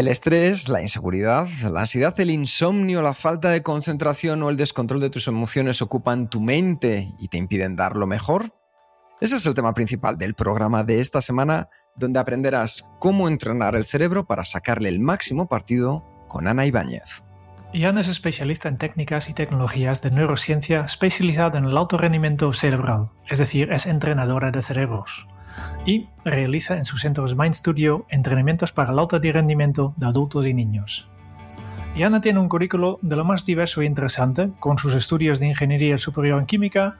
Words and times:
El 0.00 0.08
estrés, 0.08 0.70
la 0.70 0.80
inseguridad, 0.80 1.46
la 1.70 1.80
ansiedad, 1.80 2.18
el 2.20 2.30
insomnio, 2.30 3.02
la 3.02 3.12
falta 3.12 3.50
de 3.50 3.62
concentración 3.62 4.42
o 4.42 4.48
el 4.48 4.56
descontrol 4.56 4.98
de 4.98 5.10
tus 5.10 5.28
emociones 5.28 5.82
ocupan 5.82 6.30
tu 6.30 6.40
mente 6.40 7.12
y 7.18 7.28
te 7.28 7.36
impiden 7.36 7.76
dar 7.76 7.96
lo 7.96 8.06
mejor. 8.06 8.54
Ese 9.20 9.36
es 9.36 9.44
el 9.44 9.52
tema 9.52 9.74
principal 9.74 10.16
del 10.16 10.32
programa 10.32 10.84
de 10.84 11.00
esta 11.00 11.20
semana, 11.20 11.68
donde 11.96 12.18
aprenderás 12.18 12.88
cómo 12.98 13.28
entrenar 13.28 13.76
el 13.76 13.84
cerebro 13.84 14.26
para 14.26 14.46
sacarle 14.46 14.88
el 14.88 15.00
máximo 15.00 15.48
partido 15.48 16.02
con 16.28 16.48
Ana 16.48 16.64
Ibáñez. 16.64 17.22
Y 17.70 17.84
Ana 17.84 18.00
es 18.00 18.08
especialista 18.08 18.70
en 18.70 18.78
técnicas 18.78 19.28
y 19.28 19.34
tecnologías 19.34 20.00
de 20.00 20.12
neurociencia 20.12 20.80
especializada 20.80 21.58
en 21.58 21.66
el 21.66 21.76
alto 21.76 21.98
rendimiento 21.98 22.50
cerebral, 22.54 23.10
es 23.28 23.36
decir, 23.36 23.70
es 23.70 23.84
entrenadora 23.84 24.50
de 24.50 24.62
cerebros. 24.62 25.26
Y 25.86 26.08
realiza 26.24 26.76
en 26.76 26.84
sus 26.84 27.02
centros 27.02 27.36
Mind 27.36 27.54
Studio 27.54 28.06
entrenamientos 28.08 28.72
para 28.72 28.92
el 28.92 28.98
alto 28.98 29.18
rendimiento 29.18 29.94
de 29.96 30.06
adultos 30.06 30.46
y 30.46 30.54
niños. 30.54 31.08
Y 31.94 32.04
Ana 32.04 32.20
tiene 32.20 32.38
un 32.38 32.48
currículo 32.48 32.98
de 33.02 33.16
lo 33.16 33.24
más 33.24 33.44
diverso 33.44 33.82
e 33.82 33.84
interesante, 33.84 34.50
con 34.60 34.78
sus 34.78 34.94
estudios 34.94 35.40
de 35.40 35.48
ingeniería 35.48 35.98
superior 35.98 36.38
en 36.38 36.46
química, 36.46 36.96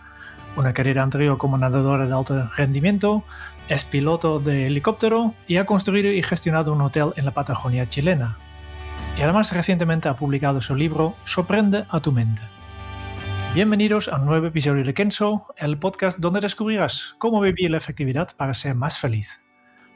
una 0.56 0.72
carrera 0.72 1.02
anterior 1.02 1.38
como 1.38 1.56
nadadora 1.56 2.06
de 2.06 2.12
alto 2.12 2.50
rendimiento, 2.56 3.22
es 3.68 3.84
piloto 3.84 4.40
de 4.40 4.66
helicóptero 4.66 5.34
y 5.46 5.58
ha 5.58 5.66
construido 5.66 6.10
y 6.10 6.22
gestionado 6.22 6.72
un 6.72 6.80
hotel 6.80 7.12
en 7.16 7.24
la 7.24 7.30
Patagonia 7.30 7.88
chilena. 7.88 8.36
Y 9.16 9.22
además 9.22 9.52
recientemente 9.52 10.08
ha 10.08 10.16
publicado 10.16 10.60
su 10.60 10.74
libro 10.74 11.14
Sorprende 11.24 11.84
a 11.88 12.00
tu 12.00 12.10
mente. 12.10 12.42
Bienvenidos 13.52 14.06
a 14.06 14.20
un 14.20 14.26
nuevo 14.26 14.46
episodio 14.46 14.84
de 14.84 14.94
Kenso, 14.94 15.46
el 15.56 15.76
podcast 15.76 16.20
donde 16.20 16.38
descubrirás 16.38 17.16
cómo 17.18 17.40
vivir 17.40 17.72
la 17.72 17.78
efectividad 17.78 18.28
para 18.36 18.54
ser 18.54 18.76
más 18.76 19.00
feliz. 19.00 19.42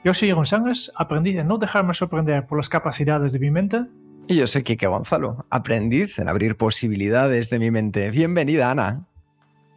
Yo 0.02 0.12
soy 0.12 0.26
Jeroen 0.26 0.44
Sánchez, 0.44 0.90
aprendiz 0.96 1.36
en 1.36 1.46
no 1.46 1.56
dejarme 1.58 1.94
sorprender 1.94 2.48
por 2.48 2.58
las 2.58 2.68
capacidades 2.68 3.30
de 3.30 3.38
mi 3.38 3.52
mente. 3.52 3.84
Y 4.26 4.34
yo 4.34 4.48
soy 4.48 4.64
Kike 4.64 4.88
Gonzalo, 4.88 5.46
aprendiz 5.50 6.18
en 6.18 6.28
abrir 6.28 6.56
posibilidades 6.56 7.48
de 7.48 7.60
mi 7.60 7.70
mente. 7.70 8.10
Bienvenida, 8.10 8.72
Ana. 8.72 9.06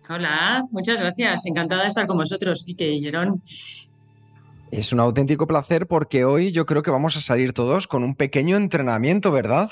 Hola, 0.10 0.66
muchas 0.72 1.00
gracias. 1.00 1.46
Encantada 1.46 1.84
de 1.84 1.90
estar 1.90 2.08
con 2.08 2.18
vosotros, 2.18 2.64
Kike 2.66 2.90
y 2.90 3.02
Jerón. 3.02 3.44
Es 4.72 4.92
un 4.92 5.00
auténtico 5.00 5.46
placer 5.46 5.86
porque 5.86 6.26
hoy 6.26 6.52
yo 6.52 6.66
creo 6.66 6.82
que 6.82 6.90
vamos 6.90 7.16
a 7.16 7.22
salir 7.22 7.54
todos 7.54 7.88
con 7.88 8.04
un 8.04 8.16
pequeño 8.16 8.58
entrenamiento, 8.58 9.32
¿verdad? 9.32 9.70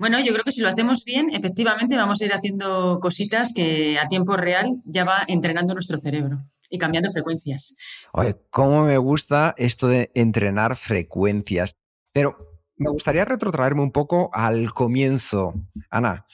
Bueno, 0.00 0.18
yo 0.18 0.32
creo 0.32 0.44
que 0.44 0.52
si 0.52 0.62
lo 0.62 0.70
hacemos 0.70 1.04
bien, 1.04 1.28
efectivamente 1.28 1.94
vamos 1.94 2.22
a 2.22 2.24
ir 2.24 2.32
haciendo 2.32 3.00
cositas 3.00 3.52
que 3.54 3.98
a 3.98 4.08
tiempo 4.08 4.34
real 4.34 4.80
ya 4.86 5.04
va 5.04 5.24
entrenando 5.28 5.74
nuestro 5.74 5.98
cerebro 5.98 6.42
y 6.70 6.78
cambiando 6.78 7.10
frecuencias. 7.10 7.76
Oye, 8.14 8.34
cómo 8.48 8.84
me 8.84 8.96
gusta 8.96 9.54
esto 9.58 9.88
de 9.88 10.10
entrenar 10.14 10.76
frecuencias. 10.76 11.72
Pero 12.14 12.62
me 12.78 12.88
gustaría 12.88 13.26
retrotraerme 13.26 13.82
un 13.82 13.92
poco 13.92 14.30
al 14.32 14.72
comienzo. 14.72 15.52
Ana, 15.90 16.24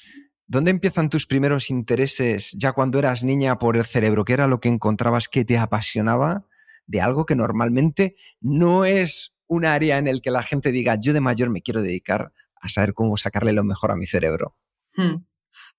¿dónde 0.47 0.71
empiezan 0.71 1.11
tus 1.11 1.27
primeros 1.27 1.69
intereses 1.69 2.53
ya 2.57 2.73
cuando 2.73 3.01
eras 3.01 3.25
niña 3.25 3.59
por 3.59 3.77
el 3.77 3.85
cerebro? 3.85 4.25
¿Qué 4.25 4.35
era 4.35 4.47
lo 4.47 4.61
que 4.61 4.69
encontrabas 4.69 5.27
que 5.27 5.45
te 5.45 5.59
apasionaba 5.59 6.47
de 6.87 7.01
algo 7.01 7.27
que 7.27 7.35
normalmente 7.35 8.15
no 8.41 8.85
es 8.85 9.35
un 9.49 9.65
área 9.65 9.99
en 9.99 10.07
el 10.07 10.23
que 10.23 10.31
la 10.31 10.45
gente 10.45 10.71
diga, 10.71 11.01
yo 11.01 11.13
de 11.13 11.21
mayor 11.21 11.51
me 11.51 11.63
quiero 11.63 11.83
dedicar 11.83 12.33
a 12.67 12.69
saber 12.69 12.95
cómo 12.95 13.17
sacarle 13.17 13.53
lo 13.53 13.65
mejor 13.65 13.91
a 13.91 13.97
mi 13.97 14.07
cerebro? 14.07 14.57
Hmm. 14.95 15.25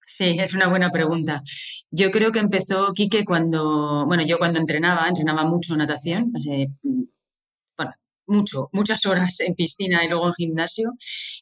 Sí, 0.06 0.38
es 0.40 0.54
una 0.54 0.68
buena 0.68 0.90
pregunta. 0.90 1.44
Yo 1.92 2.12
creo 2.12 2.32
que 2.32 2.40
empezó 2.40 2.94
Quique 2.94 3.26
cuando, 3.26 4.06
bueno, 4.08 4.24
yo 4.26 4.38
cuando 4.38 4.60
entrenaba, 4.60 5.08
entrenaba 5.08 5.44
mucho 5.44 5.76
natación, 5.76 6.32
bueno, 7.78 7.92
mucho, 8.26 8.70
muchas 8.72 9.06
horas 9.06 9.40
en 9.42 9.54
piscina 9.56 10.04
y 10.06 10.08
luego 10.08 10.28
en 10.28 10.34
gimnasio. 10.34 10.94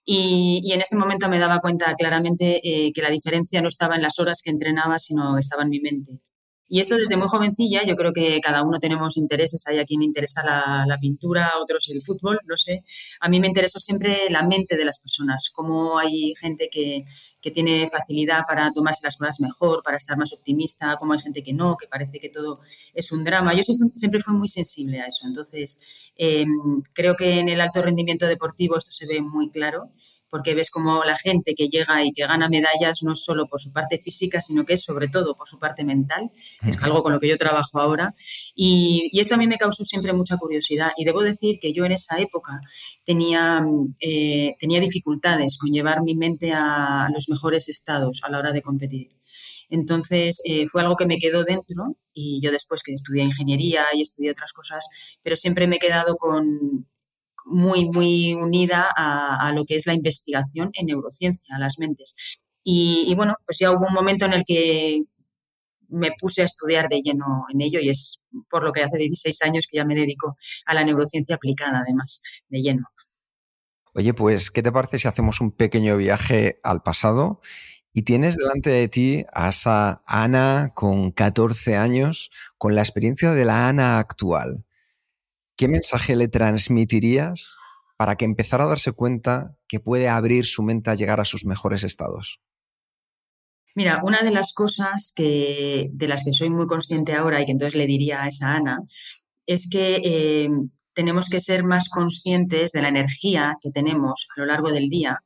Y, 0.04 0.72
en 0.74 0.82
ese 0.82 0.98
momento 0.98 1.30
me 1.30 1.40
daba 1.40 1.60
cuenta 1.60 1.94
claramente 1.96 2.60
eh, 2.64 2.92
que 2.94 3.02
la 3.02 3.12
diferencia 3.12 3.62
no 3.62 3.68
estaba 3.68 3.96
en 3.96 4.02
las 4.02 4.20
horas 4.20 4.42
que 4.44 4.52
entrenaba, 4.52 4.98
sino 5.00 5.38
estaba 5.38 5.64
en 5.64 5.70
mi 5.70 5.80
mente. 5.80 6.20
Y 6.68 6.80
esto 6.80 6.96
desde 6.96 7.16
muy 7.16 7.28
jovencilla, 7.28 7.84
yo 7.84 7.96
creo 7.96 8.12
que 8.12 8.42
cada 8.42 8.64
uno 8.64 8.80
tenemos 8.80 9.18
intereses. 9.18 9.64
Hay 9.68 9.78
a 9.80 9.86
quien 9.86 10.00
le 10.00 10.06
interesa 10.06 10.44
la, 10.44 10.98
pintura, 11.00 11.52
otros 11.62 11.88
el 11.90 12.02
fútbol, 12.02 12.40
no 12.46 12.58
sé. 12.58 12.84
A 13.20 13.30
mí 13.30 13.40
me 13.40 13.48
interesó 13.48 13.80
siempre 13.80 14.30
la 14.30 14.44
mente 14.44 14.76
de 14.76 14.86
las 14.86 15.00
personas, 15.00 15.52
cómo 15.54 16.00
hay 16.00 16.34
gente 16.36 16.70
que, 16.72 17.06
que 17.42 17.52
tiene 17.52 17.88
facilidad 17.88 18.44
para 18.48 18.72
tomarse 18.72 19.02
las 19.04 19.18
cosas 19.18 19.40
mejor, 19.40 19.84
para 19.84 19.98
estar 19.98 20.18
más 20.18 20.34
optimista, 20.34 20.98
cómo 20.98 21.14
hay 21.14 21.20
gente 21.20 21.44
que 21.44 21.54
no, 21.54 21.78
que 21.78 21.88
parece 21.88 22.20
que 22.20 22.30
todo 22.30 22.62
es 22.94 23.12
un 23.12 23.24
drama. 23.24 23.54
Yo 23.54 23.62
siempre 23.96 24.20
fui 24.20 24.34
muy 24.34 24.48
sensible 24.48 25.02
a 25.02 25.06
eso. 25.06 25.28
Entonces, 25.28 25.78
em, 26.16 26.82
creo 26.94 27.16
que 27.16 27.40
en 27.40 27.50
el 27.50 27.62
alto 27.62 27.82
rendimiento 27.82 28.26
deportivo 28.26 28.78
esto 28.78 28.92
se 28.92 29.06
ve 29.06 29.22
muy 29.22 29.50
claro 29.52 29.92
porque 30.30 30.54
ves 30.56 30.70
como 30.70 31.04
la 31.04 31.16
gente 31.16 31.56
que 31.56 31.68
llega 31.68 32.04
y 32.04 32.12
que 32.12 32.26
gana 32.26 32.50
medallas 32.50 33.04
no 33.04 33.16
solo 33.16 33.48
por 33.48 33.60
su 33.60 33.72
parte 33.72 33.98
física, 33.98 34.42
sino 34.42 34.66
que 34.66 34.74
es 34.74 34.84
sobre 34.84 35.08
todo 35.08 35.36
por 35.36 35.48
su 35.48 35.60
parte 35.60 35.84
mental, 35.84 36.32
es 36.66 36.82
algo 36.82 37.04
con 37.04 37.14
lo 37.14 37.20
que 37.20 37.28
yo 37.28 37.38
trabajo 37.38 37.80
ahora. 37.80 38.14
Y, 38.56 39.10
esto 39.20 39.36
a 39.36 39.38
mí 39.38 39.48
me 39.48 39.58
causó 39.58 39.84
siempre 39.86 40.14
mucha 40.14 40.38
curiosidad. 40.38 40.92
Y 40.98 41.06
debo 41.06 41.22
decir 41.22 41.58
que 41.60 41.74
yo 41.74 41.86
en 41.86 41.94
esa 41.94 42.20
época 42.20 42.60
tenía, 43.04 43.66
eh, 44.00 44.56
tenía 44.60 44.80
dificultades 44.80 45.58
con 45.58 45.72
llevar 45.72 46.04
mi 46.04 46.16
mente 46.16 46.52
a 46.54 47.08
los 47.14 47.30
mejores 47.30 47.70
estados 47.70 48.22
a 48.24 48.30
la 48.30 48.40
hora 48.40 48.52
de 48.52 48.62
competir. 48.62 49.16
Entonces 49.70 50.42
eh, 50.46 50.68
fue 50.68 50.82
algo 50.82 50.96
que 50.96 51.06
me 51.06 51.18
quedó 51.18 51.44
dentro 51.44 51.98
y 52.14 52.40
yo 52.42 52.52
después 52.52 52.84
que 52.84 52.94
estudié 52.94 53.24
ingeniería 53.24 53.86
y 53.94 54.02
estudié 54.02 54.32
otras 54.32 54.54
cosas, 54.54 54.88
pero 55.24 55.36
siempre 55.36 55.68
me 55.68 55.78
he 55.78 55.80
quedado 55.80 56.16
con, 56.18 56.88
muy, 57.46 57.90
muy 57.90 58.34
unida 58.34 58.90
a, 58.96 59.52
lo 59.54 59.66
que 59.66 59.76
es 59.76 59.86
la 59.88 59.94
investigación 59.94 60.72
en 60.74 60.88
neurociencia, 60.88 61.56
a 61.56 61.60
las 61.60 61.80
mentes. 61.80 62.16
Y, 62.64 63.14
bueno, 63.16 63.36
pues 63.46 63.60
ya 63.60 63.72
hubo 63.72 63.86
un 63.88 63.94
momento 63.94 64.26
en 64.26 64.34
el 64.34 64.44
que 64.44 65.04
me 65.88 66.10
puse 66.20 66.42
a 66.42 66.46
estudiar 66.46 66.90
de 66.90 67.02
lleno 67.02 67.46
en 67.54 67.62
ello 67.62 67.80
y 67.80 67.90
es 67.90 68.20
por 68.50 68.64
lo 68.64 68.72
que 68.72 68.82
hace 68.82 68.98
16 68.98 69.44
años 69.44 69.68
que 69.70 69.78
ya 69.78 69.86
me 69.86 69.96
dedico 69.96 70.36
a 70.66 70.74
la 70.74 70.84
neurociencia 70.84 71.36
aplicada, 71.36 71.84
además, 71.86 72.22
de 72.50 72.62
lleno. 72.62 72.88
Oye, 73.94 74.14
pues, 74.14 74.52
¿qué 74.52 74.64
te 74.64 74.72
parece 74.72 75.00
si 75.00 75.08
hacemos 75.08 75.40
un 75.40 75.52
pequeño 75.52 75.96
viaje 75.96 76.60
al 76.64 76.82
pasado? 76.82 77.40
Y 77.94 78.02
tienes 78.02 78.36
delante 78.36 78.72
de 78.72 78.90
ti 78.90 79.26
a 79.32 79.50
esa 79.50 80.04
Ana 80.06 80.72
con 80.74 81.12
14 81.12 81.78
años, 81.78 82.30
con 82.58 82.76
la 82.76 82.82
experiencia 82.82 83.32
de 83.32 83.46
la 83.46 83.70
Ana 83.70 84.00
actual. 84.00 84.65
¿Qué 85.56 85.68
mensaje 85.68 86.16
le 86.16 86.28
transmitirías 86.28 87.56
para 87.98 88.16
que 88.16 88.26
empezara 88.26 88.66
a 88.66 88.68
darse 88.68 88.92
cuenta 88.92 89.56
que 89.68 89.80
puede 89.80 90.10
abrir 90.10 90.46
su 90.46 90.64
mente 90.64 90.90
a 90.90 90.96
llegar 90.96 91.20
a 91.20 91.26
sus 91.26 91.46
mejores 91.46 91.84
estados? 91.84 92.42
Mira, 93.74 94.02
una 94.04 94.22
de 94.22 94.32
las 94.32 94.54
cosas 94.54 95.12
que, 95.16 95.90
de 95.92 96.08
las 96.08 96.24
que 96.24 96.34
soy 96.34 96.50
muy 96.50 96.66
consciente 96.66 97.14
ahora 97.14 97.42
y 97.42 97.46
que 97.46 97.52
entonces 97.52 97.76
le 97.76 97.88
diría 97.88 98.24
a 98.24 98.28
esa 98.28 98.56
Ana 98.56 98.80
es 99.46 99.70
que 99.70 100.02
eh, 100.04 100.50
tenemos 100.94 101.28
que 101.30 101.42
ser 101.42 101.64
más 101.64 101.90
conscientes 101.90 102.72
de 102.72 102.82
la 102.82 102.88
energía 102.88 103.58
que 103.62 103.72
tenemos 103.72 104.28
a 104.36 104.40
lo 104.40 104.46
largo 104.46 104.72
del 104.72 104.90
día 104.90 105.24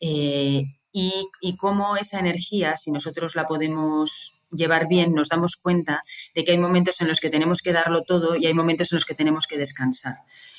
eh, 0.00 0.64
y, 0.92 1.28
y, 1.40 1.56
cómo 1.56 1.96
esa 1.96 2.18
energía, 2.18 2.76
si 2.76 2.90
nosotros 2.90 3.36
la 3.36 3.46
podemos 3.46 4.35
llevar 4.50 4.88
bien, 4.88 5.12
nos 5.12 5.28
damos 5.28 5.56
cuenta 5.56 6.02
de 6.34 6.44
que 6.44 6.52
hay 6.52 6.58
momentos 6.58 7.00
en 7.00 7.08
los 7.08 7.20
que 7.20 7.30
tenemos 7.30 7.62
que 7.62 7.72
darlo 7.72 8.02
todo 8.02 8.36
y 8.36 8.46
hay 8.46 8.54
momentos 8.54 8.92
en 8.92 8.96
los 8.96 9.04
que 9.04 9.14
tenemos 9.14 9.46
que 9.46 9.58
descansar. 9.58 10.16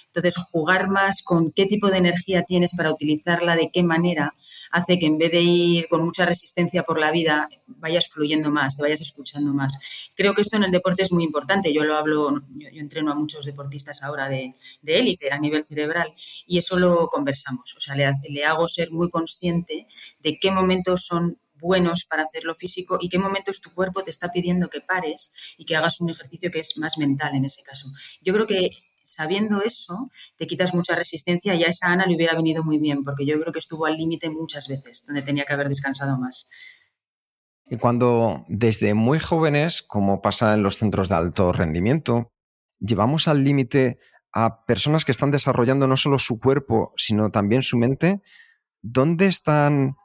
Entonces, 0.07 0.43
jugar 0.51 0.89
más 0.89 1.21
con 1.21 1.51
qué 1.51 1.65
tipo 1.65 1.91
de 1.91 1.97
energía 1.97 2.43
tienes 2.43 2.71
para 2.75 2.91
utilizarla, 2.91 3.55
de 3.55 3.69
qué 3.71 3.83
manera, 3.83 4.33
hace 4.71 4.97
que 4.97 5.05
en 5.05 5.17
vez 5.17 5.31
de 5.31 5.41
ir 5.41 5.87
con 5.89 6.03
mucha 6.03 6.25
resistencia 6.25 6.83
por 6.83 6.99
la 6.99 7.11
vida, 7.11 7.49
vayas 7.67 8.07
fluyendo 8.09 8.49
más, 8.49 8.77
te 8.77 8.81
vayas 8.81 9.01
escuchando 9.01 9.53
más. 9.53 9.77
Creo 10.15 10.33
que 10.33 10.41
esto 10.41 10.57
en 10.57 10.63
el 10.63 10.71
deporte 10.71 11.03
es 11.03 11.11
muy 11.11 11.23
importante. 11.23 11.73
Yo 11.73 11.83
lo 11.83 11.95
hablo, 11.95 12.41
yo, 12.55 12.67
entreno 12.73 13.11
a 13.11 13.15
muchos 13.15 13.45
deportistas 13.45 14.01
ahora 14.01 14.29
de 14.29 14.55
élite 14.85 15.31
a 15.31 15.39
nivel 15.39 15.63
cerebral 15.63 16.13
y 16.47 16.57
eso 16.57 16.79
lo 16.79 17.07
conversamos. 17.09 17.75
O 17.77 17.79
sea, 17.79 17.95
le, 17.95 18.11
le 18.29 18.45
hago 18.45 18.67
ser 18.67 18.91
muy 18.91 19.09
consciente 19.09 19.87
de 20.19 20.39
qué 20.39 20.51
momentos 20.51 21.05
son 21.05 21.37
buenos 21.59 22.05
para 22.05 22.23
hacer 22.23 22.43
lo 22.43 22.55
físico 22.55 22.97
y 22.99 23.09
qué 23.09 23.19
momentos 23.19 23.61
tu 23.61 23.71
cuerpo 23.71 24.03
te 24.03 24.11
está 24.11 24.31
pidiendo 24.31 24.69
que 24.69 24.81
pares 24.81 25.31
y 25.57 25.65
que 25.65 25.75
hagas 25.75 26.01
un 26.01 26.09
ejercicio 26.09 26.51
que 26.51 26.59
es 26.59 26.77
más 26.77 26.97
mental 26.97 27.35
en 27.35 27.45
ese 27.45 27.63
caso. 27.63 27.91
Yo 28.21 28.33
creo 28.33 28.47
que 28.47 28.71
sabiendo 29.03 29.61
eso, 29.63 30.11
te 30.35 30.47
quitas 30.47 30.73
mucha 30.73 30.95
resistencia 30.95 31.55
y 31.55 31.63
a 31.63 31.67
esa 31.67 31.87
Ana 31.87 32.05
le 32.05 32.15
hubiera 32.15 32.35
venido 32.35 32.63
muy 32.63 32.77
bien, 32.77 33.03
porque 33.03 33.25
yo 33.25 33.39
creo 33.39 33.53
que 33.53 33.59
estuvo 33.59 33.85
al 33.85 33.95
límite 33.95 34.29
muchas 34.29 34.67
veces, 34.67 35.05
donde 35.05 35.21
tenía 35.21 35.45
que 35.45 35.53
haber 35.53 35.69
descansado 35.69 36.17
más. 36.17 36.49
Y 37.69 37.77
cuando 37.77 38.45
desde 38.49 38.93
muy 38.93 39.19
jóvenes, 39.19 39.81
como 39.81 40.21
pasa 40.21 40.53
en 40.53 40.63
los 40.63 40.77
centros 40.77 41.09
de 41.09 41.15
alto 41.15 41.53
rendimiento, 41.53 42.33
llevamos 42.79 43.27
al 43.27 43.43
límite 43.43 43.97
a 44.33 44.65
personas 44.65 45.05
que 45.05 45.11
están 45.11 45.31
desarrollando 45.31 45.87
no 45.87 45.97
solo 45.97 46.19
su 46.19 46.39
cuerpo, 46.39 46.93
sino 46.97 47.31
también 47.31 47.63
su 47.63 47.77
mente, 47.77 48.21
¿dónde 48.81 49.27
están 49.27 49.95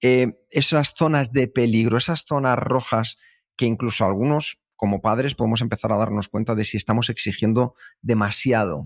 eh, 0.00 0.38
esas 0.50 0.94
zonas 0.96 1.32
de 1.32 1.48
peligro, 1.48 1.98
esas 1.98 2.24
zonas 2.26 2.58
rojas 2.58 3.18
que 3.56 3.66
incluso 3.66 4.04
algunos 4.04 4.60
como 4.76 5.00
padres 5.00 5.34
podemos 5.34 5.62
empezar 5.62 5.92
a 5.92 5.96
darnos 5.96 6.28
cuenta 6.28 6.54
de 6.54 6.64
si 6.64 6.76
estamos 6.76 7.08
exigiendo 7.10 7.74
demasiado? 8.02 8.84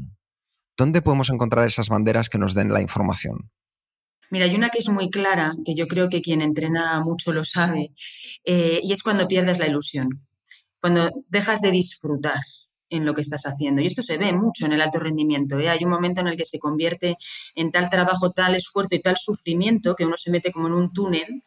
¿Dónde 0.77 1.03
podemos 1.03 1.31
encontrar 1.31 1.67
esas 1.67 1.89
banderas 1.89 2.31
que 2.31 2.39
nos 2.39 2.55
den 2.55 2.73
la 2.73 2.81
información? 2.81 3.51
Mira, 4.31 4.45
hay 4.45 4.55
una 4.55 4.71
que 4.71 4.79
es 4.79 4.89
muy 4.89 5.11
clara, 5.11 5.53
que 5.65 5.75
yo 5.75 5.89
creo 5.89 6.09
que 6.09 6.23
quien 6.23 6.41
entrena 6.41 7.01
mucho 7.01 7.33
lo 7.33 7.45
sabe, 7.45 7.93
eh, 8.45 8.79
y 8.81 8.93
es 8.93 9.03
cuando 9.03 9.27
pierdes 9.27 9.59
la 9.59 9.67
ilusión, 9.67 10.27
cuando 10.81 11.11
dejas 11.29 11.61
de 11.61 11.73
disfrutar 11.73 12.41
en 12.91 13.05
lo 13.05 13.15
que 13.15 13.23
estás 13.23 13.45
haciendo. 13.45 13.81
Y 13.81 13.87
esto 13.87 14.03
se 14.03 14.19
ve 14.19 14.33
mucho 14.33 14.67
en 14.67 14.73
el 14.73 14.81
alto 14.81 14.99
rendimiento. 14.99 15.59
¿eh? 15.59 15.69
Hay 15.71 15.85
un 15.85 15.91
momento 15.91 16.21
en 16.21 16.27
el 16.27 16.37
que 16.37 16.45
se 16.45 16.59
convierte 16.59 17.17
en 17.55 17.71
tal 17.71 17.89
trabajo, 17.89 18.33
tal 18.33 18.55
esfuerzo 18.55 18.95
y 18.97 19.01
tal 19.01 19.17
sufrimiento 19.17 19.95
que 19.97 20.05
uno 20.05 20.17
se 20.17 20.31
mete 20.31 20.53
como 20.53 20.67
en 20.67 20.75
un 20.75 20.93
túnel 20.93 21.43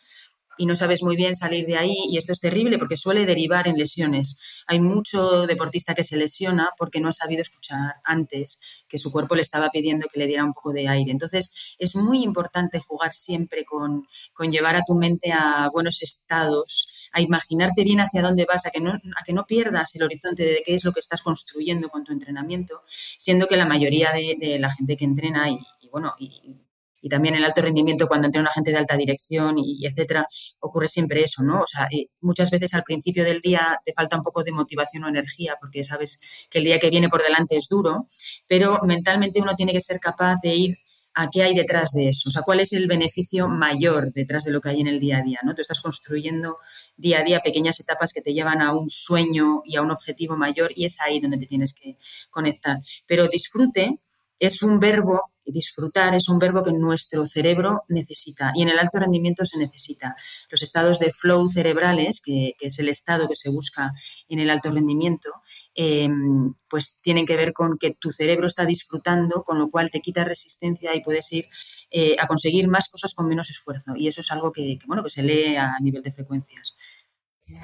y 0.57 0.65
no 0.65 0.75
sabes 0.75 1.03
muy 1.03 1.15
bien 1.15 1.35
salir 1.35 1.65
de 1.65 1.77
ahí 1.77 1.95
y 2.09 2.17
esto 2.17 2.33
es 2.33 2.39
terrible 2.39 2.77
porque 2.77 2.97
suele 2.97 3.25
derivar 3.25 3.67
en 3.67 3.77
lesiones. 3.77 4.37
Hay 4.67 4.79
mucho 4.79 5.47
deportista 5.47 5.95
que 5.95 6.03
se 6.03 6.17
lesiona 6.17 6.69
porque 6.77 6.99
no 6.99 7.09
ha 7.09 7.13
sabido 7.13 7.41
escuchar 7.41 7.95
antes 8.03 8.59
que 8.87 8.97
su 8.97 9.11
cuerpo 9.11 9.35
le 9.35 9.41
estaba 9.41 9.69
pidiendo 9.69 10.07
que 10.11 10.19
le 10.19 10.27
diera 10.27 10.43
un 10.43 10.53
poco 10.53 10.71
de 10.71 10.87
aire. 10.87 11.11
Entonces 11.11 11.51
es 11.77 11.95
muy 11.95 12.23
importante 12.23 12.79
jugar 12.79 13.13
siempre 13.13 13.65
con, 13.65 14.05
con 14.33 14.51
llevar 14.51 14.75
a 14.75 14.83
tu 14.85 14.95
mente 14.95 15.31
a 15.31 15.69
buenos 15.71 16.01
estados, 16.03 16.87
a 17.11 17.21
imaginarte 17.21 17.83
bien 17.83 17.99
hacia 17.99 18.21
dónde 18.21 18.45
vas, 18.45 18.65
a 18.65 18.71
que, 18.71 18.79
no, 18.79 18.91
a 18.91 19.23
que 19.25 19.33
no 19.33 19.45
pierdas 19.45 19.95
el 19.95 20.03
horizonte 20.03 20.43
de 20.43 20.63
qué 20.65 20.75
es 20.75 20.85
lo 20.85 20.91
que 20.91 20.99
estás 20.99 21.21
construyendo 21.21 21.89
con 21.89 22.03
tu 22.03 22.11
entrenamiento, 22.11 22.81
siendo 23.17 23.47
que 23.47 23.57
la 23.57 23.65
mayoría 23.65 24.11
de, 24.11 24.57
la 24.59 24.71
gente 24.71 24.95
que 24.97 25.05
entrena 25.05 25.49
y, 25.49 25.57
y 25.81 25.89
bueno, 25.89 26.13
y 26.19 26.62
y 27.03 27.09
también 27.09 27.35
el 27.35 27.43
alto 27.43 27.61
rendimiento 27.61 28.07
cuando 28.07 28.27
entrena 28.27 28.47
una 28.47 28.53
gente 28.53 28.71
de 28.71 28.77
alta 28.77 28.95
dirección 28.95 29.59
y, 29.59 29.85
etcétera, 29.85 30.25
ocurre 30.61 30.87
siempre 30.87 31.21
eso, 31.21 31.43
¿no? 31.43 31.61
O 31.61 31.67
sea, 31.67 31.87
muchas 32.21 32.49
veces 32.49 32.73
al 32.73 32.83
principio 32.83 33.25
del 33.25 33.41
día 33.41 33.77
te 33.83 33.93
falta 33.93 34.15
un 34.15 34.23
poco 34.23 34.41
de 34.43 34.53
motivación 34.53 35.03
o 35.03 35.09
energía 35.09 35.57
porque 35.59 35.83
sabes 35.83 36.21
que 36.49 36.59
el 36.59 36.63
día 36.63 36.79
que 36.79 36.89
viene 36.89 37.09
por 37.09 37.21
delante 37.21 37.57
es 37.57 37.67
duro, 37.67 38.07
pero 38.47 38.79
mentalmente 38.83 39.41
uno 39.41 39.53
tiene 39.55 39.73
que 39.73 39.81
ser 39.81 39.99
capaz 39.99 40.37
de 40.41 40.55
ir 40.55 40.77
a 41.13 41.29
qué 41.29 41.43
hay 41.43 41.53
detrás 41.53 41.91
de 41.91 42.09
eso, 42.09 42.29
o 42.29 42.31
sea, 42.31 42.41
cuál 42.41 42.61
es 42.61 42.71
el 42.73 42.87
beneficio 42.87 43.47
mayor 43.47 44.13
detrás 44.13 44.45
de 44.45 44.51
lo 44.51 44.61
que 44.61 44.69
hay 44.69 44.81
en 44.81 44.87
el 44.87 44.99
día 44.99 45.17
a 45.17 45.21
día, 45.21 45.39
¿no? 45.43 45.53
Tú 45.53 45.61
estás 45.61 45.81
construyendo 45.81 46.57
día 46.95 47.19
a 47.19 47.23
día 47.23 47.41
pequeñas 47.41 47.79
etapas 47.81 48.13
que 48.13 48.21
te 48.21 48.33
llevan 48.33 48.61
a 48.61 48.73
un 48.73 48.89
sueño 48.89 49.61
y 49.65 49.75
a 49.75 49.81
un 49.81 49.91
objetivo 49.91 50.37
mayor 50.37 50.71
y 50.73 50.85
es 50.85 50.99
ahí 51.01 51.19
donde 51.19 51.37
te 51.37 51.45
tienes 51.47 51.73
que 51.73 51.97
conectar. 52.31 52.77
Pero 53.05 53.27
disfrute 53.27 53.99
es 54.39 54.63
un 54.63 54.79
verbo 54.79 55.32
disfrutar 55.45 56.15
es 56.15 56.29
un 56.29 56.39
verbo 56.39 56.63
que 56.63 56.71
nuestro 56.71 57.25
cerebro 57.27 57.83
necesita 57.87 58.51
y 58.53 58.61
en 58.61 58.69
el 58.69 58.79
alto 58.79 58.99
rendimiento 58.99 59.45
se 59.45 59.57
necesita. 59.57 60.15
Los 60.49 60.61
estados 60.61 60.99
de 60.99 61.11
flow 61.11 61.49
cerebrales, 61.49 62.21
que, 62.21 62.55
es 62.59 62.79
el 62.79 62.89
estado 62.89 63.27
que 63.27 63.35
se 63.35 63.49
busca 63.49 63.91
en 64.29 64.39
el 64.39 64.49
alto 64.49 64.71
rendimiento, 64.71 65.29
em, 65.73 66.53
pues 66.69 66.97
tienen 67.01 67.25
que 67.25 67.35
ver 67.35 67.53
con 67.53 67.77
que 67.77 67.91
tu 67.91 68.11
cerebro 68.11 68.47
está 68.47 68.65
disfrutando, 68.65 69.43
con 69.43 69.59
lo 69.59 69.69
cual 69.69 69.91
te 69.91 69.99
quita 69.99 70.23
resistencia 70.23 70.95
y 70.95 71.01
puedes 71.01 71.31
ir 71.33 71.47
eh, 71.91 72.15
a 72.19 72.27
conseguir 72.27 72.67
más 72.67 72.89
cosas 72.89 73.13
con 73.13 73.27
menos 73.27 73.49
esfuerzo. 73.49 73.93
Y 73.95 74.07
eso 74.07 74.21
es 74.21 74.31
algo 74.31 74.51
que, 74.51 74.79
bueno, 74.87 75.03
que 75.03 75.09
se 75.09 75.23
lee 75.23 75.55
a 75.55 75.77
nivel 75.79 76.01
de 76.01 76.11
frecuencias. 76.11 76.75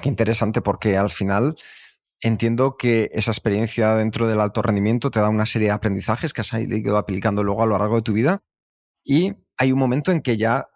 Qué 0.02 0.08
interesante 0.08 0.60
porque 0.60 0.96
al 0.96 1.10
final 1.10 1.56
Entiendo 2.22 2.76
que 2.76 3.10
esa 3.14 3.30
experiencia 3.30 3.94
dentro 3.94 4.28
del 4.28 4.40
alto 4.40 4.60
rendimiento 4.60 5.10
te 5.10 5.20
da 5.20 5.30
una 5.30 5.46
serie 5.46 5.68
de 5.68 5.74
aprendizajes 5.74 6.34
que 6.34 6.42
has 6.42 6.52
ido 6.52 6.98
aplicando 6.98 7.42
luego 7.42 7.62
a 7.62 7.66
lo 7.66 7.78
largo 7.78 7.96
de 7.96 8.02
tu 8.02 8.12
vida 8.12 8.42
y 9.02 9.34
hay 9.56 9.72
un 9.72 9.78
momento 9.78 10.12
en 10.12 10.20
que 10.20 10.36
ya 10.36 10.68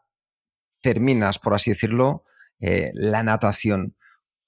terminas, 0.83 1.39
por 1.39 1.55
así 1.55 1.71
decirlo, 1.71 2.25
eh, 2.61 2.91
la 2.95 3.23
natación. 3.23 3.97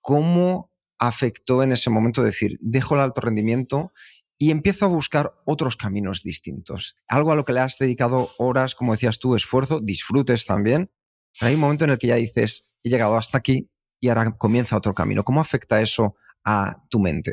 ¿Cómo 0.01 0.73
afectó 0.99 1.63
en 1.63 1.73
ese 1.73 1.91
momento 1.91 2.23
decir, 2.23 2.59
dejo 2.61 2.95
el 2.95 3.03
alto 3.03 3.21
rendimiento 3.21 3.93
y 4.39 4.51
empiezo 4.51 4.87
a 4.87 4.89
buscar 4.89 5.35
otros 5.45 5.77
caminos 5.77 6.23
distintos? 6.23 6.97
Algo 7.09 7.33
a 7.33 7.35
lo 7.35 7.45
que 7.45 7.53
le 7.53 7.61
has 7.61 7.79
dedicado 7.79 8.31
horas, 8.39 8.75
como 8.75 8.93
decías 8.93 9.19
tú, 9.19 9.35
esfuerzo, 9.35 9.81
disfrutes 9.81 10.47
también. 10.47 10.91
Pero 11.39 11.49
hay 11.49 11.55
un 11.55 11.61
momento 11.61 11.85
en 11.85 11.91
el 11.91 11.99
que 11.99 12.07
ya 12.07 12.17
dices, 12.17 12.73
he 12.83 12.89
llegado 12.89 13.17
hasta 13.17 13.39
aquí 13.39 13.71
y 14.01 14.09
ahora 14.09 14.37
comienza 14.37 14.77
otro 14.77 14.95
camino. 14.95 15.25
¿Cómo 15.25 15.41
afecta 15.41 15.81
eso 15.81 16.17
a 16.47 16.77
tu 16.89 16.99
mente? 16.99 17.33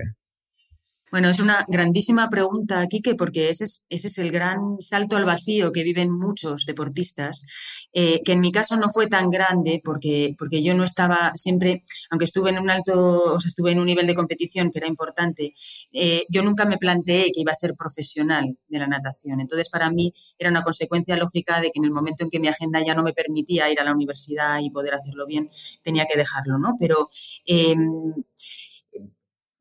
Bueno, 1.13 1.29
es 1.29 1.39
una 1.39 1.63
grandísima 1.67 2.27
pregunta, 2.27 2.87
Kike, 2.87 3.13
porque 3.13 3.49
ese 3.49 3.65
es, 3.65 3.85
ese 3.87 4.07
es 4.07 4.17
el 4.17 4.31
gran 4.31 4.77
salto 4.79 5.15
al 5.15 5.25
vacío 5.25 5.71
que 5.71 5.83
viven 5.83 6.09
muchos 6.11 6.65
deportistas, 6.65 7.45
eh, 7.93 8.21
que 8.25 8.31
en 8.31 8.39
mi 8.39 8.51
caso 8.51 8.77
no 8.77 8.89
fue 8.89 9.05
tan 9.05 9.29
grande 9.29 9.79
porque, 9.85 10.33
porque 10.39 10.63
yo 10.63 10.73
no 10.73 10.83
estaba 10.83 11.31
siempre, 11.35 11.83
aunque 12.09 12.25
estuve 12.25 12.49
en 12.49 12.57
un 12.57 12.71
alto, 12.71 13.35
o 13.35 13.39
sea, 13.39 13.47
estuve 13.47 13.73
en 13.73 13.79
un 13.79 13.85
nivel 13.85 14.07
de 14.07 14.15
competición 14.15 14.71
que 14.71 14.79
era 14.79 14.87
importante, 14.87 15.53
eh, 15.91 16.23
yo 16.29 16.41
nunca 16.41 16.65
me 16.65 16.79
planteé 16.79 17.25
que 17.31 17.41
iba 17.41 17.51
a 17.51 17.55
ser 17.55 17.75
profesional 17.75 18.57
de 18.67 18.79
la 18.79 18.87
natación. 18.87 19.39
Entonces, 19.39 19.69
para 19.69 19.91
mí 19.91 20.11
era 20.39 20.49
una 20.49 20.63
consecuencia 20.63 21.15
lógica 21.15 21.61
de 21.61 21.69
que 21.69 21.77
en 21.77 21.85
el 21.85 21.91
momento 21.91 22.23
en 22.23 22.31
que 22.31 22.39
mi 22.39 22.47
agenda 22.47 22.83
ya 22.83 22.95
no 22.95 23.03
me 23.03 23.13
permitía 23.13 23.71
ir 23.71 23.79
a 23.79 23.83
la 23.83 23.93
universidad 23.93 24.61
y 24.61 24.71
poder 24.71 24.95
hacerlo 24.95 25.27
bien, 25.27 25.47
tenía 25.83 26.05
que 26.05 26.17
dejarlo, 26.17 26.57
¿no? 26.57 26.73
Pero... 26.79 27.07
Em, 27.45 28.15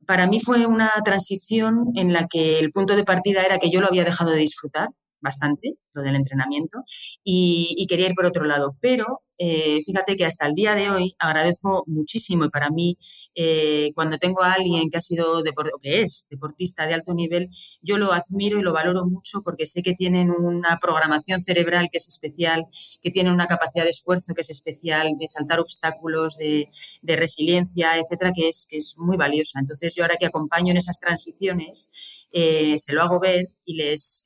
para 0.07 0.27
mí 0.27 0.41
fue 0.41 0.67
una 0.67 0.91
transición 1.05 1.93
en 1.95 2.13
la 2.13 2.27
que 2.29 2.59
el 2.59 2.71
punto 2.71 2.97
de 2.97 3.05
partida 3.05 3.43
era 3.43 3.59
que 3.59 3.71
yo 3.71 3.81
lo 3.81 3.89
había 3.89 4.05
dejado 4.05 4.31
de 4.31 4.39
disfrutar 4.39 4.89
bastante, 5.23 5.77
lo 5.95 6.03
del 6.03 6.17
entrenamiento, 6.17 6.81
y, 7.25 7.87
quería 7.89 8.07
ir 8.07 8.15
por 8.15 8.27
otro 8.27 8.45
lado. 8.45 8.77
Pero 8.81 9.23
eh, 9.39 9.81
fíjate 9.85 10.17
que 10.17 10.25
hasta 10.25 10.47
el 10.47 10.55
día 10.55 10.75
de 10.75 10.91
hoy 10.91 11.15
agradezco 11.19 11.85
muchísimo 11.87 12.45
y 12.45 12.51
para 12.51 12.71
mí 12.71 12.97
eh, 13.35 13.91
cuando 13.95 14.19
tengo 14.19 14.43
a 14.43 14.53
alguien 14.53 14.89
que 14.89 14.99
ha 14.99 15.01
sido 15.01 15.41
o 15.41 15.79
que 15.81 16.03
es 16.03 16.27
deportista 16.31 16.87
de 16.87 16.95
alto 16.95 17.13
nivel, 17.15 17.51
yo 17.81 17.99
lo 17.99 18.13
admiro 18.13 18.59
y 18.59 18.63
lo 18.63 18.73
valoro 18.73 19.05
mucho 19.05 19.43
porque 19.43 19.67
sé 19.67 19.83
que 19.83 19.95
tienen 19.95 20.31
una 20.31 20.79
programación 20.81 21.41
cerebral 21.41 21.89
que 21.91 21.99
es 21.99 22.09
especial, 22.09 22.67
que 23.01 23.11
tienen 23.11 23.33
una 23.33 23.47
capacidad 23.47 23.85
de 23.85 23.91
esfuerzo 23.91 24.35
que 24.35 24.43
es 24.43 24.51
especial, 24.51 25.17
de 25.19 25.29
saltar 25.29 25.61
obstáculos, 25.61 26.37
de, 26.37 26.69
resiliencia, 27.03 27.99
etcétera, 27.99 28.33
que 28.35 28.49
es, 28.49 28.67
que 28.69 28.79
es 28.79 28.95
muy 28.97 29.17
valiosa. 29.17 29.61
Entonces 29.61 29.95
yo 29.95 30.05
ahora 30.05 30.17
que 30.17 30.27
acompaño 30.27 30.71
en 30.71 30.79
esas 30.79 30.99
transiciones, 30.99 31.91
eh, 32.33 32.79
se 32.79 32.93
lo 32.95 33.03
hago 33.03 33.21
ver 33.21 33.49
y 33.65 33.75
les 33.75 34.25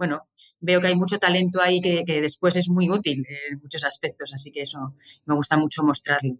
bueno, 0.00 0.30
veo 0.60 0.80
que 0.80 0.86
hay 0.86 0.96
mucho 0.96 1.18
talento 1.18 1.60
ahí 1.60 1.82
que, 1.82 2.22
después 2.22 2.56
es 2.56 2.70
muy 2.70 2.88
útil 2.88 3.22
en 3.50 3.58
muchos 3.60 3.84
aspectos, 3.84 4.32
así 4.32 4.50
que 4.50 4.62
eso 4.62 4.94
me 5.26 5.34
gusta 5.34 5.58
mucho 5.58 5.82
mostrarlo. 5.82 6.38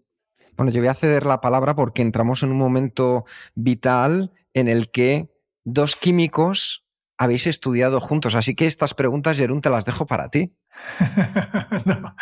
Bueno, 0.57 0.71
yo 0.71 0.81
voy 0.81 0.87
a 0.87 0.95
ceder 0.95 1.27
la 1.27 1.41
palabra 1.41 1.75
porque 1.75 2.01
entramos 2.01 2.41
en 2.41 2.49
un 2.49 2.57
momento 2.57 3.23
vital 3.53 4.31
en 4.55 4.67
el 4.67 4.89
que 4.89 5.29
dos 5.63 5.95
químicos 5.95 6.87
habéis 7.19 7.45
estudiado 7.45 8.01
juntos, 8.01 8.33
así 8.33 8.55
que 8.55 8.65
estas 8.65 8.95
preguntas, 8.95 9.37
Jerún, 9.37 9.61
te 9.61 9.69
las 9.69 9.85
dejo 9.85 10.07
para 10.07 10.29
ti. 10.29 10.55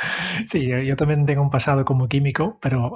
Sí, 0.48 0.67
yo 0.67 0.96
también 0.98 1.25
tengo 1.25 1.41
un 1.41 1.50
pasado 1.50 1.86
como 1.86 2.10
químico, 2.10 2.60
pero 2.62 2.91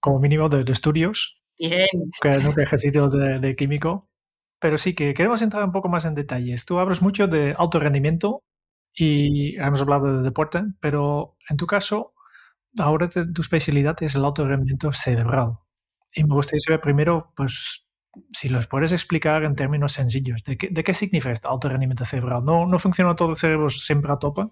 como 0.00 0.18
mínimo 0.18 0.48
de, 0.48 0.64
estudios. 0.72 1.42
Bien. 1.58 1.88
Que 2.22 2.38
nunca 2.38 2.62
he 2.62 2.64
ejercido 2.64 3.10
de 3.10 3.54
químico, 3.54 4.08
pero 4.62 4.78
sí 4.78 4.94
que 4.94 5.12
queremos 5.14 5.42
entrar 5.42 5.64
un 5.64 5.72
poco 5.72 5.88
más 5.88 6.04
en 6.04 6.14
detalles. 6.14 6.64
Tú 6.66 6.78
hablas 6.78 7.02
mucho 7.02 7.26
de 7.26 7.56
alto 7.58 7.80
rendimiento 7.80 8.44
y 8.94 9.56
hemos 9.56 9.82
hablado 9.82 10.18
de 10.18 10.22
deporte, 10.22 10.62
pero 10.80 11.36
en 11.50 11.56
tu 11.56 11.66
caso, 11.66 12.14
ahora 12.78 13.08
tu 13.08 13.42
especialidad 13.42 14.00
es 14.02 14.14
el 14.14 14.24
alto 14.24 14.46
rendimiento 14.46 14.92
cerebral. 14.92 15.58
Y 16.14 16.24
me 16.24 16.34
gustaría 16.34 16.60
saber 16.60 16.80
primero, 16.80 17.32
pues, 17.36 17.86
si 18.32 18.48
los 18.50 18.68
puedes 18.68 18.92
explicar 18.92 19.44
en 19.44 19.56
términos 19.56 19.92
sencillos, 19.94 20.44
¿de 20.44 20.56
qué, 20.56 20.68
de 20.70 20.84
qué 20.84 20.94
significa 20.94 21.32
este 21.32 21.48
alto 21.48 21.68
rendimiento 21.68 22.04
cerebral? 22.04 22.44
¿No, 22.44 22.66
¿No 22.66 22.78
funciona 22.78 23.16
todo 23.16 23.30
el 23.30 23.36
cerebro 23.36 23.68
siempre 23.68 24.12
a 24.12 24.18
tope? 24.18 24.42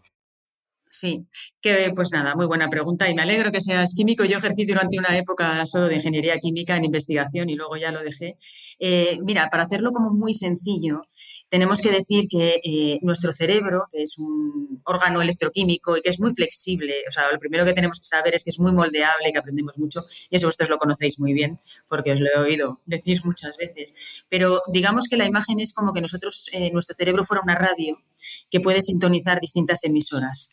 Sí, 0.92 1.24
que 1.60 1.92
pues 1.94 2.10
nada, 2.10 2.34
muy 2.34 2.46
buena 2.46 2.68
pregunta 2.68 3.08
y 3.08 3.14
me 3.14 3.22
alegro 3.22 3.52
que 3.52 3.60
seas 3.60 3.94
químico. 3.94 4.24
Yo 4.24 4.38
ejercí 4.38 4.64
durante 4.66 4.98
una 4.98 5.16
época 5.16 5.64
solo 5.66 5.86
de 5.86 5.94
ingeniería 5.96 6.36
química 6.38 6.76
en 6.76 6.84
investigación 6.84 7.48
y 7.48 7.54
luego 7.54 7.76
ya 7.76 7.92
lo 7.92 8.02
dejé. 8.02 8.36
Eh, 8.80 9.18
mira, 9.22 9.48
para 9.50 9.62
hacerlo 9.62 9.92
como 9.92 10.10
muy 10.10 10.34
sencillo, 10.34 11.02
tenemos 11.48 11.80
que 11.80 11.92
decir 11.92 12.26
que 12.28 12.60
eh, 12.64 12.98
nuestro 13.02 13.30
cerebro, 13.30 13.84
que 13.88 14.02
es 14.02 14.18
un 14.18 14.82
órgano 14.84 15.22
electroquímico 15.22 15.96
y 15.96 16.02
que 16.02 16.08
es 16.08 16.18
muy 16.18 16.34
flexible, 16.34 16.92
o 17.08 17.12
sea, 17.12 17.30
lo 17.30 17.38
primero 17.38 17.64
que 17.64 17.72
tenemos 17.72 18.00
que 18.00 18.06
saber 18.06 18.34
es 18.34 18.42
que 18.42 18.50
es 18.50 18.58
muy 18.58 18.72
moldeable 18.72 19.28
y 19.28 19.32
que 19.32 19.38
aprendemos 19.38 19.78
mucho 19.78 20.04
y 20.28 20.36
eso 20.36 20.48
vosotros 20.48 20.70
lo 20.70 20.78
conocéis 20.78 21.20
muy 21.20 21.32
bien 21.34 21.60
porque 21.88 22.12
os 22.12 22.20
lo 22.20 22.26
he 22.34 22.38
oído 22.38 22.80
decir 22.86 23.20
muchas 23.24 23.56
veces. 23.56 24.24
Pero 24.28 24.62
digamos 24.72 25.06
que 25.08 25.16
la 25.16 25.26
imagen 25.26 25.60
es 25.60 25.72
como 25.72 25.92
que 25.92 26.00
nosotros, 26.00 26.48
eh, 26.52 26.72
nuestro 26.72 26.96
cerebro 26.96 27.22
fuera 27.22 27.42
una 27.42 27.54
radio 27.54 27.96
que 28.50 28.60
puede 28.60 28.82
sintonizar 28.82 29.40
distintas 29.40 29.84
emisoras. 29.84 30.50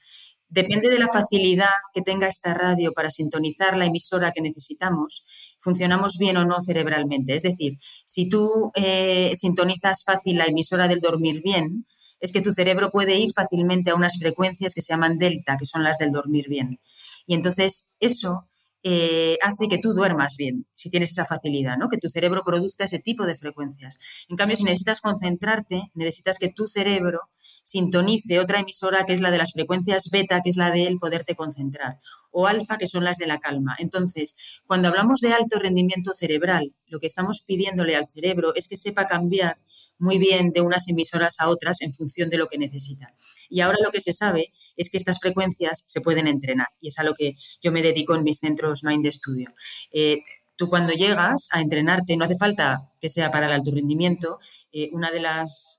Depende 0.50 0.90
de 0.90 0.98
la 0.98 1.10
facilidad 1.10 1.68
que 1.94 2.02
tenga 2.02 2.28
esta 2.28 2.54
radio 2.54 2.94
para 2.94 3.10
sintonizar 3.10 3.76
la 3.76 3.86
emisora 3.86 4.32
que 4.32 4.42
necesitamos, 4.42 5.26
funcionamos 5.60 6.18
bien 6.18 6.38
o 6.38 6.46
no 6.46 6.62
cerebralmente. 6.62 7.36
Es 7.36 7.44
decir, 7.44 7.78
si 8.06 8.30
tú 8.30 8.72
eh, 8.76 9.34
sintonizas 9.36 10.04
fácil 10.06 10.38
la 10.38 10.46
emisora 10.46 10.88
del 10.88 11.02
dormir 11.02 11.42
bien, 11.44 11.86
es 12.20 12.32
que 12.32 12.42
tu 12.42 12.54
cerebro 12.54 12.90
puede 12.90 13.18
ir 13.18 13.32
fácilmente 13.34 13.92
a 13.92 13.96
unas 13.96 14.18
frecuencias 14.18 14.74
que 14.74 14.82
se 14.82 14.94
llaman 14.94 15.18
delta, 15.18 15.58
que 15.58 15.66
son 15.66 15.84
las 15.84 15.98
del 15.98 16.12
dormir 16.12 16.48
bien. 16.48 16.80
Y 17.26 17.36
entonces 17.36 17.90
eso 18.00 18.48
eh, 18.84 19.38
hace 19.42 19.68
que 19.68 19.80
tú 19.80 19.94
duermas 19.94 20.38
bien, 20.38 20.66
si 20.74 20.90
tienes 20.90 21.12
esa 21.12 21.26
facilidad, 21.26 21.78
¿no? 21.78 21.90
que 21.90 21.98
tu 21.98 22.10
cerebro 22.10 22.42
produzca 22.44 22.86
ese 22.86 23.00
tipo 23.00 23.26
de 23.26 23.36
frecuencias. 23.36 23.98
En 24.30 24.38
cambio, 24.38 24.56
si 24.56 24.64
necesitas 24.64 25.02
concentrarte, 25.02 25.92
necesitas 25.94 26.40
que 26.40 26.50
tu 26.50 26.68
cerebro 26.68 27.22
sintonice 27.68 28.40
otra 28.40 28.62
emisora 28.62 29.06
que 29.06 29.12
es 29.12 29.20
la 29.20 29.30
de 29.30 29.40
las 29.40 29.52
frecuencias 29.52 30.10
beta, 30.10 30.40
que 30.42 30.50
es 30.50 30.56
la 30.56 30.72
de 30.72 30.88
el 30.88 31.00
poderte 31.00 31.36
concentrar, 31.36 32.00
o 32.32 32.48
alfa, 32.48 32.78
que 32.78 32.88
son 32.88 33.04
las 33.04 33.18
de 33.18 33.28
la 33.28 33.40
calma. 33.40 33.76
Entonces, 33.78 34.38
cuando 34.66 34.88
hablamos 34.88 35.20
de 35.20 35.34
alto 35.34 35.60
rendimiento 35.60 36.14
cerebral, 36.14 36.74
lo 36.88 37.00
que 37.00 37.08
estamos 37.08 37.42
pidiéndole 37.42 37.98
al 37.98 38.08
cerebro 38.08 38.56
es 38.56 38.70
que 38.70 38.78
sepa 38.78 39.06
cambiar 39.06 39.58
muy 39.98 40.18
bien 40.18 40.52
de 40.52 40.62
unas 40.62 40.88
emisoras 40.88 41.42
a 41.42 41.50
otras 41.50 41.82
en 41.82 41.92
función 41.92 42.30
de 42.30 42.38
lo 42.38 42.48
que 42.48 42.58
necesita. 42.58 43.14
Y 43.50 43.60
ahora 43.60 43.80
lo 43.84 43.92
que 43.92 44.00
se 44.00 44.14
sabe 44.14 44.54
es 44.78 44.90
que 44.90 44.98
estas 44.98 45.20
frecuencias 45.20 45.84
se 45.88 46.00
pueden 46.00 46.28
entrenar 46.28 46.70
y 46.80 46.88
es 46.88 47.00
a 47.00 47.04
lo 47.04 47.16
que 47.16 47.36
yo 47.62 47.74
me 47.74 47.82
dedico 47.82 48.16
en 48.16 48.24
mis 48.24 48.38
centros 48.38 48.86
Mind 48.86 49.12
Studio. 49.12 49.54
Eh, 49.92 50.20
tú 50.58 50.68
cuando 50.70 50.92
llegas 50.94 51.50
a 51.52 51.62
entrenarte, 51.62 52.18
no 52.18 52.26
hace 52.26 52.36
falta 52.36 52.92
que 53.00 53.10
sea 53.10 53.32
para 53.32 53.46
el 53.46 53.54
alto 53.54 53.72
rendimiento, 53.72 54.40
eh, 54.72 54.90
uno 54.92 55.10
de, 55.12 55.22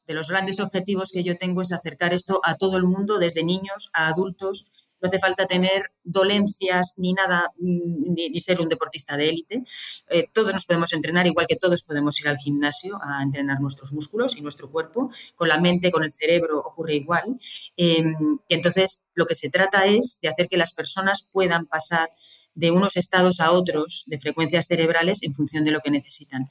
de 0.06 0.14
los 0.14 0.28
grandes 0.28 0.60
objetivos 0.60 1.10
que 1.12 1.24
yo 1.24 1.36
tengo 1.36 1.60
es 1.60 1.72
acercar 1.72 2.14
esto 2.14 2.40
a 2.44 2.56
todo 2.56 2.76
el 2.76 2.84
mundo, 2.84 3.18
desde 3.18 3.44
niños 3.44 3.90
a 3.92 4.08
adultos. 4.08 4.70
No 5.00 5.08
hace 5.08 5.20
falta 5.20 5.46
tener 5.46 5.92
dolencias 6.02 6.94
ni 6.96 7.12
nada, 7.12 7.52
mm, 7.58 8.14
ni, 8.14 8.40
ser 8.40 8.60
un 8.60 8.68
deportista 8.68 9.16
de 9.16 9.28
élite. 9.28 9.62
Eh, 10.10 10.28
todos 10.32 10.52
nos 10.52 10.66
podemos 10.66 10.92
entrenar, 10.92 11.26
igual 11.26 11.46
que 11.46 11.56
todos 11.56 11.82
podemos 11.82 12.20
ir 12.20 12.28
al 12.28 12.36
gimnasio 12.36 12.98
a 13.02 13.22
entrenar 13.22 13.60
nuestros 13.60 13.92
músculos 13.92 14.36
y 14.36 14.40
nuestro 14.40 14.70
cuerpo. 14.70 15.10
Con 15.36 15.48
la 15.48 15.60
mente, 15.60 15.92
con 15.92 16.02
el 16.02 16.12
cerebro 16.12 16.58
ocurre 16.58 16.96
igual. 16.96 17.38
Em, 17.76 18.38
y 18.48 18.54
entonces, 18.54 19.04
lo 19.14 19.26
que 19.26 19.36
se 19.36 19.50
trata 19.50 19.86
es 19.86 20.18
de 20.20 20.28
hacer 20.28 20.48
que 20.48 20.56
las 20.56 20.72
personas 20.72 21.28
puedan 21.30 21.66
pasar 21.66 22.10
de 22.58 22.72
unos 22.72 22.96
estados 22.96 23.38
a 23.38 23.52
otros 23.52 24.02
de 24.06 24.18
frecuencias 24.18 24.66
cerebrales 24.66 25.22
en 25.22 25.32
función 25.32 25.64
de 25.64 25.70
lo 25.70 25.80
que 25.80 25.92
necesitan. 25.92 26.50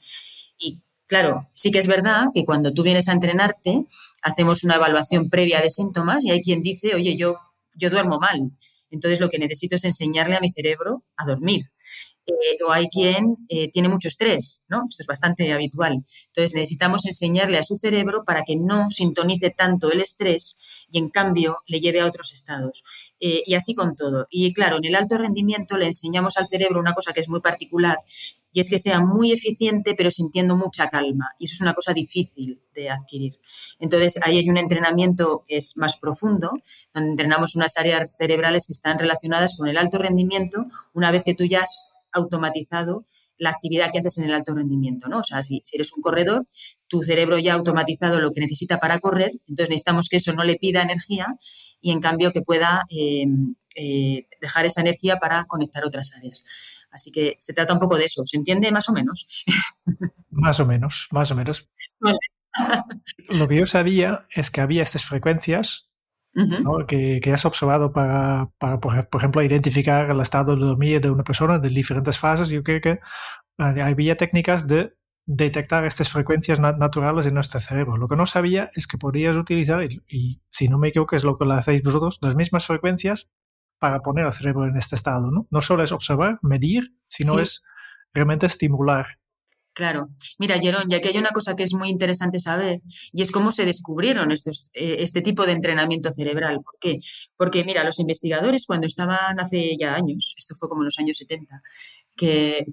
Y 0.58 0.80
claro, 1.06 1.46
sí 1.52 1.70
que 1.70 1.78
es 1.78 1.86
verdad 1.86 2.28
que 2.32 2.46
cuando 2.46 2.72
tú 2.72 2.82
vienes 2.82 3.08
a 3.08 3.12
entrenarte, 3.12 3.84
hacemos 4.22 4.64
una 4.64 4.76
evaluación 4.76 5.28
previa 5.28 5.60
de 5.60 5.68
síntomas 5.68 6.24
y 6.24 6.30
hay 6.30 6.40
quien 6.40 6.62
dice, 6.62 6.94
oye, 6.94 7.14
yo, 7.16 7.36
yo 7.74 7.90
duermo 7.90 8.18
mal. 8.18 8.52
Entonces 8.90 9.20
lo 9.20 9.28
que 9.28 9.38
necesito 9.38 9.76
es 9.76 9.84
enseñarle 9.84 10.36
a 10.36 10.40
mi 10.40 10.50
cerebro 10.50 11.04
a 11.16 11.26
dormir. 11.26 11.60
Eh, 12.28 12.62
o 12.66 12.70
hay 12.70 12.88
quien 12.88 13.38
eh, 13.48 13.70
tiene 13.70 13.88
mucho 13.88 14.08
estrés, 14.08 14.62
¿no? 14.68 14.84
Esto 14.88 15.02
es 15.02 15.06
bastante 15.06 15.50
habitual. 15.52 16.04
Entonces 16.26 16.54
necesitamos 16.54 17.06
enseñarle 17.06 17.56
a 17.56 17.62
su 17.62 17.76
cerebro 17.76 18.22
para 18.24 18.42
que 18.42 18.54
no 18.54 18.90
sintonice 18.90 19.48
tanto 19.50 19.90
el 19.90 20.02
estrés 20.02 20.58
y 20.90 20.98
en 20.98 21.08
cambio 21.08 21.58
le 21.66 21.80
lleve 21.80 22.02
a 22.02 22.06
otros 22.06 22.32
estados. 22.32 22.84
Eh, 23.18 23.42
y 23.46 23.54
así 23.54 23.74
con 23.74 23.96
todo. 23.96 24.26
Y 24.30 24.52
claro, 24.52 24.76
en 24.76 24.84
el 24.84 24.94
alto 24.94 25.16
rendimiento 25.16 25.78
le 25.78 25.86
enseñamos 25.86 26.36
al 26.36 26.48
cerebro 26.48 26.80
una 26.80 26.92
cosa 26.92 27.14
que 27.14 27.20
es 27.20 27.30
muy 27.30 27.40
particular 27.40 27.98
y 28.52 28.60
es 28.60 28.70
que 28.70 28.78
sea 28.78 29.00
muy 29.00 29.32
eficiente 29.32 29.94
pero 29.96 30.10
sintiendo 30.10 30.54
mucha 30.54 30.88
calma. 30.88 31.30
Y 31.38 31.46
eso 31.46 31.54
es 31.54 31.60
una 31.62 31.72
cosa 31.72 31.94
difícil 31.94 32.60
de 32.74 32.90
adquirir. 32.90 33.40
Entonces 33.78 34.20
ahí 34.22 34.36
hay 34.38 34.48
un 34.50 34.58
entrenamiento 34.58 35.42
que 35.46 35.56
es 35.56 35.78
más 35.78 35.96
profundo, 35.96 36.50
donde 36.92 37.10
entrenamos 37.10 37.56
unas 37.56 37.76
áreas 37.78 38.16
cerebrales 38.16 38.66
que 38.66 38.74
están 38.74 38.98
relacionadas 38.98 39.56
con 39.56 39.68
el 39.68 39.78
alto 39.78 39.98
rendimiento 39.98 40.66
una 40.92 41.10
vez 41.10 41.24
que 41.24 41.34
tú 41.34 41.44
ya 41.44 41.62
has 41.62 41.87
automatizado 42.12 43.06
la 43.38 43.50
actividad 43.50 43.90
que 43.92 43.98
haces 43.98 44.18
en 44.18 44.24
el 44.24 44.34
alto 44.34 44.54
rendimiento, 44.54 45.08
¿no? 45.08 45.20
O 45.20 45.24
sea, 45.24 45.42
si, 45.42 45.62
eres 45.72 45.92
un 45.92 46.02
corredor, 46.02 46.46
tu 46.88 47.02
cerebro 47.02 47.38
ya 47.38 47.52
ha 47.52 47.56
automatizado 47.56 48.20
lo 48.20 48.32
que 48.32 48.40
necesita 48.40 48.78
para 48.78 48.98
correr, 48.98 49.32
entonces 49.46 49.70
necesitamos 49.70 50.08
que 50.08 50.16
eso 50.16 50.32
no 50.32 50.44
le 50.44 50.56
pida 50.56 50.82
energía 50.82 51.28
y 51.80 51.92
en 51.92 52.00
cambio 52.00 52.32
que 52.32 52.42
pueda 52.42 52.84
em, 52.90 53.54
eh, 53.76 54.26
dejar 54.40 54.66
esa 54.66 54.80
energía 54.80 55.16
para 55.16 55.44
conectar 55.44 55.84
otras 55.84 56.12
áreas. 56.16 56.44
Así 56.90 57.12
que 57.12 57.36
se 57.38 57.52
trata 57.52 57.72
un 57.72 57.78
poco 57.78 57.96
de 57.96 58.06
eso, 58.06 58.22
¿se 58.26 58.36
entiende 58.36 58.72
más 58.72 58.88
o 58.88 58.92
menos? 58.92 59.26
Más 60.30 60.60
o 60.60 60.66
menos, 60.66 61.08
más 61.10 61.30
o 61.30 61.34
menos. 61.34 61.68
Lo 63.28 63.46
que 63.46 63.56
yo 63.56 63.66
sabía 63.66 64.26
es 64.30 64.50
que 64.50 64.60
había 64.60 64.82
estas 64.82 65.04
frecuencias 65.04 65.87
que, 66.86 67.32
has 67.32 67.44
observado 67.44 67.92
para, 67.92 68.50
por, 68.80 69.20
ejemplo, 69.20 69.42
identificar 69.42 70.10
el 70.10 70.20
estado 70.20 70.54
de 70.54 70.64
dormir 70.64 71.00
de 71.00 71.10
una 71.10 71.24
persona 71.24 71.58
de 71.58 71.68
diferentes 71.68 72.18
fases. 72.18 72.48
Yo 72.48 72.62
creo 72.62 72.80
que 72.80 72.90
eh, 72.90 73.82
había 73.82 74.16
técnicas 74.16 74.66
de 74.66 74.94
detectar 75.26 75.84
estas 75.84 76.10
frecuencias 76.10 76.58
naturales 76.58 77.26
en 77.26 77.34
nuestro 77.34 77.60
cerebro. 77.60 77.96
Lo 77.96 78.08
que 78.08 78.16
no 78.16 78.26
sabía 78.26 78.70
es 78.74 78.86
que 78.86 78.96
podrías 78.96 79.36
utilizar, 79.36 79.82
y, 79.82 80.40
si 80.50 80.68
no 80.68 80.78
me 80.78 80.88
equivoco 80.88 81.16
es 81.16 81.24
lo 81.24 81.36
que 81.36 81.44
lo 81.44 81.54
hacéis 81.54 81.82
vosotros, 81.82 82.18
las 82.22 82.34
mismas 82.34 82.66
frecuencias 82.66 83.30
para 83.78 84.00
poner 84.00 84.24
al 84.24 84.32
cerebro 84.32 84.66
en 84.66 84.76
este 84.76 84.96
estado. 84.96 85.30
No, 85.30 85.46
no 85.50 85.60
solo 85.60 85.82
es 85.82 85.92
observar, 85.92 86.38
medir, 86.42 86.94
sino 87.08 87.38
es 87.38 87.62
realmente 88.12 88.46
estimular 88.46 89.18
Claro. 89.78 90.08
Mira, 90.40 90.58
Jerón, 90.58 90.86
ya 90.88 91.00
que 91.00 91.10
hay 91.10 91.18
una 91.18 91.30
cosa 91.30 91.54
que 91.54 91.62
es 91.62 91.72
muy 91.72 91.88
interesante 91.88 92.40
saber 92.40 92.80
y 93.12 93.22
es 93.22 93.30
cómo 93.30 93.52
se 93.52 93.64
descubrieron 93.64 94.32
estos, 94.32 94.70
eh, 94.74 94.96
este 94.98 95.20
tipo 95.22 95.46
de 95.46 95.52
entrenamiento 95.52 96.10
cerebral. 96.10 96.60
¿Por 96.64 96.80
qué? 96.80 96.98
Porque, 97.36 97.62
mira, 97.62 97.84
los 97.84 98.00
investigadores 98.00 98.66
cuando 98.66 98.88
estaban 98.88 99.38
hace 99.38 99.76
ya 99.78 99.94
años, 99.94 100.34
esto 100.36 100.56
fue 100.56 100.68
como 100.68 100.82
en 100.82 100.86
los 100.86 100.98
años 100.98 101.16
70, 101.18 101.62
que, 102.16 102.66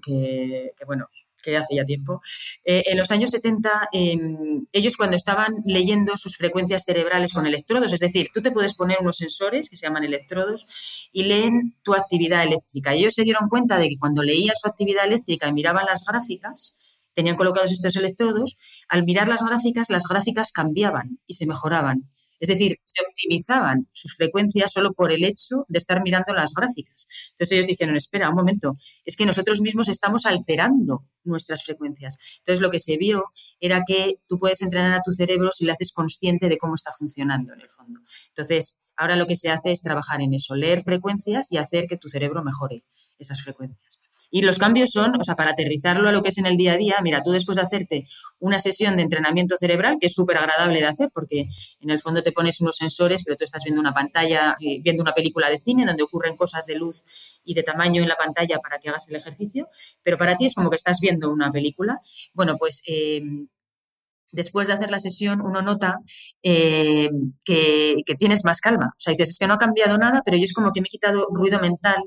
bueno, 0.87 1.05
que 1.43 1.55
hace 1.55 1.75
ya 1.75 1.85
tiempo, 1.85 2.21
eh, 2.63 2.81
en 2.87 2.97
los 2.97 3.11
años 3.11 3.29
70 3.29 3.87
em, 3.91 4.65
ellos 4.71 4.97
cuando 4.97 5.15
estaban 5.15 5.53
leyendo 5.63 6.17
sus 6.17 6.37
frecuencias 6.37 6.85
cerebrales 6.85 7.33
con 7.33 7.45
electrodos, 7.45 7.93
es 7.93 7.99
decir, 7.99 8.29
tú 8.33 8.41
te 8.41 8.49
puedes 8.49 8.73
poner 8.73 8.97
unos 8.99 9.17
sensores 9.17 9.69
que 9.69 9.77
se 9.77 9.85
llaman 9.85 10.03
electrodos 10.05 10.65
y 11.13 11.25
leen 11.25 11.75
tu 11.83 11.93
actividad 11.93 12.43
eléctrica. 12.43 12.95
Y 12.95 13.01
ellos 13.01 13.13
se 13.13 13.21
dieron 13.23 13.47
cuenta 13.47 13.77
de 13.77 13.89
que 13.89 13.97
cuando 13.99 14.23
leían 14.23 14.55
su 14.55 14.67
actividad 14.67 15.05
eléctrica 15.05 15.47
y 15.47 15.53
miraban 15.53 15.85
las 15.85 16.03
gráficas, 16.03 16.79
tenían 17.15 17.35
colocados 17.35 17.71
estos 17.71 17.95
electrodos, 17.95 18.57
al 18.89 19.03
mirar 19.03 19.27
las 19.27 19.43
gráficas, 19.43 19.89
las 19.89 20.03
gráficas 20.07 20.51
cambiaban 20.51 21.19
y 21.25 21.33
se 21.33 21.47
mejoraban. 21.47 22.11
Es 22.39 22.49
decir, 22.49 22.79
se 22.83 23.01
optimizaban 23.07 23.87
sus 23.93 24.15
frecuencias 24.15 24.73
solo 24.73 24.93
por 24.93 25.11
el 25.11 25.23
hecho 25.23 25.65
de 25.67 25.77
estar 25.77 26.01
mirando 26.03 26.33
las 26.33 26.53
gráficas. 26.53 27.07
Entonces 27.29 27.51
ellos 27.53 27.67
dijeron, 27.67 27.95
espera, 27.95 28.29
un 28.29 28.35
momento, 28.35 28.77
es 29.05 29.15
que 29.15 29.25
nosotros 29.25 29.61
mismos 29.61 29.87
estamos 29.89 30.25
alterando 30.25 31.05
nuestras 31.23 31.63
frecuencias. 31.63 32.17
Entonces 32.39 32.61
lo 32.61 32.69
que 32.69 32.79
se 32.79 32.97
vio 32.97 33.23
era 33.59 33.81
que 33.87 34.15
tú 34.27 34.37
puedes 34.37 34.61
entrenar 34.61 34.93
a 34.93 35.01
tu 35.03 35.13
cerebro 35.13 35.51
si 35.51 35.65
le 35.65 35.71
haces 35.71 35.91
consciente 35.93 36.49
de 36.49 36.57
cómo 36.57 36.75
está 36.75 36.91
funcionando 36.91 37.53
en 37.53 37.61
el 37.61 37.69
fondo. 37.69 38.01
Entonces, 38.27 38.81
ahora 38.97 39.15
lo 39.15 39.27
que 39.27 39.37
se 39.37 39.49
hace 39.49 39.71
es 39.71 39.81
trabajar 39.81 40.21
en 40.21 40.33
eso, 40.33 40.55
leer 40.55 40.81
frecuencias 40.81 41.51
y 41.51 41.57
hacer 41.57 41.87
que 41.87 41.97
tu 41.97 42.09
cerebro 42.09 42.43
mejore 42.43 42.83
esas 43.17 43.41
frecuencias. 43.41 43.99
Y 44.31 44.41
los 44.41 44.57
cambios 44.57 44.91
son, 44.91 45.19
o 45.19 45.23
sea, 45.23 45.35
para 45.35 45.51
aterrizarlo 45.51 46.09
a 46.09 46.11
lo 46.11 46.21
que 46.21 46.29
es 46.29 46.37
en 46.37 46.45
el 46.45 46.57
día 46.57 46.73
a 46.73 46.77
día, 46.77 46.95
mira, 47.01 47.23
tú 47.23 47.31
después 47.31 47.55
de 47.57 47.63
hacerte 47.63 48.07
una 48.39 48.59
sesión 48.59 48.97
de 48.97 49.03
entrenamiento 49.03 49.57
cerebral, 49.57 49.97
que 49.99 50.07
es 50.07 50.13
súper 50.13 50.37
agradable 50.37 50.79
de 50.79 50.85
hacer, 50.85 51.09
porque 51.13 51.47
en 51.79 51.89
el 51.89 51.99
fondo 51.99 52.21
te 52.23 52.31
pones 52.31 52.61
unos 52.61 52.77
sensores, 52.77 53.23
pero 53.23 53.37
tú 53.37 53.43
estás 53.43 53.63
viendo 53.63 53.81
una 53.81 53.93
pantalla, 53.93 54.55
eh, 54.59 54.79
viendo 54.81 55.01
una 55.03 55.13
película 55.13 55.49
de 55.49 55.59
cine 55.59 55.85
donde 55.85 56.03
ocurren 56.03 56.35
cosas 56.35 56.65
de 56.65 56.75
luz 56.75 57.03
y 57.43 57.53
de 57.53 57.63
tamaño 57.63 58.01
en 58.01 58.09
la 58.09 58.15
pantalla 58.15 58.59
para 58.59 58.79
que 58.79 58.89
hagas 58.89 59.07
el 59.09 59.15
ejercicio, 59.15 59.69
pero 60.03 60.17
para 60.17 60.35
ti 60.35 60.45
es 60.45 60.55
como 60.55 60.69
que 60.69 60.75
estás 60.75 60.99
viendo 60.99 61.31
una 61.31 61.51
película. 61.51 61.99
Bueno, 62.33 62.57
pues 62.57 62.81
eh, 62.87 63.21
después 64.31 64.67
de 64.67 64.73
hacer 64.73 64.91
la 64.91 64.99
sesión 64.99 65.41
uno 65.41 65.61
nota 65.61 65.99
eh, 66.43 67.09
que, 67.45 68.01
que, 68.05 68.15
tienes 68.15 68.43
más 68.45 68.61
calma. 68.61 68.87
O 68.87 68.99
sea, 68.99 69.11
dices, 69.11 69.29
es 69.29 69.39
que 69.39 69.47
no 69.47 69.55
ha 69.55 69.57
cambiado 69.57 69.97
nada, 69.97 70.21
pero 70.23 70.37
yo 70.37 70.43
es 70.43 70.53
como 70.53 70.71
que 70.71 70.81
me 70.81 70.87
he 70.87 70.89
quitado 70.89 71.27
ruido 71.31 71.59
mental 71.59 72.03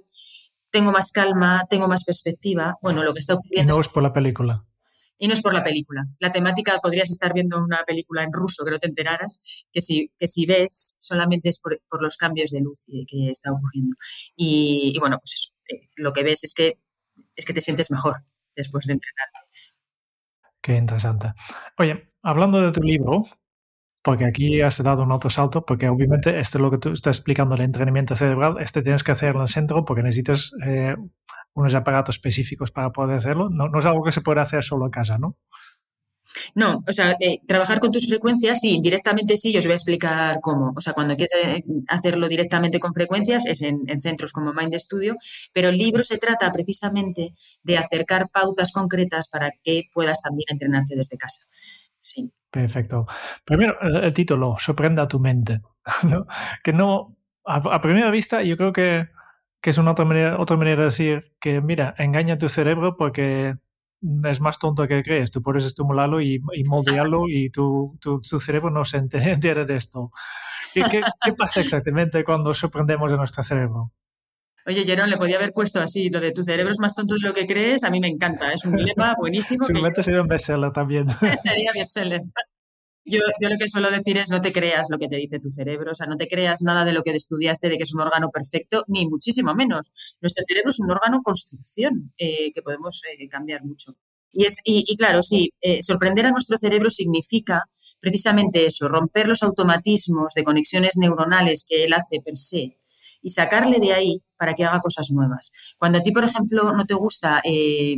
tengo 0.71 0.93
más 0.93 1.11
calma, 1.13 1.65
tengo 1.69 1.89
más 1.89 2.05
perspectiva. 2.05 2.77
Bueno, 2.83 3.03
lo 3.03 3.13
que 3.13 3.21
está 3.21 3.35
ocurriendo. 3.35 3.75
no 3.75 3.81
es 3.81 3.89
por 3.89 4.03
la 4.03 4.13
película. 4.13 4.65
Y 5.21 5.27
no 5.27 5.35
es 5.35 5.43
por 5.43 5.53
la 5.53 5.65
película. 5.65 6.07
La 6.21 6.31
temática 6.31 6.79
podrías 6.81 7.11
estar 7.11 7.33
viendo 7.35 7.59
una 7.59 7.83
película 7.85 8.23
en 8.23 8.33
ruso 8.33 8.65
que 8.65 8.71
no 8.71 8.79
te 8.79 8.87
enteraras, 8.87 9.67
que 9.73 9.81
si, 9.81 10.13
que 10.17 10.29
si 10.29 10.47
ves 10.47 10.97
solamente 11.01 11.49
es 11.49 11.59
por, 11.59 11.81
los 12.01 12.17
cambios 12.17 12.53
de 12.53 12.61
luz 12.61 12.85
que 12.87 13.31
está 13.31 13.51
ocurriendo. 13.51 13.97
Y, 14.37 14.97
bueno, 15.01 15.19
pues 15.19 15.35
eso, 15.35 15.53
eh, 15.69 15.89
lo 15.97 16.13
que 16.13 16.23
ves 16.23 16.45
es 16.45 16.55
que, 16.55 16.79
es 17.35 17.45
que 17.45 17.53
te 17.53 17.61
sientes 17.61 17.91
mejor 17.91 18.23
después 18.55 18.87
de 18.87 18.93
entrenarte. 18.93 19.39
Qué 20.61 20.77
interesante. 20.77 21.33
Oye, 21.79 22.09
hablando 22.23 22.61
de 22.61 22.71
tu 22.71 22.81
libro, 22.81 23.25
porque 24.03 24.25
aquí 24.25 24.61
has 24.61 24.83
dado 24.83 25.03
un 25.03 25.13
alto 25.13 25.31
salto, 25.31 25.65
porque 25.65 25.89
obviamente 25.89 26.39
esto 26.39 26.59
es 26.59 26.63
lo 26.63 26.71
que 26.71 26.79
tú 26.79 26.91
estás 26.91 27.17
explicando, 27.17 27.55
el 27.55 27.63
entrenamiento 27.63 28.17
cerebral, 28.17 28.57
este 28.61 28.83
tienes 28.83 29.03
que 29.03 29.13
hacerlo 29.13 29.41
en 29.41 29.43
el 29.43 29.49
centro 29.49 29.85
porque 29.85 30.03
necesitas 30.03 30.53
eh, 30.65 30.97
unos 31.55 31.75
aparatos 31.75 32.17
específicos 32.17 32.71
para 32.71 32.93
poder 32.93 33.17
hacerlo. 33.17 33.51
No, 33.51 33.77
es 33.79 33.87
algo 33.87 34.03
que 34.05 34.13
se 34.13 34.21
puede 34.21 34.41
hacer 34.41 34.63
solo 34.63 34.87
en 34.87 34.91
casa, 34.91 35.19
¿no? 35.19 35.37
No, 36.55 36.85
o 36.87 36.93
sea, 36.93 37.17
eh, 37.21 37.41
trabajar 37.47 37.81
con 37.81 37.91
tus 37.91 38.07
frecuencias, 38.07 38.61
sí, 38.61 38.79
directamente 38.83 39.37
sí, 39.37 39.53
yo 39.53 39.59
os 39.59 39.65
voy 39.65 39.73
a 39.73 39.77
explicar 39.77 40.39
cómo. 40.41 40.73
O 40.77 40.81
sea, 40.81 40.93
cuando 40.93 41.17
quieres 41.17 41.33
eh, 41.43 41.63
hacerlo 41.89 42.29
directamente 42.29 42.79
con 42.79 42.93
frecuencias 42.93 43.47
es 43.47 43.63
en, 43.63 43.87
centros 44.01 44.33
como 44.33 44.53
Mind 44.53 44.75
Studio, 44.75 45.17
pero 45.53 45.71
el 45.71 45.77
libro 45.77 46.05
se 46.05 46.19
trata 46.19 46.53
precisamente 46.53 47.33
de 47.63 47.79
acercar 47.79 48.29
pautas 48.31 48.71
concretas 48.73 49.29
para 49.29 49.51
que 49.63 49.85
puedas 49.93 50.21
también 50.21 50.47
entrenarte 50.51 50.95
desde 50.97 51.17
casa. 51.17 51.41
Sí. 52.09 52.33
Perfecto. 52.51 53.07
Primero, 53.45 53.79
el, 53.83 54.15
título, 54.15 54.57
sorprenda 54.59 55.03
a 55.03 55.09
tu 55.09 55.21
mente. 55.21 55.61
Que 56.65 56.73
no, 56.73 57.17
a, 57.45 57.81
primera 57.83 58.11
vista, 58.11 58.43
yo 58.43 58.57
creo 58.57 58.73
que, 58.73 59.09
que 59.61 59.71
es 59.71 59.79
una 59.79 59.93
otra 59.93 60.05
manera, 60.05 60.41
otra 60.41 60.57
manera 60.57 60.81
de 60.81 60.85
decir 60.87 61.35
que, 61.41 61.61
mira, 61.61 61.95
engaña 61.99 62.35
a 62.35 62.39
tu 62.39 62.49
cerebro 62.49 62.97
porque 62.97 63.57
es 64.25 64.41
más 64.41 64.59
tonto 64.59 64.89
que 64.89 65.03
crees. 65.03 65.31
Tú 65.31 65.43
puedes 65.43 65.67
estimularlo 65.67 66.23
y, 66.23 66.41
y 66.55 66.65
moldearlo 66.65 67.25
y 67.29 67.51
tu, 67.51 67.99
tu, 68.01 68.23
cerebro 68.23 68.71
no 68.71 68.85
se 68.87 68.99
entera 68.99 69.65
de 69.67 69.77
esto. 69.77 70.11
¿Qué, 70.73 70.83
qué, 70.91 71.33
pasa 71.33 71.61
exactamente 71.61 72.25
cuando 72.25 72.55
sorprendemos 72.55 73.13
a 73.13 73.17
nuestro 73.17 73.43
cerebro? 73.43 73.93
Oye, 74.69 74.85
Jerón, 74.85 75.09
le 75.09 75.17
podía 75.17 75.37
haber 75.37 75.55
puesto 75.55 75.81
así, 75.81 76.11
lo 76.11 76.21
de 76.21 76.31
tu 76.31 76.45
cerebro 76.45 76.73
es 76.73 76.79
más 76.79 76.95
tonto 76.95 77.15
de 77.15 77.27
lo 77.27 77.33
que 77.33 77.47
crees, 77.47 77.85
a 77.85 77.91
mí 77.91 78.01
me 78.01 78.09
encanta, 78.09 78.53
es 78.53 78.67
un 78.67 78.77
lema 78.77 79.15
buenísimo. 79.19 79.65
Seguramente 79.65 80.03
sería 80.03 80.21
un 80.21 80.29
bestseller 80.29 80.71
también. 80.73 81.07
sería 81.43 81.71
bestseller. 81.75 82.21
Yo, 83.07 83.21
yo, 83.41 83.49
lo 83.49 83.57
que 83.57 83.67
suelo 83.67 83.91
decir 83.91 84.19
es 84.19 84.29
no 84.29 84.43
te 84.43 84.53
creas 84.53 84.89
lo 84.91 84.99
que 84.99 85.09
te 85.09 85.17
dice 85.17 85.41
tu 85.41 85.51
cerebro, 85.51 85.93
o 85.93 85.95
sea, 85.95 86.07
no 86.07 86.19
te 86.19 86.29
creas 86.29 86.61
nada 86.61 86.85
de 86.85 86.93
lo 86.93 87.03
que 87.03 87.13
estudiaste 87.13 87.71
de 87.71 87.79
que 87.79 87.85
es 87.85 87.95
un 87.95 88.03
órgano 88.03 88.29
perfecto, 88.31 88.85
ni 88.89 89.09
muchísimo 89.09 89.55
menos. 89.55 89.91
Nuestro 90.21 90.45
cerebro 90.47 90.69
es 90.69 90.79
un 90.81 90.91
órgano 90.91 91.23
construcción 91.23 92.13
eh, 92.19 92.53
que 92.53 92.61
podemos 92.61 93.01
eh, 93.11 93.27
cambiar 93.27 93.65
mucho. 93.65 93.97
Y, 94.31 94.45
es, 94.45 94.59
y, 94.65 94.95
claro, 94.99 95.23
sí, 95.23 95.55
eh, 95.63 95.81
sorprender 95.81 96.27
a 96.27 96.31
nuestro 96.31 96.59
cerebro 96.59 96.91
significa 96.91 97.63
precisamente 97.99 98.67
eso, 98.67 98.87
romper 98.87 99.27
los 99.27 99.43
automatismos 99.43 100.35
de 100.35 100.45
conexiones 100.45 100.99
neuronales 100.99 101.65
que 101.67 101.85
él 101.85 101.95
hace 101.95 102.21
per 102.23 102.37
se 102.37 102.77
y 103.23 103.31
sacarle 103.31 103.79
de 103.81 103.93
ahí 103.93 104.23
para 104.37 104.55
que 104.55 104.65
haga 104.65 104.81
cosas 104.81 105.11
nuevas. 105.11 105.53
Cuando 105.79 105.99
a 105.99 106.03
ti, 106.03 106.13
por 106.13 106.25
ejemplo, 106.25 106.73
no 106.73 106.87
te 106.87 106.95
gusta 106.95 107.41
eh, 107.45 107.97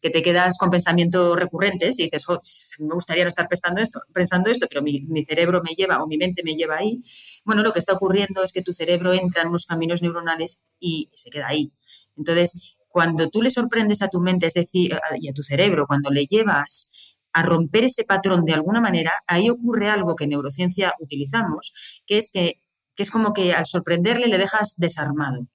que 0.00 0.10
te 0.10 0.22
quedas 0.22 0.56
con 0.56 0.70
pensamientos 0.70 1.36
recurrentes 1.36 1.98
y 1.98 2.04
dices, 2.04 2.76
me 2.78 2.94
gustaría 2.94 3.24
no 3.24 3.28
estar 3.28 3.48
pensando 3.48 3.80
esto, 3.80 4.00
pensando 4.12 4.50
esto, 4.50 4.66
pero 4.68 4.82
mi, 4.82 5.04
cerebro 5.24 5.62
me 5.62 5.74
lleva 5.74 6.02
o 6.02 6.06
mi 6.06 6.16
mente 6.16 6.42
me 6.44 6.54
lleva 6.54 6.78
ahí, 6.78 7.00
bueno, 7.44 7.62
lo 7.62 7.72
que 7.72 7.80
está 7.80 7.94
ocurriendo 7.94 8.42
es 8.42 8.52
que 8.52 8.62
tu 8.62 8.72
cerebro 8.72 9.12
entra 9.12 9.42
en 9.42 9.48
unos 9.48 9.66
caminos 9.66 10.00
neuronales 10.00 10.64
y, 10.78 11.10
se 11.14 11.30
queda 11.30 11.48
ahí. 11.48 11.72
Entonces, 12.16 12.76
cuando 12.88 13.28
tú 13.28 13.42
le 13.42 13.50
sorprendes 13.50 14.02
a 14.02 14.08
tu 14.08 14.20
mente, 14.20 14.46
es 14.46 14.54
decir, 14.54 14.98
y 15.20 15.28
a 15.28 15.32
tu 15.32 15.42
cerebro, 15.42 15.86
cuando 15.86 16.10
le 16.10 16.26
llevas 16.26 16.90
a 17.32 17.42
romper 17.42 17.84
ese 17.84 18.04
patrón 18.04 18.44
de 18.44 18.54
alguna 18.54 18.80
manera, 18.80 19.12
ahí 19.26 19.50
ocurre 19.50 19.88
algo 19.88 20.16
que 20.16 20.24
en 20.24 20.30
neurociencia 20.30 20.94
utilizamos, 20.98 22.02
que 22.06 22.18
es 22.18 22.30
que 22.30 22.60
que 23.00 23.04
es 23.04 23.10
como 23.10 23.32
que 23.32 23.54
al 23.54 23.64
sorprenderle 23.64 24.26
le 24.26 24.36
dejas 24.36 24.74
desarmado. 24.76 25.46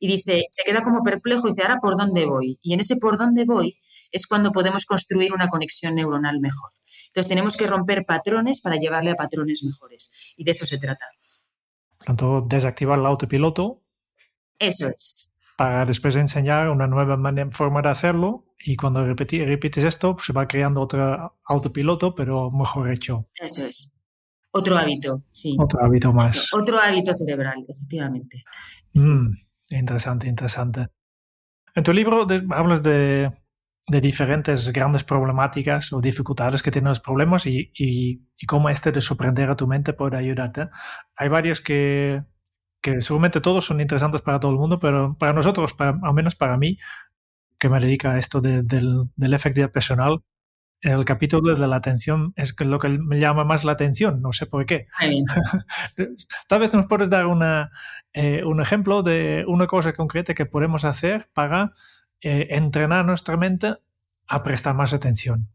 Y 0.00 0.08
dice, 0.08 0.46
se 0.50 0.64
queda 0.64 0.82
como 0.82 1.04
perplejo 1.04 1.46
y 1.46 1.52
dice, 1.52 1.62
ahora 1.62 1.78
por 1.78 1.96
dónde 1.96 2.26
voy. 2.26 2.58
Y 2.60 2.74
en 2.74 2.80
ese 2.80 2.96
por 2.96 3.16
dónde 3.16 3.44
voy 3.44 3.78
es 4.10 4.26
cuando 4.26 4.50
podemos 4.50 4.84
construir 4.84 5.32
una 5.32 5.46
conexión 5.46 5.94
neuronal 5.94 6.40
mejor. 6.40 6.72
Entonces 7.06 7.28
tenemos 7.28 7.56
que 7.56 7.68
romper 7.68 8.04
patrones 8.04 8.60
para 8.60 8.78
llevarle 8.78 9.12
a 9.12 9.14
patrones 9.14 9.62
mejores. 9.62 10.10
Y 10.36 10.42
de 10.42 10.50
eso 10.50 10.66
se 10.66 10.78
trata. 10.78 11.06
Por 11.98 12.06
tanto, 12.08 12.44
desactivar 12.48 12.98
el 12.98 13.06
autopiloto. 13.06 13.84
Eso 14.58 14.88
es. 14.88 15.36
Para 15.56 15.86
después 15.86 16.16
enseñar 16.16 16.68
una 16.68 16.88
nueva 16.88 17.16
forma 17.52 17.80
de 17.80 17.90
hacerlo. 17.90 18.44
Y 18.58 18.74
cuando 18.74 19.04
repites 19.04 19.84
esto, 19.84 20.16
pues 20.16 20.26
se 20.26 20.32
va 20.32 20.48
creando 20.48 20.80
otro 20.80 21.38
autopiloto, 21.44 22.16
pero 22.16 22.50
mejor 22.50 22.90
hecho. 22.90 23.28
Eso 23.40 23.66
es. 23.66 23.92
Otro 24.50 24.76
hábito, 24.76 25.22
sí. 25.32 25.56
Otro 25.58 25.84
hábito 25.84 26.12
más. 26.12 26.52
otro 26.52 26.78
hábito 26.78 27.14
cerebral, 27.14 27.64
efectivamente. 27.68 28.44
Mm, 28.94 29.32
interesante, 29.70 30.28
interesante. 30.28 30.88
En 31.74 31.84
tu 31.84 31.92
libro 31.92 32.26
hablas 32.50 32.82
de, 32.82 33.32
diferentes 33.86 34.70
grandes 34.72 35.04
problemáticas 35.04 35.92
o 35.92 36.00
dificultades 36.00 36.62
que 36.62 36.70
tienen 36.70 36.88
los 36.88 37.00
problemas 37.00 37.46
y, 37.46 37.70
y, 37.74 38.20
cómo 38.46 38.68
este 38.68 38.92
de 38.92 39.00
sorprender 39.00 39.50
a 39.50 39.56
tu 39.56 39.66
mente 39.66 39.92
puede 39.92 40.16
ayudarte. 40.16 40.68
Hay 41.16 41.28
varios 41.28 41.60
que, 41.60 42.22
que 42.82 43.00
seguramente 43.00 43.40
todos 43.40 43.64
son 43.64 43.80
interesantes 43.80 44.22
para 44.22 44.40
todo 44.40 44.52
el 44.52 44.58
mundo, 44.58 44.78
pero 44.78 45.16
para 45.18 45.32
nosotros, 45.32 45.74
al 45.78 46.14
menos 46.14 46.34
para 46.34 46.56
mí, 46.56 46.78
que 47.58 47.68
me 47.68 47.80
dedica 47.80 48.12
a 48.12 48.18
esto 48.18 48.40
del, 48.40 48.66
del 48.66 49.34
efectividad 49.34 49.70
personal, 49.70 50.22
el 50.80 51.04
capítulo 51.04 51.54
de 51.54 51.66
la 51.66 51.76
atención 51.76 52.32
es 52.36 52.54
lo 52.60 52.78
que 52.78 52.88
me 52.88 53.18
llama 53.18 53.44
más 53.44 53.64
la 53.64 53.72
atención, 53.72 54.22
no 54.22 54.32
sé 54.32 54.46
por 54.46 54.64
qué. 54.66 54.86
Tal 56.48 56.60
vez 56.60 56.74
nos 56.74 56.86
puedes 56.86 57.10
dar 57.10 57.26
una, 57.26 57.70
eh, 58.12 58.44
un 58.44 58.60
ejemplo 58.60 59.02
de 59.02 59.44
una 59.48 59.66
cosa 59.66 59.92
concreta 59.92 60.34
que 60.34 60.46
podemos 60.46 60.84
hacer 60.84 61.28
para 61.32 61.72
eh, 62.20 62.48
entrenar 62.50 63.04
nuestra 63.04 63.36
mente 63.36 63.74
a 64.28 64.42
prestar 64.42 64.74
más 64.74 64.94
atención. 64.94 65.48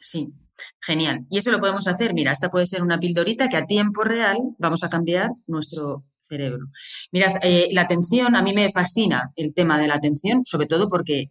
Sí, 0.00 0.32
genial. 0.80 1.26
Y 1.28 1.38
eso 1.38 1.50
lo 1.50 1.60
podemos 1.60 1.86
hacer, 1.86 2.14
mira, 2.14 2.32
esta 2.32 2.50
puede 2.50 2.66
ser 2.66 2.82
una 2.82 2.98
pildorita 2.98 3.48
que 3.48 3.56
a 3.56 3.66
tiempo 3.66 4.02
real 4.02 4.38
vamos 4.58 4.82
a 4.82 4.88
cambiar 4.88 5.30
nuestro 5.46 6.04
cerebro. 6.22 6.68
Mirad, 7.12 7.34
eh, 7.42 7.68
la 7.72 7.82
atención, 7.82 8.34
a 8.34 8.42
mí 8.42 8.54
me 8.54 8.70
fascina 8.70 9.32
el 9.36 9.52
tema 9.52 9.78
de 9.78 9.88
la 9.88 9.94
atención, 9.94 10.44
sobre 10.44 10.66
todo 10.66 10.88
porque 10.88 11.28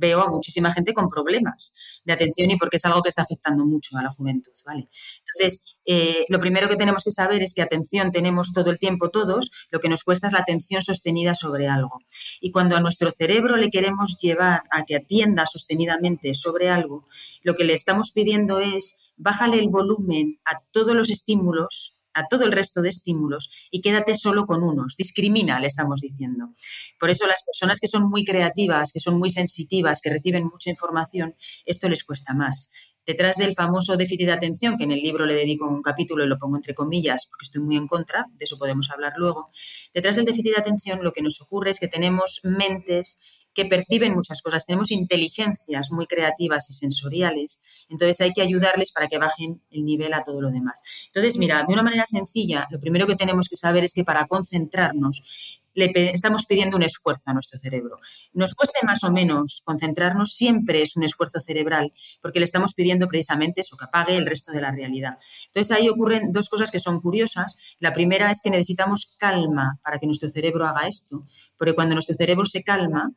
veo 0.00 0.20
a 0.22 0.30
muchísima 0.30 0.72
gente 0.72 0.92
con 0.94 1.08
problemas 1.08 1.74
de 2.04 2.12
atención 2.12 2.50
y 2.50 2.56
porque 2.56 2.78
es 2.78 2.84
algo 2.84 3.02
que 3.02 3.10
está 3.10 3.22
afectando 3.22 3.64
mucho 3.66 3.96
a 3.98 4.02
la 4.02 4.10
juventud, 4.10 4.52
¿vale? 4.64 4.88
Entonces, 5.18 5.76
eh, 5.84 6.24
lo 6.28 6.40
primero 6.40 6.68
que 6.68 6.76
tenemos 6.76 7.04
que 7.04 7.12
saber 7.12 7.42
es 7.42 7.54
que 7.54 7.62
atención 7.62 8.10
tenemos 8.10 8.52
todo 8.52 8.70
el 8.70 8.78
tiempo 8.78 9.10
todos, 9.10 9.50
lo 9.70 9.80
que 9.80 9.88
nos 9.88 10.02
cuesta 10.02 10.26
es 10.26 10.32
la 10.32 10.40
atención 10.40 10.82
sostenida 10.82 11.34
sobre 11.34 11.68
algo. 11.68 11.98
Y 12.40 12.50
cuando 12.50 12.76
a 12.76 12.80
nuestro 12.80 13.10
cerebro 13.10 13.56
le 13.56 13.70
queremos 13.70 14.16
llevar 14.16 14.62
a 14.70 14.84
que 14.84 14.96
atienda 14.96 15.44
sostenidamente 15.46 16.34
sobre 16.34 16.70
algo, 16.70 17.06
lo 17.42 17.54
que 17.54 17.64
le 17.64 17.74
estamos 17.74 18.12
pidiendo 18.12 18.60
es 18.60 18.96
bájale 19.16 19.58
el 19.58 19.68
volumen 19.68 20.40
a 20.44 20.60
todos 20.72 20.94
los 20.94 21.10
estímulos 21.10 21.99
a 22.14 22.26
todo 22.28 22.44
el 22.44 22.52
resto 22.52 22.82
de 22.82 22.88
estímulos 22.88 23.68
y 23.70 23.80
quédate 23.80 24.14
solo 24.14 24.46
con 24.46 24.62
unos. 24.62 24.96
Discrimina, 24.96 25.58
le 25.60 25.66
estamos 25.66 26.00
diciendo. 26.00 26.54
Por 26.98 27.10
eso 27.10 27.26
las 27.26 27.42
personas 27.42 27.80
que 27.80 27.88
son 27.88 28.08
muy 28.08 28.24
creativas, 28.24 28.92
que 28.92 29.00
son 29.00 29.18
muy 29.18 29.30
sensitivas, 29.30 30.00
que 30.00 30.10
reciben 30.10 30.44
mucha 30.44 30.70
información, 30.70 31.34
esto 31.64 31.88
les 31.88 32.04
cuesta 32.04 32.34
más. 32.34 32.70
Detrás 33.06 33.38
del 33.38 33.54
famoso 33.54 33.96
déficit 33.96 34.26
de 34.26 34.32
atención, 34.32 34.76
que 34.76 34.84
en 34.84 34.92
el 34.92 35.00
libro 35.00 35.24
le 35.24 35.34
dedico 35.34 35.66
un 35.66 35.82
capítulo 35.82 36.22
y 36.22 36.28
lo 36.28 36.38
pongo 36.38 36.56
entre 36.56 36.74
comillas 36.74 37.26
porque 37.26 37.44
estoy 37.44 37.62
muy 37.62 37.76
en 37.76 37.86
contra, 37.86 38.26
de 38.34 38.44
eso 38.44 38.58
podemos 38.58 38.90
hablar 38.90 39.14
luego, 39.16 39.50
detrás 39.94 40.16
del 40.16 40.26
déficit 40.26 40.54
de 40.54 40.60
atención 40.60 41.02
lo 41.02 41.12
que 41.12 41.22
nos 41.22 41.40
ocurre 41.40 41.70
es 41.70 41.80
que 41.80 41.88
tenemos 41.88 42.40
mentes 42.44 43.39
que 43.54 43.64
perciben 43.64 44.14
muchas 44.14 44.42
cosas, 44.42 44.66
tenemos 44.66 44.90
inteligencias 44.90 45.90
muy 45.90 46.06
creativas 46.06 46.70
y 46.70 46.72
sensoriales, 46.72 47.60
entonces 47.88 48.20
hay 48.20 48.32
que 48.32 48.42
ayudarles 48.42 48.92
para 48.92 49.08
que 49.08 49.18
bajen 49.18 49.62
el 49.70 49.84
nivel 49.84 50.14
a 50.14 50.22
todo 50.22 50.40
lo 50.40 50.50
demás. 50.50 50.80
Entonces, 51.06 51.36
mira, 51.36 51.64
de 51.66 51.72
una 51.72 51.82
manera 51.82 52.06
sencilla, 52.06 52.66
lo 52.70 52.80
primero 52.80 53.06
que 53.06 53.16
tenemos 53.16 53.48
que 53.48 53.56
saber 53.56 53.84
es 53.84 53.92
que 53.92 54.04
para 54.04 54.26
concentrarnos 54.26 55.60
le 55.74 55.90
estamos 56.12 56.46
pidiendo 56.46 56.76
un 56.76 56.82
esfuerzo 56.82 57.30
a 57.30 57.32
nuestro 57.32 57.58
cerebro. 57.58 57.98
Nos 58.32 58.54
cueste 58.54 58.84
más 58.84 59.04
o 59.04 59.12
menos 59.12 59.62
concentrarnos, 59.64 60.34
siempre 60.34 60.82
es 60.82 60.96
un 60.96 61.04
esfuerzo 61.04 61.40
cerebral, 61.40 61.92
porque 62.20 62.40
le 62.40 62.44
estamos 62.44 62.74
pidiendo 62.74 63.06
precisamente 63.06 63.60
eso, 63.60 63.76
que 63.76 63.84
apague 63.84 64.16
el 64.16 64.26
resto 64.26 64.52
de 64.52 64.60
la 64.60 64.72
realidad. 64.72 65.18
Entonces 65.46 65.76
ahí 65.76 65.88
ocurren 65.88 66.32
dos 66.32 66.48
cosas 66.48 66.70
que 66.70 66.78
son 66.78 67.00
curiosas. 67.00 67.56
La 67.78 67.92
primera 67.92 68.30
es 68.30 68.40
que 68.42 68.50
necesitamos 68.50 69.14
calma 69.18 69.78
para 69.82 69.98
que 69.98 70.06
nuestro 70.06 70.28
cerebro 70.28 70.66
haga 70.66 70.86
esto, 70.86 71.26
porque 71.56 71.74
cuando 71.74 71.94
nuestro 71.94 72.14
cerebro 72.14 72.44
se 72.44 72.62
calma, 72.62 73.12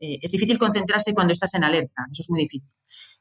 eh, 0.00 0.18
es 0.20 0.30
difícil 0.30 0.58
concentrarse 0.58 1.14
cuando 1.14 1.32
estás 1.32 1.54
en 1.54 1.64
alerta, 1.64 2.06
eso 2.10 2.22
es 2.22 2.30
muy 2.30 2.40
difícil. 2.40 2.70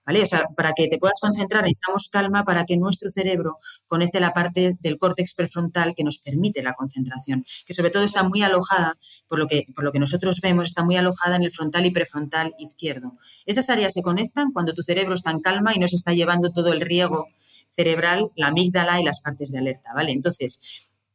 ¿vale? 0.05 0.21
O 0.21 0.25
sea, 0.25 0.45
para 0.55 0.73
que 0.73 0.87
te 0.87 0.97
puedas 0.97 1.19
concentrar 1.19 1.63
necesitamos 1.63 2.09
calma 2.09 2.43
para 2.43 2.65
que 2.65 2.77
nuestro 2.77 3.09
cerebro 3.09 3.57
conecte 3.87 4.19
la 4.19 4.31
parte 4.31 4.77
del 4.79 4.97
córtex 4.97 5.33
prefrontal 5.33 5.95
que 5.95 6.03
nos 6.03 6.19
permite 6.19 6.61
la 6.61 6.73
concentración, 6.73 7.45
que 7.65 7.73
sobre 7.73 7.89
todo 7.89 8.03
está 8.03 8.23
muy 8.23 8.43
alojada, 8.43 8.97
por 9.27 9.39
lo 9.39 9.47
que, 9.47 9.65
por 9.73 9.83
lo 9.83 9.91
que 9.91 9.99
nosotros 9.99 10.39
vemos, 10.41 10.67
está 10.67 10.83
muy 10.83 10.95
alojada 10.95 11.35
en 11.35 11.43
el 11.43 11.51
frontal 11.51 11.85
y 11.85 11.91
prefrontal 11.91 12.53
izquierdo. 12.59 13.17
Esas 13.45 13.69
áreas 13.69 13.93
se 13.93 14.01
conectan 14.01 14.51
cuando 14.51 14.73
tu 14.73 14.83
cerebro 14.83 15.15
está 15.15 15.31
en 15.31 15.39
calma 15.39 15.75
y 15.75 15.79
no 15.79 15.87
se 15.87 15.95
está 15.95 16.13
llevando 16.13 16.51
todo 16.51 16.71
el 16.71 16.81
riego 16.81 17.27
cerebral, 17.71 18.31
la 18.35 18.47
amígdala 18.47 19.01
y 19.01 19.03
las 19.03 19.21
partes 19.21 19.51
de 19.51 19.59
alerta, 19.59 19.91
¿vale? 19.93 20.11
Entonces, 20.11 20.61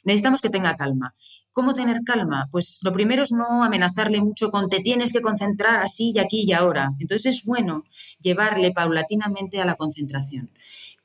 necesitamos 0.05 0.41
que 0.41 0.51
tenga 0.51 0.75
calma. 0.77 1.15
¿Cómo 1.53 1.73
tener 1.73 2.03
calma? 2.05 2.49
Pues 2.51 2.79
lo 2.83 2.93
primero 2.93 3.23
es 3.23 3.33
no 3.33 3.65
amenazarle 3.65 4.21
mucho 4.21 4.51
con 4.51 4.69
te 4.69 4.81
tienes 4.81 5.13
que 5.13 5.21
concentrar 5.21 5.83
así 5.83 6.13
y 6.15 6.19
aquí 6.19 6.43
y 6.47 6.53
ahora. 6.53 6.93
Entonces 6.99 7.37
es 7.37 7.45
bueno 7.45 7.85
llevarle 8.21 8.73
paulatinamente 8.73 9.61
a 9.61 9.65
la 9.65 9.75
concentración. 9.75 10.51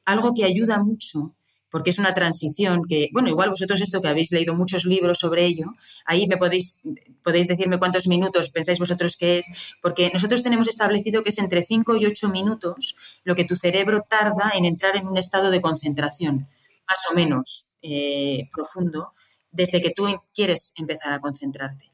Algo 0.05 0.34
que 0.34 0.45
ayuda 0.45 0.84
mucho 0.84 1.34
porque 1.75 1.89
es 1.89 1.99
una 1.99 2.13
transición 2.13 2.84
que, 2.88 3.10
bueno, 3.12 3.27
igual 3.27 3.49
vosotros 3.49 3.81
esto 3.81 3.99
que 3.99 4.08
habéis 4.08 4.31
leído 4.31 4.55
muchos 4.55 4.86
libros 4.86 5.19
sobre 5.19 5.45
ello, 5.45 5.73
ahí 6.05 6.25
me 6.25 6.38
podéis, 6.38 6.81
podéis 7.21 7.49
decirme 7.49 7.79
cuántos 7.79 8.08
minutos 8.08 8.49
pensáis 8.49 8.79
vosotros 8.79 9.17
que 9.17 9.39
es, 9.39 9.45
porque 9.81 10.10
nosotros 10.13 10.41
tenemos 10.41 10.69
establecido 10.69 11.21
que 11.21 11.31
es 11.31 11.38
entre 11.38 11.65
5 11.65 11.97
y 11.97 12.05
8 12.05 12.29
minutos 12.29 12.95
lo 13.25 13.36
que 13.36 13.43
tu 13.43 13.58
cerebro 13.58 14.05
tarda 14.08 14.53
en 14.55 14.63
entrar 14.63 14.95
en 14.95 15.05
un 15.05 15.17
estado 15.17 15.51
de 15.51 15.60
concentración, 15.60 16.47
más 16.88 17.00
o 17.12 17.15
menos 17.15 17.67
eh, 17.82 18.50
profundo, 18.54 19.13
desde 19.52 19.82
que 19.82 19.91
tú 19.91 20.06
quieres 20.34 20.74
empezar 20.76 21.13
a 21.13 21.19
concentrarte. 21.19 21.91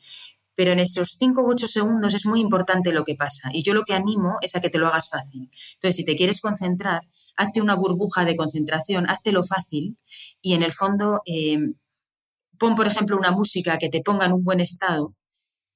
Pero 0.56 0.72
en 0.72 0.80
esos 0.80 1.16
5 1.18 1.42
u 1.42 1.52
8 1.52 1.68
segundos 1.68 2.14
es 2.14 2.26
muy 2.26 2.42
importante 2.42 2.92
lo 2.92 3.04
que 3.04 3.16
pasa 3.16 3.50
y 3.54 3.64
yo 3.64 3.74
lo 3.74 3.84
que 3.84 3.94
animo 3.94 4.38
es 4.42 4.56
a 4.56 4.62
que 4.62 4.70
te 4.70 4.78
lo 4.78 4.88
hagas 4.88 5.10
fácil. 5.10 5.50
Entonces, 5.74 5.96
si 5.96 6.06
te 6.06 6.16
quieres 6.16 6.42
concentrar, 6.42 7.02
hazte 7.38 7.62
una 7.62 7.76
burbuja 7.76 8.26
de 8.26 8.36
concentración, 8.36 9.08
lo 9.26 9.44
fácil 9.44 9.98
y 10.42 10.54
en 10.54 10.64
el 10.64 10.74
fondo 10.74 11.22
eh, 11.26 11.58
pon, 12.58 12.76
por 12.76 12.88
ejemplo, 12.88 13.18
una 13.18 13.32
música 13.32 13.78
que 13.78 13.90
te 13.90 14.02
ponga 14.02 14.26
en 14.26 14.34
un 14.34 14.44
buen 14.44 14.60
estado 14.60 15.16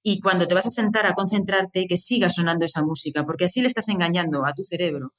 y 0.03 0.19
cuando 0.19 0.47
te 0.47 0.53
vas 0.53 0.67
a 0.67 0.71
sentar 0.71 1.07
a 1.07 1.13
concentrarte, 1.13 1.87
que 1.87 1.97
siga 1.97 2.29
sonando 2.29 2.63
esa 2.65 2.83
música, 2.83 3.25
porque 3.25 3.45
así 3.45 3.61
le 3.61 3.67
estás 3.67 3.89
engañando 3.89 4.45
a 4.45 4.53
tu 4.53 4.63
cerebro 4.63 5.13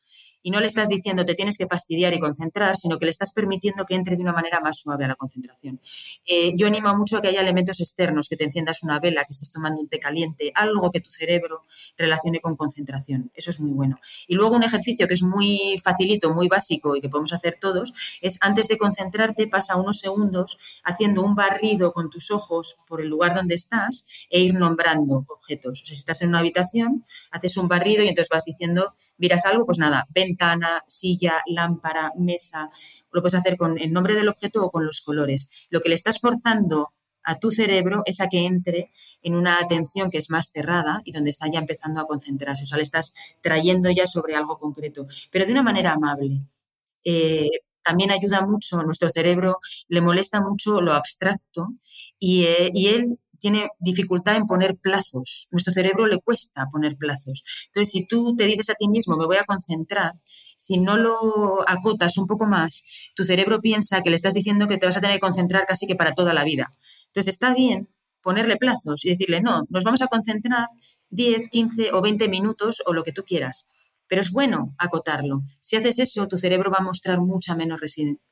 y 0.46 0.52
no 0.52 0.60
le 0.60 0.68
estás 0.68 0.88
diciendo 0.88 1.24
te 1.24 1.34
tienes 1.34 1.58
que 1.58 1.66
fastidiar 1.66 2.14
y 2.14 2.20
concentrar, 2.20 2.76
sino 2.76 3.00
que 3.00 3.04
le 3.04 3.10
estás 3.10 3.32
permitiendo 3.32 3.84
que 3.84 3.96
entre 3.96 4.14
de 4.14 4.22
una 4.22 4.32
manera 4.32 4.60
más 4.60 4.78
suave 4.78 5.04
a 5.04 5.08
la 5.08 5.16
concentración. 5.16 5.80
Eh, 6.24 6.52
yo 6.56 6.68
animo 6.68 6.96
mucho 6.96 7.16
a 7.16 7.20
que 7.20 7.26
haya 7.26 7.40
elementos 7.40 7.80
externos, 7.80 8.28
que 8.28 8.36
te 8.36 8.44
enciendas 8.44 8.84
una 8.84 9.00
vela, 9.00 9.24
que 9.24 9.32
estés 9.32 9.50
tomando 9.50 9.80
un 9.80 9.88
té 9.88 9.98
caliente, 9.98 10.52
algo 10.54 10.92
que 10.92 11.00
tu 11.00 11.10
cerebro 11.10 11.64
relacione 11.98 12.38
con 12.38 12.54
concentración. 12.54 13.32
Eso 13.34 13.50
es 13.50 13.58
muy 13.58 13.72
bueno. 13.72 13.98
Y 14.28 14.36
luego 14.36 14.54
un 14.54 14.62
ejercicio 14.62 15.08
que 15.08 15.14
es 15.14 15.24
muy 15.24 15.80
facilito, 15.82 16.32
muy 16.32 16.46
básico 16.46 16.94
y 16.94 17.00
que 17.00 17.08
podemos 17.08 17.32
hacer 17.32 17.58
todos, 17.60 17.92
es 18.20 18.38
antes 18.40 18.68
de 18.68 18.78
concentrarte, 18.78 19.48
pasa 19.48 19.74
unos 19.74 19.98
segundos 19.98 20.58
haciendo 20.84 21.22
un 21.22 21.34
barrido 21.34 21.92
con 21.92 22.08
tus 22.08 22.30
ojos 22.30 22.76
por 22.86 23.00
el 23.00 23.08
lugar 23.08 23.34
donde 23.34 23.56
estás 23.56 24.06
e 24.30 24.42
ir 24.42 24.54
nombrando 24.54 25.24
objetos. 25.26 25.82
O 25.82 25.86
sea, 25.86 25.96
si 25.96 25.98
estás 25.98 26.22
en 26.22 26.28
una 26.28 26.38
habitación, 26.38 27.04
haces 27.32 27.56
un 27.56 27.66
barrido 27.66 28.04
y 28.04 28.08
entonces 28.10 28.28
vas 28.28 28.44
diciendo, 28.44 28.94
miras 29.18 29.44
algo, 29.44 29.64
pues 29.64 29.78
nada, 29.78 30.06
ven 30.14 30.35
ventana, 30.36 30.84
silla, 30.86 31.42
lámpara, 31.46 32.12
mesa. 32.18 32.68
Lo 33.12 33.22
puedes 33.22 33.34
hacer 33.34 33.56
con 33.56 33.78
el 33.78 33.92
nombre 33.92 34.14
del 34.14 34.28
objeto 34.28 34.62
o 34.62 34.70
con 34.70 34.84
los 34.84 35.00
colores. 35.00 35.50
Lo 35.70 35.80
que 35.80 35.88
le 35.88 35.94
estás 35.94 36.20
forzando 36.20 36.92
a 37.24 37.38
tu 37.38 37.50
cerebro 37.50 38.02
es 38.04 38.20
a 38.20 38.28
que 38.28 38.44
entre 38.46 38.92
en 39.22 39.34
una 39.34 39.58
atención 39.58 40.10
que 40.10 40.18
es 40.18 40.30
más 40.30 40.50
cerrada 40.52 41.00
y 41.04 41.12
donde 41.12 41.30
está 41.30 41.48
ya 41.50 41.58
empezando 41.58 42.00
a 42.00 42.06
concentrarse. 42.06 42.64
O 42.64 42.66
sea, 42.66 42.76
le 42.76 42.84
estás 42.84 43.14
trayendo 43.40 43.90
ya 43.90 44.06
sobre 44.06 44.36
algo 44.36 44.58
concreto, 44.58 45.06
pero 45.30 45.46
de 45.46 45.52
una 45.52 45.62
manera 45.62 45.92
amable. 45.92 46.42
Eh, 47.04 47.48
también 47.82 48.10
ayuda 48.10 48.42
mucho, 48.42 48.82
nuestro 48.82 49.08
cerebro 49.10 49.58
le 49.88 50.00
molesta 50.00 50.40
mucho 50.40 50.80
lo 50.80 50.92
abstracto 50.92 51.68
y, 52.18 52.44
eh, 52.44 52.70
y 52.74 52.88
él 52.88 53.18
tiene 53.38 53.68
dificultad 53.78 54.36
en 54.36 54.46
poner 54.46 54.76
plazos. 54.76 55.48
Nuestro 55.50 55.72
cerebro 55.72 56.06
le 56.06 56.18
cuesta 56.20 56.66
poner 56.70 56.96
plazos. 56.96 57.42
Entonces, 57.66 57.90
si 57.90 58.06
tú 58.06 58.34
te 58.36 58.44
dices 58.44 58.70
a 58.70 58.74
ti 58.74 58.88
mismo, 58.88 59.16
me 59.16 59.26
voy 59.26 59.36
a 59.36 59.44
concentrar, 59.44 60.12
si 60.56 60.80
no 60.80 60.96
lo 60.96 61.68
acotas 61.68 62.18
un 62.18 62.26
poco 62.26 62.46
más, 62.46 62.82
tu 63.14 63.24
cerebro 63.24 63.60
piensa 63.60 64.02
que 64.02 64.10
le 64.10 64.16
estás 64.16 64.34
diciendo 64.34 64.66
que 64.66 64.78
te 64.78 64.86
vas 64.86 64.96
a 64.96 65.00
tener 65.00 65.16
que 65.16 65.20
concentrar 65.20 65.66
casi 65.66 65.86
que 65.86 65.96
para 65.96 66.12
toda 66.12 66.34
la 66.34 66.44
vida. 66.44 66.72
Entonces, 67.08 67.34
está 67.34 67.54
bien 67.54 67.88
ponerle 68.22 68.56
plazos 68.56 69.04
y 69.04 69.10
decirle, 69.10 69.40
no, 69.40 69.62
nos 69.68 69.84
vamos 69.84 70.02
a 70.02 70.08
concentrar 70.08 70.66
10, 71.10 71.48
15 71.48 71.90
o 71.92 72.02
20 72.02 72.28
minutos 72.28 72.82
o 72.84 72.92
lo 72.92 73.04
que 73.04 73.12
tú 73.12 73.22
quieras. 73.22 73.68
Pero 74.08 74.20
es 74.20 74.30
bueno 74.30 74.74
acotarlo. 74.78 75.42
Si 75.60 75.76
haces 75.76 75.98
eso, 75.98 76.26
tu 76.28 76.38
cerebro 76.38 76.70
va 76.70 76.78
a 76.78 76.84
mostrar 76.84 77.20
mucha 77.20 77.54
menos, 77.56 77.80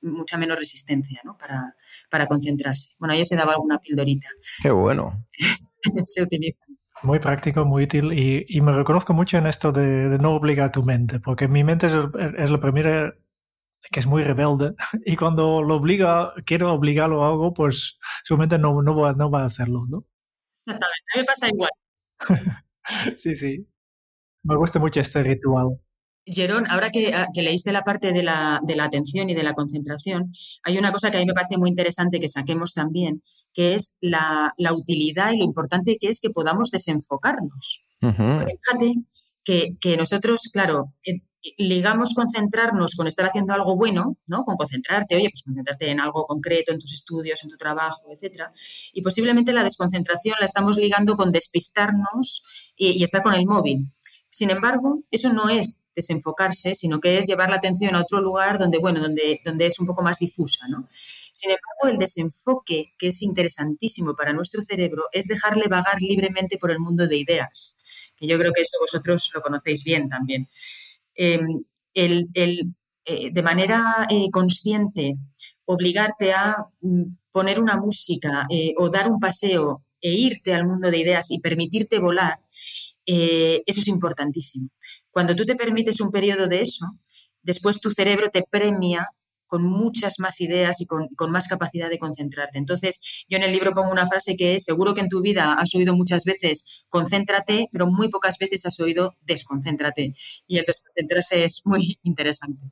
mucha 0.03 0.37
menos 0.39 0.59
resistencia 0.59 1.21
¿no? 1.25 1.37
para, 1.37 1.75
para 2.11 2.27
concentrarse. 2.27 2.91
Bueno, 2.99 3.15
yo 3.15 3.25
se 3.25 3.37
daba 3.37 3.55
alguna 3.55 3.79
pildorita. 3.79 4.29
Qué 4.63 4.71
bueno. 4.71 5.27
se 6.07 6.23
utiliza. 6.23 6.65
Muy 7.03 7.19
práctico, 7.19 7.65
muy 7.65 7.85
útil 7.85 8.13
y, 8.13 8.47
y 8.49 8.61
me 8.61 8.73
reconozco 8.73 9.13
mucho 9.13 9.37
en 9.37 9.47
esto 9.47 9.73
de, 9.73 10.09
de, 10.09 10.19
no 10.19 10.35
obligar 10.35 10.69
a 10.69 10.73
tu 10.73 10.83
mente, 10.83 11.21
porque 11.21 11.49
mi 11.49 11.65
mente 11.65 11.89
es, 11.89 11.95
es 12.39 12.51
la 12.51 12.61
primera 12.61 13.13
que 13.91 14.01
es 14.01 14.07
muy 14.07 14.23
rebelde 14.23 14.75
y 15.05 15.17
cuando 15.17 15.63
lo 15.63 15.77
obliga, 15.77 16.33
quiero 16.47 16.73
obligarlo 16.73 17.23
a 17.23 17.29
algo, 17.29 17.53
pues 17.53 17.99
su 18.23 18.37
mente 18.37 18.59
no, 18.59 18.83
no, 18.83 18.97
va, 18.97 19.13
no 19.13 19.31
va 19.31 19.43
a 19.43 19.47
hacerlo, 19.47 19.87
¿no? 19.89 20.07
Exactamente, 20.57 21.05
a 21.13 21.17
mí 21.17 21.21
me 21.21 21.25
pasa 21.25 21.49
igual. 21.49 21.71
sí, 23.17 23.37
sí. 23.37 23.67
Me 24.45 24.57
gusta 24.57 24.79
mucho 24.79 25.01
este 25.01 25.23
ritual. 25.23 25.81
Gerón, 26.27 26.65
ahora 26.71 26.91
ah, 27.15 27.27
que, 27.33 27.43
leíste 27.43 27.73
la 27.73 27.83
parte 27.83 28.13
de 28.13 28.23
la, 28.23 28.61
de 28.63 28.77
la, 28.77 28.85
atención 28.85 29.29
y 29.29 29.35
de 29.35 29.43
la 29.43 29.53
concentración, 29.53 30.33
hay 30.63 30.79
una 30.79 30.91
cosa 30.91 31.11
que 31.11 31.19
a 31.19 31.21
mí 31.21 31.27
me 31.27 31.35
parece 31.35 31.59
muy 31.59 31.69
interesante 31.69 32.19
que 32.19 32.29
saquemos 32.29 32.73
también, 32.73 33.23
que 33.53 33.75
es 33.75 33.99
la, 34.01 34.55
utilidad 34.73 35.33
y 35.33 35.39
lo 35.39 35.45
importante 35.45 35.99
que 36.01 36.09
es 36.09 36.21
que 36.21 36.31
podamos 36.31 36.71
desenfocarnos. 36.71 37.83
Fíjate 38.01 38.95
que, 39.45 39.77
que, 39.81 39.97
nosotros, 39.97 40.49
claro, 40.53 40.95
eh, 41.07 41.21
ligamos 41.59 42.15
concentrarnos 42.15 42.95
con 42.95 43.07
estar 43.07 43.27
haciendo 43.27 43.53
algo 43.53 43.77
bueno, 43.77 44.17
¿no? 44.27 44.45
Con 44.45 44.57
concentrarte, 44.57 45.17
oye, 45.17 45.29
pues 45.31 45.43
concentrarte 45.43 45.91
en 45.91 46.01
algo 46.01 46.25
concreto, 46.25 46.73
en 46.73 46.79
tus 46.79 46.93
estudios, 46.93 47.43
en 47.45 47.51
tu 47.51 47.57
trabajo, 47.57 48.03
etcétera. 48.11 48.51
Y 48.95 49.03
posiblemente 49.03 49.53
la 49.53 49.63
desconcentración 49.63 50.37
la 50.41 50.47
estamos 50.47 50.77
ligando 50.77 51.17
con 51.17 51.31
despistarnos 51.31 52.43
y 52.77 53.03
estar 53.03 53.23
con 53.23 53.35
el 53.35 53.47
móvil. 53.47 53.91
Sin 54.35 54.51
embargo, 54.51 55.01
eso 55.13 55.33
no 55.33 55.49
es 55.49 55.81
desenfocarse, 55.95 56.75
sino 56.75 56.99
que 56.99 57.19
es 57.19 57.27
llevar 57.29 57.51
la 57.51 57.55
atención 57.55 57.95
a 57.95 58.01
otro 58.01 58.21
lugar 58.21 58.59
donde, 58.59 58.79
bueno, 58.79 59.01
donde, 59.01 59.41
donde 59.45 59.67
es 59.67 59.79
un 59.79 59.87
poco 59.87 60.03
más 60.03 60.19
difusa, 60.19 60.67
¿no? 60.67 60.89
Sin 61.31 61.51
embargo, 61.51 61.95
el 61.95 61.99
desenfoque, 61.99 62.95
que 62.99 63.09
es 63.09 63.23
interesantísimo 63.23 64.17
para 64.17 64.33
nuestro 64.33 64.61
cerebro, 64.61 65.05
es 65.13 65.29
dejarle 65.29 65.69
vagar 65.69 66.03
libremente 66.03 66.59
por 66.59 66.73
el 66.73 66.81
mundo 66.81 67.07
de 67.07 67.17
ideas, 67.17 67.79
que 68.17 68.27
yo 68.27 68.37
creo 68.37 68.53
que 68.53 68.63
eso 68.63 68.77
vosotros 68.81 69.31
lo 69.33 69.41
conocéis 69.41 69.85
bien 69.85 70.09
también. 70.09 70.49
Em, 71.15 71.63
el, 71.95 72.27
eh, 73.05 73.31
de 73.31 73.43
manera 73.45 73.81
eh, 74.11 74.31
consciente, 74.33 75.15
obligarte 75.65 76.33
a 76.33 76.57
mm, 76.81 77.05
poner 77.31 77.61
una 77.61 77.77
música 77.77 78.49
eh, 78.51 78.75
o 78.79 78.91
dar 78.91 79.09
un 79.09 79.21
paseo 79.21 79.85
e 80.01 80.11
irte 80.11 80.53
al 80.53 80.67
mundo 80.67 80.91
de 80.91 80.99
ideas 80.99 81.31
y 81.31 81.39
permitirte 81.39 82.01
volar, 82.01 82.41
eh, 83.07 83.63
eso 83.67 83.81
es 83.81 83.89
importantísimo. 83.89 84.71
Cuando 85.11 85.35
tú 85.35 85.45
te 85.45 85.55
permites 85.55 86.01
un 86.01 86.11
periodo 86.11 86.47
de 86.47 86.63
eso, 86.63 86.87
después 87.43 87.81
tu 87.81 87.91
cerebro 87.91 88.31
te 88.31 88.43
premia 88.49 89.09
con 89.47 89.63
muchas 89.63 90.19
más 90.19 90.41
ideas 90.41 90.81
y 90.81 90.87
con, 90.87 91.09
más 91.31 91.47
capacidad 91.47 91.89
de 91.91 91.99
concentrarte. 91.99 92.59
Entonces, 92.59 93.25
yo 93.29 93.37
en 93.37 93.45
el 93.45 93.53
libro 93.53 93.73
pongo 93.73 93.93
una 93.93 94.07
frase 94.07 94.37
que 94.37 94.55
es, 94.55 94.65
seguro 94.65 94.95
que 94.95 95.03
en 95.03 95.09
tu 95.09 95.21
vida 95.21 95.55
has 95.55 95.75
oído 95.75 95.95
muchas 95.95 96.25
veces, 96.25 96.65
concéntrate, 96.89 97.69
pero 97.71 97.87
muy 97.87 98.09
pocas 98.09 98.39
veces 98.39 98.67
has 98.67 98.81
oído, 98.81 99.15
desconcéntrate. 99.21 100.15
Y 100.47 100.59
el 100.59 100.65
desconcentrarse 100.65 101.45
es 101.45 101.63
muy 101.65 101.99
interesante. 102.03 102.71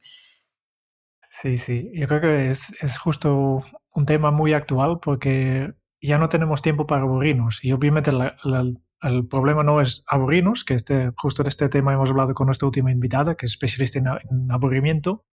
Sí, 1.30 1.56
sí, 1.56 1.90
yo 1.94 2.06
creo 2.08 2.20
que 2.20 2.50
es, 2.50 2.74
es 2.80 2.98
justo 2.98 3.62
un 3.94 4.06
tema 4.06 4.30
muy 4.30 4.52
actual 4.52 4.98
porque 5.00 5.72
ya 6.00 6.18
no 6.18 6.28
tenemos 6.28 6.62
tiempo 6.62 6.86
para 6.86 7.02
aburrirnos 7.02 7.64
y 7.64 7.72
obviamente 7.72 8.12
la, 8.12 8.36
el 9.02 9.26
problema 9.26 9.64
no 9.64 9.80
es 9.80 10.04
aburrirnos, 10.06 10.64
que 10.64 10.74
este, 10.74 11.12
justo 11.16 11.42
en 11.42 11.48
este 11.48 11.68
tema 11.68 11.92
hemos 11.92 12.10
hablado 12.10 12.34
con 12.34 12.46
nuestra 12.46 12.66
última 12.66 12.90
invitada, 12.90 13.34
que 13.36 13.46
es 13.46 13.52
especialista 13.52 13.98
en, 13.98 14.50
aburrimiento. 14.50 15.24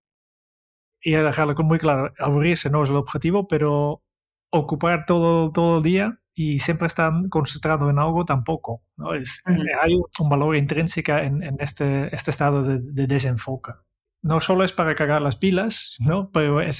Y 1.01 1.11
dejarlo 1.11 1.55
muy 1.63 1.79
claro, 1.79 2.13
aburrirse 2.19 2.69
no 2.69 2.83
es 2.83 2.89
el 2.89 2.97
objetivo, 2.97 3.47
pero 3.47 4.03
ocupar 4.51 5.05
todo, 5.05 5.51
todo 5.51 5.77
el 5.77 5.83
día 5.83 6.19
y 6.35 6.59
siempre 6.59 6.87
estar 6.87 7.13
concentrado 7.29 7.89
en 7.89 7.99
algo 7.99 8.25
tampoco. 8.25 8.83
¿no? 8.97 9.13
Es, 9.13 9.41
Hay 9.45 9.95
un 10.19 10.29
valor 10.29 10.55
intrínseco 10.55 11.13
en, 11.13 11.43
en 11.43 11.57
este, 11.59 12.13
este 12.13 12.31
estado 12.31 12.63
de, 12.63 12.79
de, 12.81 13.07
desenfoque. 13.07 13.71
No 14.21 14.39
solo 14.39 14.63
es 14.63 14.73
para 14.73 14.95
cargar 14.95 15.21
las 15.21 15.37
pilas, 15.37 15.95
¿no? 15.99 16.29
pero 16.31 16.61
eh, 16.61 16.71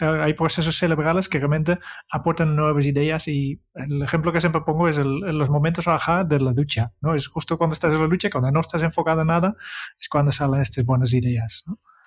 hay 0.00 0.34
procesos 0.34 0.76
cerebrales 0.76 1.28
que 1.28 1.38
realmente 1.38 1.78
aportan 2.10 2.54
nuevas 2.54 2.86
ideas 2.86 3.26
y 3.28 3.60
el 3.74 4.02
ejemplo 4.02 4.32
que 4.32 4.40
siempre 4.40 4.62
pongo 4.62 4.88
es 4.88 4.98
los 4.98 5.50
momentos 5.50 5.84
bajar 5.86 6.26
de 6.26 6.40
la 6.40 6.52
ducha. 6.52 6.92
¿no? 7.00 7.14
Es 7.14 7.26
justo 7.26 7.58
cuando 7.58 7.74
estás 7.74 7.92
en 7.92 8.00
la 8.00 8.06
ducha, 8.06 8.30
cuando 8.30 8.50
no 8.50 8.60
estás 8.60 8.82
enfocado 8.82 9.22
en 9.22 9.28
nada, 9.28 9.56
es 9.98 10.08
cuando 10.08 10.30
salen 10.30 10.60
estas 10.60 10.84
buenas 10.84 11.12
ideas. 11.12 11.64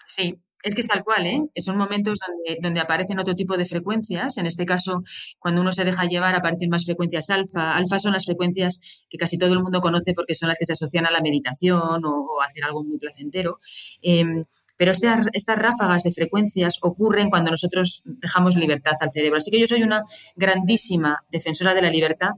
Sí, 0.07 0.41
es 0.63 0.73
que 0.73 0.81
es 0.81 0.87
tal 0.87 1.03
cual, 1.03 1.25
¿eh? 1.27 1.43
Son 1.61 1.77
momentos 1.77 2.19
donde, 2.61 2.79
aparecen 2.79 3.19
otro 3.19 3.35
tipo 3.35 3.57
de 3.57 3.65
frecuencias. 3.65 4.37
En 4.37 4.47
este 4.47 4.65
caso, 4.65 5.03
cuando 5.37 5.61
uno 5.61 5.71
se 5.71 5.85
deja 5.85 6.05
llevar, 6.05 6.33
aparecen 6.33 6.69
más 6.69 6.85
frecuencias 6.85 7.29
alfa. 7.29 7.77
Alfa 7.77 7.99
son 7.99 8.13
las 8.13 8.25
frecuencias 8.25 9.05
que 9.09 9.17
casi 9.17 9.37
todo 9.37 9.53
el 9.53 9.61
mundo 9.61 9.81
conoce 9.81 10.13
porque 10.13 10.33
son 10.33 10.49
las 10.49 10.57
que 10.57 10.65
se 10.65 10.73
asocian 10.73 11.05
a 11.05 11.11
la 11.11 11.21
meditación 11.21 12.03
o, 12.05 12.41
a 12.41 12.45
hacer 12.45 12.63
algo 12.63 12.83
muy 12.83 12.97
placentero. 12.97 13.59
Em, 14.01 14.45
pero 14.77 14.91
estas, 14.91 15.57
ráfagas 15.57 16.03
de 16.03 16.11
frecuencias 16.11 16.77
ocurren 16.81 17.29
cuando 17.29 17.51
nosotros 17.51 18.03
dejamos 18.05 18.55
libertad 18.55 18.93
al 18.99 19.11
cerebro. 19.11 19.37
Así 19.37 19.51
que 19.51 19.59
yo 19.59 19.67
soy 19.67 19.83
una 19.83 20.03
grandísima 20.35 21.23
defensora 21.31 21.73
de 21.73 21.81
la 21.81 21.89
libertad 21.89 22.31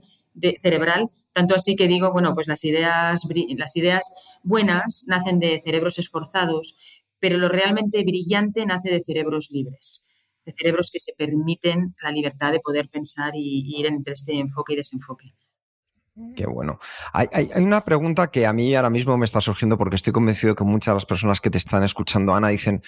cerebral, 0.60 1.08
tanto 1.32 1.54
así 1.54 1.76
que 1.76 1.86
digo, 1.86 2.12
bueno, 2.12 2.34
pues 2.34 2.48
las 2.48 2.64
ideas, 2.64 3.22
las 3.56 3.76
ideas 3.76 4.10
buenas 4.42 5.04
nacen 5.06 5.38
de 5.38 5.60
cerebros 5.62 5.98
esforzados, 5.98 6.76
pero 7.18 7.36
lo 7.36 7.48
realmente 7.48 8.02
brillante 8.02 8.64
nace 8.64 8.90
de 8.90 9.02
cerebros 9.02 9.50
libres, 9.50 10.06
de 10.46 10.52
cerebros 10.52 10.90
que 10.90 10.98
se 10.98 11.12
permiten 11.12 11.94
la 12.02 12.10
libertad 12.10 12.52
de 12.52 12.60
poder 12.60 12.88
pensar 12.88 13.32
y, 13.34 13.78
ir 13.78 13.86
entre 13.86 14.14
este 14.14 14.38
enfoque 14.38 14.72
y 14.72 14.76
desenfoque. 14.76 15.34
Qué 16.36 16.46
bueno. 16.46 16.78
Hay, 17.12 17.28
una 17.56 17.84
pregunta 17.84 18.30
que 18.30 18.46
a 18.46 18.52
mí 18.52 18.74
ahora 18.74 18.90
mismo 18.90 19.16
me 19.16 19.24
está 19.24 19.40
surgiendo 19.40 19.76
porque 19.76 19.96
estoy 19.96 20.12
convencido 20.12 20.54
que 20.54 20.64
muchas 20.64 20.92
de 20.92 20.96
las 20.96 21.06
personas 21.06 21.40
que 21.40 21.50
te 21.50 21.58
están 21.58 21.82
escuchando, 21.82 22.34
Ana, 22.34 22.48
dicen, 22.48 22.82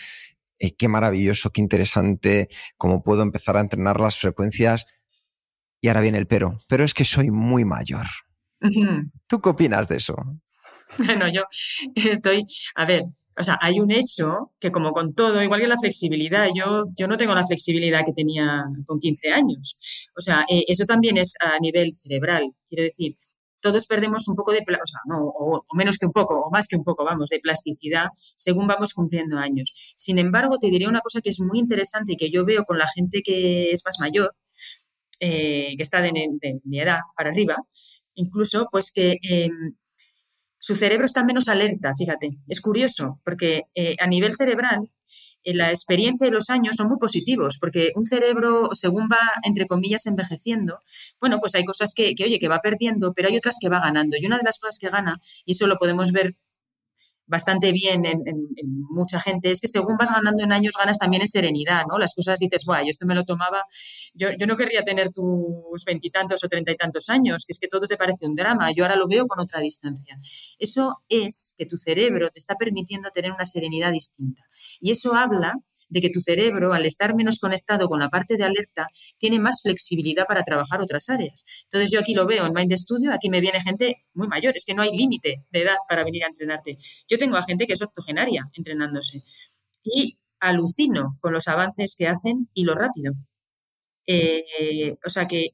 eh, 0.59 0.75
qué 0.77 0.88
maravilloso, 0.88 1.51
qué 1.51 1.61
interesante, 1.61 2.49
cómo 2.77 3.03
puedo 3.03 3.23
empezar 3.23 3.57
a 3.57 3.61
entrenar 3.61 4.01
las 4.01 4.18
frecuencias. 4.18 4.87
Y 5.81 5.88
ahora 5.88 6.01
viene 6.01 6.18
el 6.18 6.27
pero, 6.27 6.61
pero 6.68 6.85
es 6.85 6.95
que 6.95 7.05
soy 7.05 7.31
muy 7.31 7.64
mayor. 7.64 8.07
¿Tú 9.27 9.40
qué 9.40 9.49
opinas 9.49 9.88
de 9.88 9.97
eso? 9.97 10.16
Bueno, 10.98 11.28
yo 11.28 11.42
estoy, 11.94 12.44
a 12.74 12.85
ver, 12.85 13.05
o 13.38 13.44
sea, 13.44 13.59
hay 13.61 13.81
un 13.81 13.90
hecho 13.90 14.52
que 14.61 14.70
como 14.70 14.92
con 14.92 15.14
todo, 15.14 15.42
igual 15.42 15.61
que 15.61 15.66
la 15.66 15.78
flexibilidad, 15.78 16.48
yo, 16.55 16.87
yo 16.96 17.09
no 17.09 17.16
tengo 17.16 17.35
la 17.35 17.46
flexibilidad 17.46 18.05
que 18.05 18.12
tenía 18.12 18.64
con 18.87 18.98
15 18.98 19.31
años. 19.33 19.74
O 20.16 20.20
sea, 20.20 20.44
eh, 20.48 20.64
eso 20.68 20.85
también 20.85 21.16
es 21.16 21.35
a 21.40 21.59
nivel 21.61 21.94
cerebral. 21.96 22.52
Quiero 22.66 22.85
decir, 22.85 23.16
todos 23.62 23.87
perdemos 23.87 24.28
un 24.28 24.35
poco 24.35 24.52
de, 24.52 24.59
o 24.59 24.87
sea, 24.87 25.00
no, 25.07 25.20
o, 25.24 25.64
menos 25.74 25.96
que 25.96 26.07
un 26.07 26.12
poco, 26.12 26.40
o 26.40 26.50
más 26.50 26.68
que 26.68 26.76
un 26.76 26.85
poco, 26.85 27.05
vamos, 27.05 27.31
de 27.31 27.38
plasticidad 27.40 28.09
según 28.37 28.66
vamos 28.66 28.92
cumpliendo 28.92 29.38
años. 29.38 29.72
Sin 29.96 30.18
embargo, 30.18 30.59
te 30.59 30.68
diré 30.68 30.87
una 30.88 31.00
cosa 31.00 31.20
que 31.22 31.31
es 31.31 31.40
muy 31.40 31.59
interesante 31.59 32.12
y 32.14 32.16
que 32.16 32.31
yo 32.31 32.44
veo 32.44 32.64
con 32.64 32.78
la 32.78 32.88
gente 32.94 33.22
que 33.22 33.70
es 33.70 33.83
más 33.87 33.96
mayor, 34.00 34.35
eh, 35.20 35.74
que 35.76 35.83
está 35.83 36.02
de, 36.02 36.12
mi 36.64 36.81
edad 36.81 37.00
para 37.16 37.31
arriba, 37.31 37.57
incluso, 38.14 38.68
pues 38.70 38.90
que 38.92 39.18
em, 39.22 39.74
su 40.62 40.77
cerebro 40.77 41.07
está 41.07 41.25
menos 41.25 41.48
alerta, 41.48 41.92
fíjate. 41.98 42.38
Es 42.46 42.61
curioso, 42.61 43.18
porque 43.25 43.64
eh, 43.75 43.96
a 43.98 44.07
nivel 44.07 44.33
cerebral, 44.37 44.92
eh, 45.42 45.55
la 45.55 45.70
experiencia 45.70 46.25
y 46.29 46.31
los 46.31 46.51
años 46.51 46.77
son 46.77 46.87
muy 46.87 46.98
positivos, 46.98 47.59
porque 47.61 47.90
un 47.96 48.07
cerebro, 48.07 48.70
según 48.75 49.09
va, 49.11 49.18
entre 49.42 49.66
comillas, 49.66 50.07
envejeciendo, 50.07 50.79
bueno, 51.20 51.40
pues 51.40 51.57
hay 51.57 51.64
cosas 51.64 51.94
que, 51.94 52.14
que, 52.14 52.27
oye, 52.27 52.38
que 52.38 52.46
va 52.46 52.61
perdiendo, 52.61 53.12
pero 53.12 53.27
hay 53.27 53.37
otras 53.37 53.57
que 53.61 53.68
va 53.68 53.81
ganando. 53.81 54.16
Y 54.16 54.25
una 54.25 54.38
de 54.38 54.44
las 54.44 54.61
cosas 54.61 54.79
que 54.79 54.88
gana, 54.88 55.20
y 55.44 55.51
eso 55.51 55.66
lo 55.66 55.79
podemos 55.79 56.12
ver 56.12 56.37
bastante 57.33 57.73
bien 57.73 58.05
en, 58.05 58.23
mucha 58.90 59.18
gente 59.18 59.51
es 59.51 59.59
que 59.61 59.68
según 59.68 59.97
vas 59.97 60.11
ganando 60.11 60.45
en 60.45 60.53
años 60.53 60.75
ganas 60.79 60.99
también 60.99 61.23
en 61.23 61.29
serenidad, 61.29 61.85
¿no? 61.88 61.99
Las 61.99 62.14
cosas 62.14 62.38
dices, 62.38 62.62
guay, 62.66 62.85
yo 62.85 62.90
esto 62.90 63.07
me 63.07 63.14
lo 63.14 63.25
tomaba, 63.25 63.64
yo, 64.12 64.29
yo 64.38 64.47
no 64.47 64.55
querría 64.55 64.85
tener 64.85 65.11
tus 65.11 65.83
veintitantos 65.87 66.45
o 66.45 66.49
treinta 66.49 66.71
y 66.73 66.77
tantos 66.77 67.09
años, 67.09 67.45
que 67.47 67.53
es 67.53 67.59
que 67.59 67.68
todo 67.68 67.87
te 67.87 67.97
parece 67.97 68.27
un 68.27 68.35
drama, 68.35 68.71
yo 68.73 68.85
ahora 68.85 68.97
lo 68.97 69.09
veo 69.09 69.27
con 69.27 69.40
otra 69.40 69.61
distancia. 69.61 70.18
Eso 70.59 71.03
es 71.09 71.55
que 71.57 71.64
tu 71.64 71.79
cerebro 71.79 72.31
te 72.31 72.38
está 72.38 72.57
permitiendo 72.57 73.11
tener 73.11 73.33
una 73.33 73.47
serenidad 73.47 73.92
distinta. 73.92 74.42
Y 74.79 74.90
eso 74.90 75.14
habla 75.14 75.55
de 75.92 76.00
que 76.00 76.11
tu 76.11 76.20
cerebro, 76.20 76.72
al 76.72 76.87
estar 76.87 77.14
menos 77.14 77.38
conectado 77.38 77.88
con 77.88 78.00
la 78.00 78.09
parte 78.09 78.37
de 78.37 78.44
alerta, 78.44 78.88
tiene 79.18 79.38
más 79.38 79.61
flexibilidad 79.62 80.24
para 80.26 80.42
trabajar 80.42 80.81
otras 80.81 81.09
áreas. 81.11 81.44
Entonces 81.64 81.90
yo 81.90 82.00
aquí 82.00 82.14
lo 82.14 82.26
veo 82.26 82.46
en 82.46 82.52
Mind 82.55 82.72
Studio, 82.76 83.12
aquí 83.12 83.28
me 83.28 83.40
viene 83.40 83.61
gente 83.61 84.05
muy 84.14 84.26
mayor, 84.26 84.57
es 84.57 84.64
que 84.64 84.74
no 84.74 84.83
hay 84.83 84.96
límite 84.96 85.44
de 85.50 85.62
edad 85.62 85.76
para 85.88 86.02
venir 86.05 86.24
a 86.24 86.28
entrenarte. 86.28 86.78
Yo 87.09 87.18
tengo 87.18 87.37
a 87.37 87.42
gente 87.42 87.66
que 87.66 87.74
es 87.74 87.83
octogenaria 87.83 88.48
entrenándose 88.55 89.22
y 89.85 90.18
alucino 90.40 91.18
con 91.20 91.33
los 91.33 91.46
avances 91.46 91.94
que 91.96 92.09
hacen 92.09 92.48
y 92.55 92.64
lo 92.64 92.74
rápido. 92.74 93.12
Eh, 94.07 94.96
o 95.05 95.11
sea 95.11 95.26
que 95.28 95.50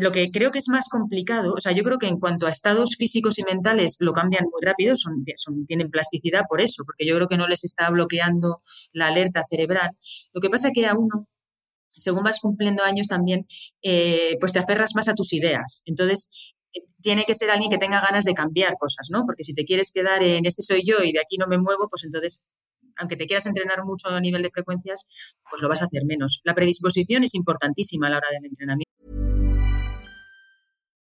lo 0.00 0.12
que 0.12 0.30
creo 0.30 0.50
que 0.50 0.58
es 0.58 0.68
más 0.68 0.88
complicado, 0.88 1.54
o 1.54 1.60
sea, 1.60 1.72
yo 1.72 1.82
creo 1.82 1.98
que 1.98 2.06
en 2.06 2.18
cuanto 2.18 2.46
a 2.46 2.50
estados 2.50 2.96
físicos 2.96 3.38
y 3.38 3.44
mentales 3.44 3.96
lo 4.00 4.12
cambian 4.12 4.44
muy 4.44 4.60
rápido, 4.62 4.94
son, 4.96 5.24
tienen 5.66 5.90
plasticidad 5.90 6.42
por 6.48 6.60
eso, 6.60 6.84
porque 6.84 7.06
yo 7.06 7.14
creo 7.16 7.28
que 7.28 7.38
no 7.38 7.48
les 7.48 7.64
está 7.64 7.88
bloqueando 7.90 8.62
la 8.92 9.08
alerta 9.08 9.42
cerebral. 9.48 9.90
Lo 10.32 10.40
que 10.40 10.50
pasa 10.50 10.70
que 10.72 10.86
a 10.86 10.94
uno, 10.94 11.28
según 11.88 12.24
vas 12.24 12.40
cumpliendo 12.40 12.82
años 12.82 13.08
también, 13.08 13.46
eh, 13.82 14.36
pues 14.40 14.52
te 14.52 14.58
aferras 14.58 14.94
más 14.94 15.08
a 15.08 15.14
tus 15.14 15.32
ideas. 15.32 15.82
Entonces, 15.86 16.30
eh, 16.74 16.80
tiene 17.00 17.24
que 17.24 17.34
ser 17.34 17.50
alguien 17.50 17.70
que 17.70 17.78
tenga 17.78 18.00
ganas 18.00 18.24
de 18.24 18.34
cambiar 18.34 18.74
cosas, 18.78 19.08
¿no? 19.10 19.24
Porque 19.24 19.44
si 19.44 19.54
te 19.54 19.64
quieres 19.64 19.90
quedar 19.92 20.22
en 20.22 20.46
este 20.46 20.62
soy 20.62 20.82
yo 20.84 21.02
y 21.02 21.12
de 21.12 21.20
aquí 21.20 21.38
no 21.38 21.46
me 21.46 21.58
muevo, 21.58 21.88
pues 21.88 22.04
entonces 22.04 22.44
aunque 22.98 23.16
te 23.16 23.26
quieras 23.26 23.46
entrenar 23.46 23.84
mucho 23.84 24.08
a 24.08 24.20
nivel 24.20 24.42
de 24.42 24.50
frecuencias, 24.50 25.06
pues 25.50 25.62
lo 25.62 25.68
vas 25.68 25.82
a 25.82 25.84
hacer 25.84 26.04
menos. 26.06 26.40
La 26.44 26.54
predisposición 26.54 27.24
es 27.24 27.34
importantísima 27.34 28.06
a 28.06 28.10
la 28.10 28.16
hora 28.18 28.28
del 28.32 28.46
entrenamiento. 28.46 28.85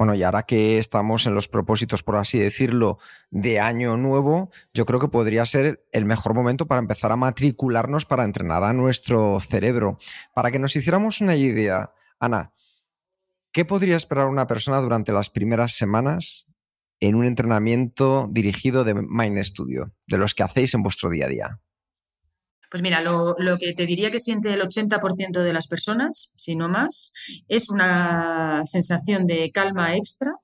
Bueno, 0.00 0.14
y 0.14 0.22
ahora 0.22 0.44
que 0.44 0.78
estamos 0.78 1.26
en 1.26 1.34
los 1.34 1.46
propósitos, 1.48 2.02
por 2.02 2.16
así 2.16 2.38
decirlo, 2.38 2.98
de 3.30 3.60
año 3.60 3.98
nuevo, 3.98 4.50
yo 4.72 4.86
creo 4.86 4.98
que 4.98 5.08
podría 5.08 5.44
ser 5.44 5.86
el 5.92 6.06
mejor 6.06 6.32
momento 6.32 6.66
para 6.66 6.78
empezar 6.78 7.12
a 7.12 7.16
matricularnos 7.16 8.06
para 8.06 8.24
entrenar 8.24 8.64
a 8.64 8.72
nuestro 8.72 9.38
cerebro. 9.40 9.98
Para 10.32 10.50
que 10.50 10.58
nos 10.58 10.74
hiciéramos 10.74 11.20
una 11.20 11.36
idea, 11.36 11.92
Ana, 12.18 12.54
¿qué 13.52 13.66
podría 13.66 13.98
esperar 13.98 14.28
una 14.28 14.46
persona 14.46 14.80
durante 14.80 15.12
las 15.12 15.28
primeras 15.28 15.72
semanas 15.72 16.46
en 16.98 17.14
un 17.14 17.26
entrenamiento 17.26 18.26
dirigido 18.32 18.84
de 18.84 18.94
Mind 18.94 19.42
Studio, 19.42 19.92
de 20.06 20.16
los 20.16 20.34
que 20.34 20.44
hacéis 20.44 20.72
en 20.72 20.82
vuestro 20.82 21.10
día 21.10 21.26
a 21.26 21.28
día? 21.28 21.60
Pues 22.70 22.82
mira, 22.82 23.00
lo, 23.00 23.34
que 23.58 23.72
te 23.74 23.84
diría 23.84 24.10
que 24.10 24.20
siente 24.20 24.52
el 24.54 24.60
80% 24.62 25.42
de 25.42 25.52
las 25.52 25.66
personas, 25.66 26.30
si 26.36 26.54
no 26.54 26.68
más, 26.68 27.12
es 27.48 27.68
una 27.68 28.62
sensación 28.64 29.26
de 29.26 29.50
calma 29.50 29.96
extra, 29.96 30.34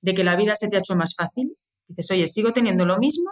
de 0.00 0.14
que 0.14 0.22
la 0.22 0.36
vida 0.36 0.54
se 0.54 0.68
te 0.68 0.76
ha 0.76 0.78
hecho 0.78 0.94
más 0.94 1.14
fácil. 1.16 1.56
Dices, 1.88 2.10
oye, 2.12 2.28
sigo 2.28 2.52
teniendo 2.52 2.86
lo 2.86 2.98
mismo, 2.98 3.30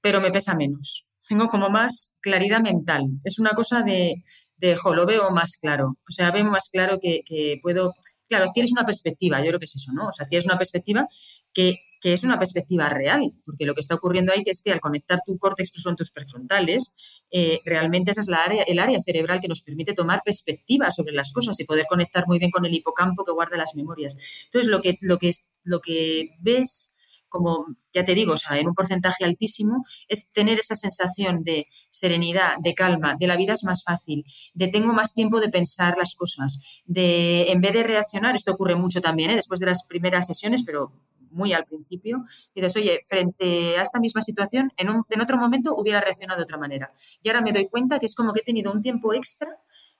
pero 0.00 0.20
me 0.20 0.30
pesa 0.30 0.54
menos. 0.54 1.06
Tengo 1.26 1.48
como 1.48 1.70
más 1.70 2.14
claridad 2.20 2.60
mental. 2.60 3.06
Es 3.24 3.38
una 3.40 3.50
cosa 3.50 3.82
de, 3.82 4.22
de 4.56 4.76
jo, 4.76 4.94
lo 4.94 5.04
veo 5.04 5.30
más 5.30 5.58
claro. 5.60 5.98
O 6.08 6.12
sea, 6.12 6.30
veo 6.30 6.44
más 6.44 6.68
claro 6.70 6.98
que, 7.00 7.22
que 7.24 7.58
puedo 7.62 7.94
claro, 8.30 8.50
tienes 8.54 8.72
una 8.72 8.86
perspectiva, 8.86 9.40
yo 9.40 9.48
creo 9.48 9.58
que 9.58 9.64
es 9.64 9.74
eso, 9.74 9.92
¿no? 9.92 10.06
O 10.06 10.12
sea, 10.12 10.26
tienes 10.26 10.46
una 10.46 10.56
perspectiva 10.56 11.08
que 11.52 11.80
que 12.00 12.12
es 12.12 12.24
una 12.24 12.38
perspectiva 12.38 12.88
real, 12.88 13.34
porque 13.44 13.66
lo 13.66 13.74
que 13.74 13.80
está 13.80 13.94
ocurriendo 13.94 14.32
ahí 14.32 14.42
es 14.46 14.62
que 14.62 14.72
al 14.72 14.80
conectar 14.80 15.20
tu 15.24 15.38
córtex 15.38 15.70
tus 15.72 16.10
prefrontales, 16.10 16.94
eh, 17.30 17.60
realmente 17.64 18.10
esa 18.10 18.22
es 18.22 18.28
la 18.28 18.42
área, 18.42 18.62
el 18.62 18.78
área 18.78 19.00
cerebral 19.00 19.40
que 19.40 19.48
nos 19.48 19.62
permite 19.62 19.92
tomar 19.92 20.22
perspectiva 20.24 20.90
sobre 20.90 21.12
las 21.12 21.32
cosas 21.32 21.58
y 21.60 21.64
poder 21.64 21.86
conectar 21.88 22.26
muy 22.26 22.38
bien 22.38 22.50
con 22.50 22.64
el 22.64 22.74
hipocampo 22.74 23.24
que 23.24 23.32
guarda 23.32 23.56
las 23.56 23.74
memorias. 23.74 24.16
Entonces, 24.44 24.70
lo 24.70 24.80
que, 24.80 24.96
lo 25.00 25.18
que, 25.18 25.32
lo 25.64 25.80
que 25.80 26.30
ves 26.40 26.96
como 27.30 27.66
ya 27.94 28.04
te 28.04 28.14
digo, 28.14 28.34
o 28.34 28.36
sea, 28.36 28.58
en 28.58 28.68
un 28.68 28.74
porcentaje 28.74 29.24
altísimo, 29.24 29.84
es 30.08 30.32
tener 30.32 30.58
esa 30.58 30.74
sensación 30.74 31.44
de 31.44 31.66
serenidad, 31.90 32.56
de 32.60 32.74
calma, 32.74 33.16
de 33.18 33.26
la 33.26 33.36
vida 33.36 33.54
es 33.54 33.64
más 33.64 33.82
fácil, 33.84 34.24
de 34.52 34.68
tengo 34.68 34.92
más 34.92 35.14
tiempo 35.14 35.40
de 35.40 35.48
pensar 35.48 35.96
las 35.96 36.14
cosas, 36.14 36.60
de 36.84 37.50
en 37.50 37.60
vez 37.60 37.72
de 37.72 37.84
reaccionar, 37.84 38.34
esto 38.34 38.52
ocurre 38.52 38.74
mucho 38.74 39.00
también, 39.00 39.30
¿eh? 39.30 39.36
después 39.36 39.60
de 39.60 39.66
las 39.66 39.86
primeras 39.86 40.26
sesiones, 40.26 40.64
pero 40.64 40.92
muy 41.30 41.52
al 41.52 41.64
principio, 41.64 42.24
dices, 42.54 42.76
oye, 42.76 43.00
frente 43.06 43.78
a 43.78 43.82
esta 43.82 44.00
misma 44.00 44.22
situación, 44.22 44.72
en, 44.76 44.90
un, 44.90 45.04
en 45.08 45.20
otro 45.20 45.36
momento 45.36 45.74
hubiera 45.74 46.00
reaccionado 46.00 46.38
de 46.38 46.44
otra 46.44 46.58
manera. 46.58 46.92
Y 47.22 47.28
ahora 47.28 47.40
me 47.40 47.52
doy 47.52 47.68
cuenta 47.68 47.98
que 47.98 48.06
es 48.06 48.14
como 48.14 48.32
que 48.32 48.40
he 48.40 48.44
tenido 48.44 48.72
un 48.72 48.82
tiempo 48.82 49.14
extra 49.14 49.48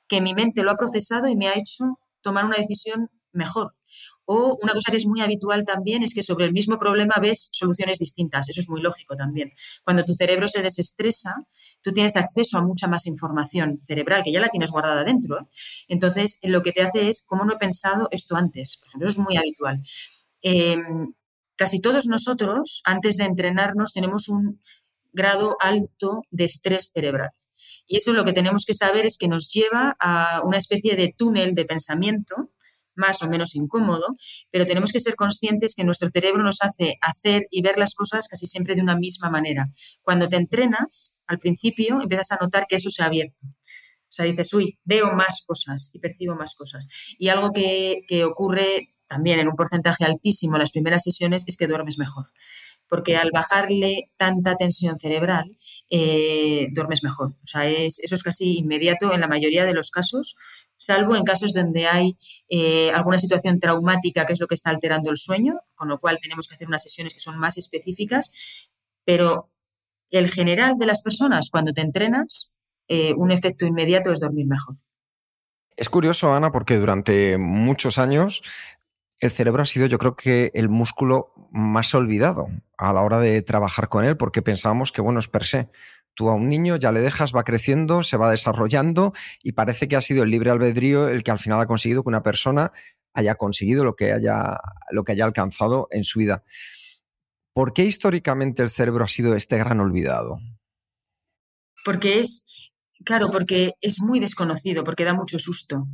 que 0.09 0.21
mi 0.21 0.35
mente 0.35 0.63
lo 0.63 0.71
ha 0.71 0.77
procesado 0.77 1.29
y 1.29 1.37
me 1.37 1.49
ha 1.49 1.57
hecho 1.57 1.99
tomar 2.21 2.45
una 2.45 2.57
decisión 2.57 3.11
mejor. 3.33 3.75
O 4.33 4.57
una 4.63 4.73
cosa 4.73 4.93
que 4.93 4.97
es 4.97 5.07
muy 5.07 5.21
habitual 5.23 5.65
también 5.65 6.05
es 6.05 6.15
que 6.15 6.23
sobre 6.23 6.45
el 6.45 6.53
mismo 6.53 6.79
problema 6.79 7.17
ves 7.21 7.49
soluciones 7.53 7.99
distintas. 7.99 8.49
Eso 8.49 8.61
es 8.61 8.69
muy 8.69 8.81
lógico 8.81 9.17
también. 9.17 9.53
Cuando 9.83 10.05
tu 10.05 10.15
cerebro 10.15 10.47
se 10.47 10.63
desestresa, 10.63 11.35
tú 11.83 11.93
tienes 11.93 12.17
acceso 12.17 12.59
a 12.59 12.63
mucha 12.63 12.87
más 12.87 13.07
información 13.07 13.81
cerebral 13.83 14.23
que 14.23 14.31
ya 14.31 14.41
la 14.41 14.49
tienes 14.49 14.71
guardada 14.71 15.03
dentro. 15.03 15.41
¿eh? 15.41 15.47
Entonces, 15.89 16.39
lo 16.43 16.63
que 16.63 16.71
te 16.73 16.83
hace 16.83 17.09
es, 17.09 17.25
¿cómo 17.27 17.45
no 17.45 17.55
he 17.55 17.59
pensado 17.59 18.07
esto 18.13 18.37
antes? 18.37 18.77
Por 18.79 18.89
ejemplo, 18.89 19.09
eso 19.09 19.21
es 19.21 19.27
muy 19.27 19.37
habitual. 19.37 19.83
Em, 20.43 21.13
casi 21.61 21.79
todos 21.83 22.07
nosotros, 22.07 22.81
antes 22.87 23.19
de 23.19 23.25
entrenarnos, 23.25 23.93
tenemos 23.93 24.31
un 24.31 24.63
grado 25.13 25.59
alto 25.61 26.23
de 26.31 26.45
estrés 26.45 26.91
cerebral. 26.91 27.33
Y 27.87 27.99
eso 27.99 28.15
lo 28.15 28.25
que 28.25 28.33
tenemos 28.33 28.65
que 28.65 28.73
saber 28.73 29.05
es 29.05 29.19
que 29.19 29.29
nos 29.29 29.53
lleva 29.53 29.95
a 30.01 30.41
una 30.43 30.57
especie 30.57 30.97
de 30.97 31.15
túnel 31.15 31.55
de 31.55 31.67
pensamiento 31.67 32.51
más 32.95 33.23
o 33.23 33.29
menos 33.29 33.55
incómodo, 33.55 34.17
pero 34.51 34.65
tenemos 34.65 34.91
que 34.91 35.01
ser 35.01 35.17
conscientes 35.17 35.75
que 35.75 35.85
nuestro 35.85 36.09
cerebro 36.09 36.43
nos 36.43 36.63
hace 36.63 36.97
hacer 37.03 37.47
y 37.51 37.61
ver 37.61 37.77
las 37.77 37.95
cosas 37.95 38.27
casi 38.27 38.47
siempre 38.47 38.75
de 38.75 38.81
una 38.81 38.97
misma 38.97 39.29
manera. 39.29 39.69
Cuando 40.01 40.31
te 40.31 40.37
entrenas, 40.37 41.19
al 41.27 41.39
principio 41.39 42.01
empiezas 42.01 42.33
a 42.33 42.39
notar 42.41 42.65
que 42.67 42.77
eso 42.77 42.91
se 42.91 43.03
ha 43.03 43.07
abierto. 43.07 43.45
O 43.45 44.13
sea, 44.13 44.25
dices, 44.25 44.51
uy, 44.55 44.79
veo 44.85 45.13
más 45.13 45.45
cosas 45.47 45.91
y 45.93 45.99
percibo 45.99 46.35
más 46.37 46.55
cosas. 46.55 46.87
Y 47.19 47.29
algo 47.29 47.53
que, 47.53 48.01
que 48.09 48.25
ocurre 48.25 48.95
también 49.11 49.41
en 49.41 49.49
un 49.49 49.57
porcentaje 49.57 50.05
altísimo 50.05 50.57
las 50.57 50.71
primeras 50.71 51.03
sesiones 51.03 51.45
es 51.47 51.57
que 51.57 51.67
duermes 51.67 51.99
mejor 51.99 52.29
porque 52.91 53.17
al 53.17 53.31
bajarle 53.33 54.11
tanta 54.19 54.57
tensión 54.57 54.99
cerebral, 54.99 55.57
eh, 55.89 56.67
duermes 56.73 57.05
mejor. 57.05 57.29
O 57.45 57.47
sea, 57.47 57.69
es, 57.69 58.01
eso 58.01 58.17
es 58.17 58.23
casi 58.25 58.59
inmediato 58.59 59.15
en 59.15 59.21
la 59.21 59.29
mayoría 59.29 59.65
de 59.65 59.73
los 59.73 59.93
casos, 59.93 60.35
salvo 60.77 61.15
en 61.15 61.23
casos 61.23 61.55
donde 61.55 61.87
hay 61.87 62.17
eh, 62.49 62.91
alguna 62.91 63.19
situación 63.19 63.61
traumática, 63.61 64.27
que 64.27 64.33
es 64.33 64.41
lo 64.41 64.49
que 64.49 64.57
está 64.57 64.71
alterando 64.71 65.11
el 65.11 65.19
sueño, 65.19 65.61
con 65.77 65.89
lo 65.89 65.99
cual 66.01 66.19
tenemos 66.21 66.49
que 66.49 66.57
hacer 66.57 66.67
unas 66.67 66.83
sesiones 66.83 67.15
que 67.15 67.21
son 67.21 67.39
más 67.39 67.57
específicas, 67.59 68.33
pero 69.05 69.51
el 70.11 70.29
general 70.29 70.75
de 70.77 70.87
las 70.87 71.01
personas, 71.01 71.49
cuando 71.49 71.73
te 71.73 71.83
entrenas, 71.83 72.53
eh, 72.89 73.15
un 73.17 73.31
efecto 73.31 73.67
inmediato 73.67 74.11
es 74.11 74.19
dormir 74.19 74.49
mejor. 74.49 74.75
Es 75.77 75.89
curioso, 75.89 76.35
Ana, 76.35 76.51
porque 76.51 76.77
durante 76.77 77.39
muchos 77.39 77.99
años 77.99 78.43
el 79.21 79.31
cerebro 79.31 79.63
ha 79.63 79.67
sido, 79.67 79.87
yo 79.87 79.99
creo 79.99 80.17
que, 80.17 80.51
el 80.55 80.69
músculo 80.69 81.33
más 81.53 81.95
olvidado 81.95 82.49
a 82.79 82.93
la 82.93 83.03
hora 83.03 83.21
de 83.21 83.43
trabajar 83.43 83.89
con 83.89 84.05
él, 84.05 84.17
porque 84.17 84.43
pensábamos 84.43 84.93
que, 84.93 85.03
bueno, 85.03 85.21
es 85.21 85.29
per 85.29 85.45
se. 85.45 85.69
Tú 86.15 86.31
a 86.31 86.35
un 86.35 86.49
niño 86.49 86.77
ya 86.77 86.91
le 86.91 87.01
dejas, 87.01 87.35
va 87.35 87.45
creciendo, 87.45 88.03
se 88.03 88.17
va 88.17 88.31
desarrollando 88.31 89.13
y 89.43 89.53
parece 89.53 89.89
que 89.89 89.97
ha 89.97 90.01
sido 90.01 90.23
el 90.23 90.31
libre 90.31 90.51
albedrío 90.51 91.09
el 91.09 91.23
que 91.23 91.31
al 91.31 91.39
final 91.39 91.61
ha 91.61 91.67
conseguido 91.67 92.03
que 92.03 92.09
una 92.09 92.23
persona 92.23 92.73
haya 93.13 93.35
conseguido 93.35 93.85
lo 93.85 93.95
que 93.95 94.13
haya, 94.13 94.59
lo 94.91 95.05
que 95.05 95.13
haya 95.13 95.25
alcanzado 95.25 95.89
en 95.91 96.05
su 96.05 96.19
vida. 96.19 96.43
¿Por 97.53 97.73
qué 97.73 97.85
históricamente 97.85 98.63
el 98.63 98.69
cerebro 98.69 99.05
ha 99.05 99.09
sido 99.09 99.35
este 99.35 99.59
gran 99.59 99.81
olvidado? 99.81 100.39
Porque 101.85 102.21
es, 102.21 102.47
claro, 103.05 103.31
porque 103.31 103.75
es 103.81 104.01
muy 104.01 104.21
desconocido, 104.21 104.85
porque 104.85 105.05
da 105.05 105.15
mucho 105.15 105.39
susto 105.39 105.87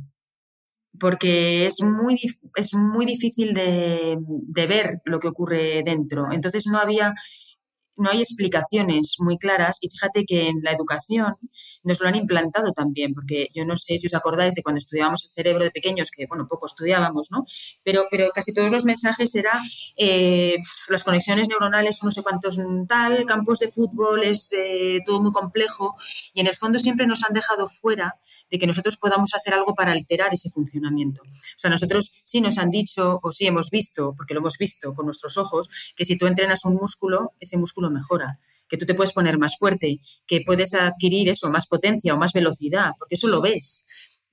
porque 0.99 1.65
es 1.65 1.81
muy, 1.81 2.19
es 2.55 2.73
muy 2.73 3.05
difícil 3.05 3.53
de, 3.53 4.17
de, 4.19 4.67
ver 4.67 5.01
lo 5.05 5.19
que 5.19 5.27
ocurre 5.27 5.83
dentro. 5.83 6.31
Entonces 6.31 6.65
no 6.67 6.79
había 6.79 7.13
no 7.97 8.09
hay 8.09 8.21
explicaciones 8.21 9.15
muy 9.19 9.37
claras 9.37 9.77
y 9.81 9.89
fíjate 9.89 10.25
que 10.25 10.47
en 10.47 10.61
la 10.63 10.71
educación 10.71 11.35
nos 11.83 11.99
lo 11.99 12.07
han 12.07 12.15
implantado 12.15 12.71
también, 12.71 13.13
porque 13.13 13.47
yo 13.53 13.65
no 13.65 13.75
sé 13.75 13.97
si 13.97 14.07
os 14.07 14.13
acordáis 14.13 14.55
de 14.55 14.63
cuando 14.63 14.77
estudiábamos 14.77 15.23
el 15.25 15.31
cerebro 15.31 15.63
de 15.63 15.71
pequeños, 15.71 16.11
que 16.11 16.25
bueno, 16.27 16.47
poco 16.47 16.65
estudiábamos, 16.65 17.29
¿no? 17.31 17.45
Pero, 17.83 18.05
pero 18.09 18.29
casi 18.33 18.53
todos 18.53 18.71
los 18.71 18.85
mensajes 18.85 19.35
era 19.35 19.51
eh, 19.95 20.57
las 20.89 21.03
conexiones 21.03 21.47
neuronales, 21.47 21.99
no 22.03 22.11
sé 22.11 22.23
cuántos 22.23 22.59
tal, 22.87 23.25
campos 23.25 23.59
de 23.59 23.67
fútbol, 23.67 24.23
es 24.23 24.51
eh, 24.57 24.99
todo 25.05 25.21
muy 25.21 25.31
complejo 25.31 25.95
y 26.33 26.41
en 26.41 26.47
el 26.47 26.55
fondo 26.55 26.79
siempre 26.79 27.07
nos 27.07 27.23
han 27.23 27.33
dejado 27.33 27.67
fuera 27.67 28.19
de 28.49 28.57
que 28.57 28.67
nosotros 28.67 28.97
podamos 28.97 29.33
hacer 29.33 29.53
algo 29.53 29.73
para 29.73 29.91
alterar 29.91 30.33
ese 30.33 30.49
funcionamiento. 30.49 31.21
O 31.23 31.57
sea, 31.57 31.69
nosotros 31.69 32.13
sí 32.23 32.41
nos 32.41 32.57
han 32.57 32.69
dicho 32.69 33.19
o 33.21 33.31
sí 33.31 33.47
hemos 33.47 33.69
visto, 33.69 34.13
porque 34.15 34.33
lo 34.33 34.39
hemos 34.41 34.57
visto 34.57 34.93
con 34.93 35.05
nuestros 35.05 35.37
ojos, 35.37 35.69
que 35.95 36.05
si 36.05 36.17
tú 36.17 36.27
entrenas 36.27 36.65
un 36.65 36.75
músculo, 36.75 37.33
ese 37.39 37.57
músculo 37.57 37.86
mejora, 37.89 38.39
que 38.67 38.77
tú 38.77 38.85
te 38.85 38.93
puedes 38.93 39.13
poner 39.13 39.37
más 39.37 39.57
fuerte, 39.57 39.99
que 40.25 40.41
puedes 40.45 40.73
adquirir 40.73 41.29
eso, 41.29 41.49
más 41.49 41.67
potencia 41.67 42.13
o 42.13 42.17
más 42.17 42.33
velocidad, 42.33 42.91
porque 42.97 43.15
eso 43.15 43.27
lo 43.27 43.41
ves. 43.41 43.85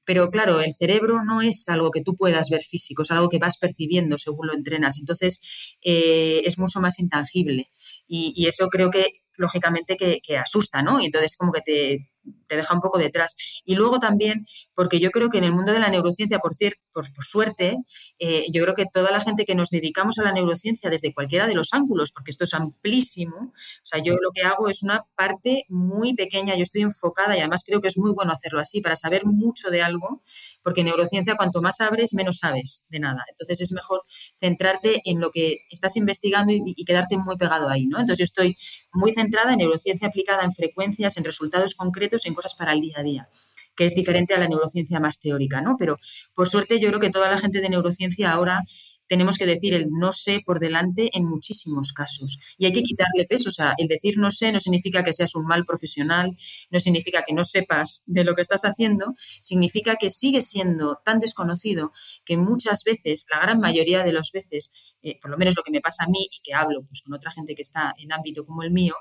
Pero 0.04 0.30
claro, 0.30 0.60
el 0.60 0.72
cerebro 0.74 1.24
no 1.24 1.40
es 1.40 1.68
algo 1.68 1.90
que 1.90 2.02
tú 2.02 2.14
puedas 2.14 2.50
ver 2.50 2.62
físico, 2.62 3.02
es 3.02 3.10
algo 3.10 3.28
que 3.30 3.38
vas 3.38 3.56
percibiendo 3.56 4.18
según 4.18 4.48
lo 4.48 4.54
entrenas. 4.54 4.98
Entonces, 4.98 5.40
eh, 5.82 6.42
es 6.44 6.58
mucho 6.58 6.80
más 6.80 6.98
intangible. 6.98 7.70
Y, 8.06 8.46
eso 8.46 8.68
creo 8.68 8.90
que, 8.90 9.06
lógicamente, 9.36 9.96
que, 9.96 10.20
que, 10.22 10.36
asusta, 10.36 10.82
¿no? 10.82 11.00
Y 11.00 11.06
entonces 11.06 11.36
como 11.36 11.52
que 11.52 11.62
te, 11.62 12.10
te 12.46 12.56
deja 12.56 12.74
un 12.74 12.80
poco 12.80 12.98
detrás. 12.98 13.34
Y 13.64 13.74
luego 13.74 13.98
también, 13.98 14.46
porque 14.74 15.00
yo 15.00 15.10
creo 15.10 15.30
que 15.30 15.38
en 15.38 15.44
el 15.44 15.52
mundo 15.52 15.72
de 15.72 15.78
la 15.78 15.88
neurociencia, 15.88 16.38
por, 16.38 16.54
cierto, 16.54 16.80
por, 16.92 17.04
suerte, 17.24 17.76
eh, 18.18 18.46
yo 18.52 18.62
creo 18.62 18.74
que 18.74 18.86
toda 18.86 19.10
la 19.10 19.20
gente 19.20 19.44
que 19.44 19.54
nos 19.54 19.70
dedicamos 19.70 20.18
a 20.18 20.22
la 20.22 20.32
neurociencia 20.32 20.90
desde 20.90 21.12
cualquiera 21.12 21.46
de 21.46 21.54
los 21.54 21.72
ángulos, 21.72 22.12
porque 22.12 22.30
esto 22.30 22.44
es 22.44 22.54
amplísimo, 22.54 23.36
o 23.36 23.86
sea, 23.86 24.00
yo 24.02 24.14
lo 24.14 24.30
que 24.32 24.42
hago 24.42 24.68
es 24.68 24.82
una 24.82 25.04
parte 25.14 25.64
muy 25.68 26.14
pequeña, 26.14 26.54
yo 26.56 26.62
estoy 26.62 26.82
enfocada 26.82 27.36
y 27.36 27.40
además 27.40 27.62
creo 27.66 27.80
que 27.80 27.88
es 27.88 27.98
muy 27.98 28.12
bueno 28.12 28.32
hacerlo 28.32 28.60
así 28.60 28.80
para 28.80 28.96
saber 28.96 29.24
mucho 29.24 29.70
de 29.70 29.82
algo, 29.82 30.22
porque 30.62 30.80
en 30.80 30.86
neurociencia 30.86 31.36
cuanto 31.36 31.62
más 31.62 31.80
abres, 31.80 32.14
menos 32.14 32.38
sabes 32.38 32.86
de 32.88 33.00
nada. 33.00 33.24
Entonces 33.30 33.60
es 33.60 33.72
mejor 33.72 34.02
centrarte 34.38 35.00
en 35.04 35.20
lo 35.20 35.30
que 35.30 35.58
estás 35.70 35.96
investigando 35.96 36.52
y, 36.52 36.62
y 36.64 36.84
quedarte 36.84 37.16
muy 37.16 37.36
pegado 37.36 37.68
ahí, 37.68 37.86
¿no? 37.86 37.98
Entonces 37.98 38.18
yo 38.18 38.24
estoy 38.24 38.56
muy 38.92 39.12
centrada 39.12 39.52
en 39.52 39.58
neurociencia 39.58 40.08
aplicada 40.08 40.44
en 40.44 40.52
frecuencias, 40.52 41.16
en 41.16 41.24
resultados 41.24 41.74
concretos 41.74 42.13
en 42.24 42.34
cosas 42.34 42.54
para 42.54 42.72
el 42.72 42.80
día 42.80 42.98
a 42.98 43.02
día 43.02 43.28
que 43.76 43.84
es 43.84 43.96
diferente 43.96 44.34
a 44.34 44.38
la 44.38 44.46
neurociencia 44.46 45.00
más 45.00 45.18
teórica, 45.18 45.60
¿no? 45.60 45.74
Pero 45.76 45.98
por 46.32 46.48
suerte 46.48 46.78
yo 46.78 46.88
creo 46.90 47.00
que 47.00 47.10
toda 47.10 47.28
la 47.28 47.38
gente 47.38 47.60
de 47.60 47.68
neurociencia 47.68 48.30
ahora 48.30 48.62
tenemos 49.06 49.36
que 49.36 49.46
decir 49.46 49.74
el 49.74 49.90
no 49.90 50.12
sé 50.12 50.40
por 50.44 50.60
delante 50.60 51.10
en 51.16 51.26
muchísimos 51.26 51.92
casos. 51.92 52.38
Y 52.56 52.66
hay 52.66 52.72
que 52.72 52.82
quitarle 52.82 53.26
peso. 53.28 53.50
O 53.50 53.52
sea, 53.52 53.74
el 53.76 53.86
decir 53.86 54.18
no 54.18 54.30
sé 54.30 54.52
no 54.52 54.60
significa 54.60 55.04
que 55.04 55.12
seas 55.12 55.34
un 55.34 55.44
mal 55.44 55.64
profesional, 55.64 56.34
no 56.70 56.80
significa 56.80 57.22
que 57.22 57.34
no 57.34 57.44
sepas 57.44 58.02
de 58.06 58.24
lo 58.24 58.34
que 58.34 58.42
estás 58.42 58.64
haciendo, 58.64 59.14
significa 59.40 59.96
que 59.96 60.10
sigues 60.10 60.48
siendo 60.48 61.00
tan 61.04 61.20
desconocido 61.20 61.92
que 62.24 62.36
muchas 62.36 62.82
veces, 62.84 63.26
la 63.30 63.40
gran 63.40 63.60
mayoría 63.60 64.02
de 64.02 64.12
las 64.12 64.32
veces, 64.32 64.70
eh, 65.02 65.18
por 65.20 65.30
lo 65.30 65.36
menos 65.36 65.54
lo 65.56 65.62
que 65.62 65.70
me 65.70 65.80
pasa 65.80 66.04
a 66.04 66.08
mí 66.08 66.26
y 66.30 66.42
que 66.42 66.54
hablo 66.54 66.82
pues, 66.84 67.02
con 67.02 67.14
otra 67.14 67.30
gente 67.30 67.54
que 67.54 67.62
está 67.62 67.94
en 67.98 68.12
ámbito 68.12 68.44
como 68.44 68.62
el 68.62 68.70
mío, 68.70 68.94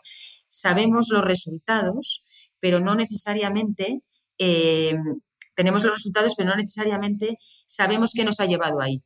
sabemos 0.49 1.07
los 1.09 1.23
resultados 1.23 2.23
pero 2.63 2.79
no 2.79 2.95
necesariamente 2.95 3.99
eh, 4.37 4.95
tenemos 5.53 5.83
los 5.83 5.95
resultados, 5.95 6.33
pero 6.37 6.49
no 6.49 6.55
necesariamente 6.55 7.37
sabemos 7.67 8.13
qué 8.15 8.23
nos 8.23 8.39
ha 8.39 8.45
llevado 8.45 8.79
ahí. 8.79 9.03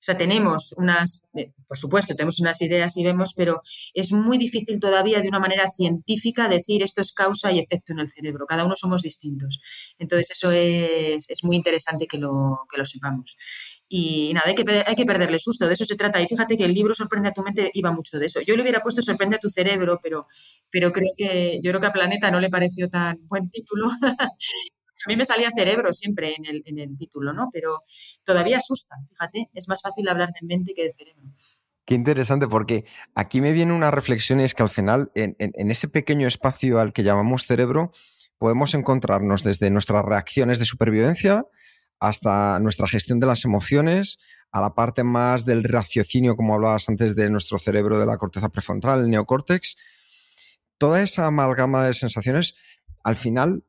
O 0.00 0.02
sea, 0.02 0.18
tenemos 0.18 0.74
unas, 0.76 1.22
eh, 1.34 1.52
por 1.66 1.78
supuesto, 1.78 2.14
tenemos 2.14 2.40
unas 2.40 2.60
ideas 2.60 2.94
y 2.98 3.04
vemos, 3.04 3.32
pero 3.34 3.62
es 3.94 4.12
muy 4.12 4.36
difícil 4.36 4.78
todavía 4.80 5.22
de 5.22 5.28
una 5.28 5.38
manera 5.38 5.70
científica 5.70 6.46
decir 6.46 6.82
esto 6.82 7.00
es 7.00 7.12
causa 7.14 7.50
y 7.50 7.58
efecto 7.58 7.94
en 7.94 8.00
el 8.00 8.08
cerebro. 8.08 8.44
Cada 8.46 8.66
uno 8.66 8.76
somos 8.76 9.00
distintos. 9.00 9.60
Entonces, 9.98 10.32
eso 10.32 10.52
es, 10.52 11.42
muy 11.42 11.56
interesante 11.56 12.06
que 12.06 12.18
lo, 12.18 12.66
que 12.70 12.76
lo 12.76 12.84
sepamos. 12.84 13.34
Y 13.92 14.32
nada, 14.34 14.46
hay 14.46 14.54
que, 14.54 14.84
hay 14.86 14.94
que 14.94 15.04
perderle 15.04 15.40
susto, 15.40 15.66
de 15.66 15.72
eso 15.72 15.84
se 15.84 15.96
trata. 15.96 16.20
Y 16.20 16.26
fíjate 16.28 16.56
que 16.56 16.64
el 16.64 16.72
libro 16.72 16.94
Sorprende 16.94 17.30
a 17.30 17.32
tu 17.32 17.42
mente 17.42 17.72
iba 17.74 17.90
mucho 17.90 18.20
de 18.20 18.26
eso. 18.26 18.40
Yo 18.40 18.54
le 18.54 18.62
hubiera 18.62 18.78
puesto 18.80 19.02
Sorprende 19.02 19.34
a 19.34 19.38
tu 19.40 19.50
cerebro, 19.50 19.98
pero, 20.00 20.28
pero 20.70 20.92
creo 20.92 21.10
que 21.16 21.58
yo 21.60 21.72
creo 21.72 21.80
que 21.80 21.88
a 21.88 21.90
Planeta 21.90 22.30
no 22.30 22.38
le 22.38 22.50
pareció 22.50 22.88
tan 22.88 23.18
buen 23.26 23.50
título. 23.50 23.88
A 25.06 25.08
mí 25.08 25.16
me 25.16 25.24
salía 25.24 25.50
cerebro 25.56 25.94
siempre 25.94 26.34
en 26.36 26.44
el, 26.44 26.62
en 26.66 26.78
el 26.78 26.96
título, 26.96 27.32
¿no? 27.32 27.48
Pero 27.50 27.82
todavía 28.22 28.58
asusta, 28.58 28.96
fíjate, 29.08 29.48
es 29.54 29.66
más 29.66 29.80
fácil 29.80 30.06
hablar 30.06 30.28
de 30.38 30.46
mente 30.46 30.74
que 30.74 30.84
de 30.84 30.92
cerebro. 30.92 31.22
Qué 31.86 31.94
interesante, 31.94 32.46
porque 32.46 32.84
aquí 33.14 33.40
me 33.40 33.52
viene 33.52 33.72
una 33.72 33.90
reflexión 33.90 34.40
y 34.40 34.44
es 34.44 34.54
que 34.54 34.62
al 34.62 34.68
final, 34.68 35.10
en, 35.14 35.36
en, 35.38 35.70
ese 35.70 35.88
pequeño 35.88 36.28
espacio 36.28 36.78
al 36.78 36.92
que 36.92 37.02
llamamos 37.02 37.46
cerebro, 37.46 37.92
podemos 38.36 38.74
encontrarnos 38.74 39.42
desde 39.42 39.70
nuestras 39.70 40.04
reacciones 40.04 40.58
de 40.58 40.66
supervivencia 40.66 41.46
hasta 42.00 42.58
nuestra 42.60 42.88
gestión 42.88 43.20
de 43.20 43.26
las 43.26 43.44
emociones, 43.44 44.18
a 44.52 44.60
la 44.60 44.74
parte 44.74 45.04
más 45.04 45.44
del 45.44 45.62
raciocinio, 45.62 46.34
como 46.34 46.54
hablabas 46.54 46.88
antes, 46.88 47.14
de 47.14 47.30
nuestro 47.30 47.58
cerebro, 47.58 47.98
de 47.98 48.06
la 48.06 48.16
corteza 48.16 48.48
prefrontal, 48.48 49.00
el 49.00 49.10
neocórtex. 49.10 49.76
Toda 50.78 51.02
esa 51.02 51.26
amalgama 51.26 51.84
de 51.84 51.94
sensaciones, 51.94 52.56
al 53.04 53.16
final, 53.16 53.64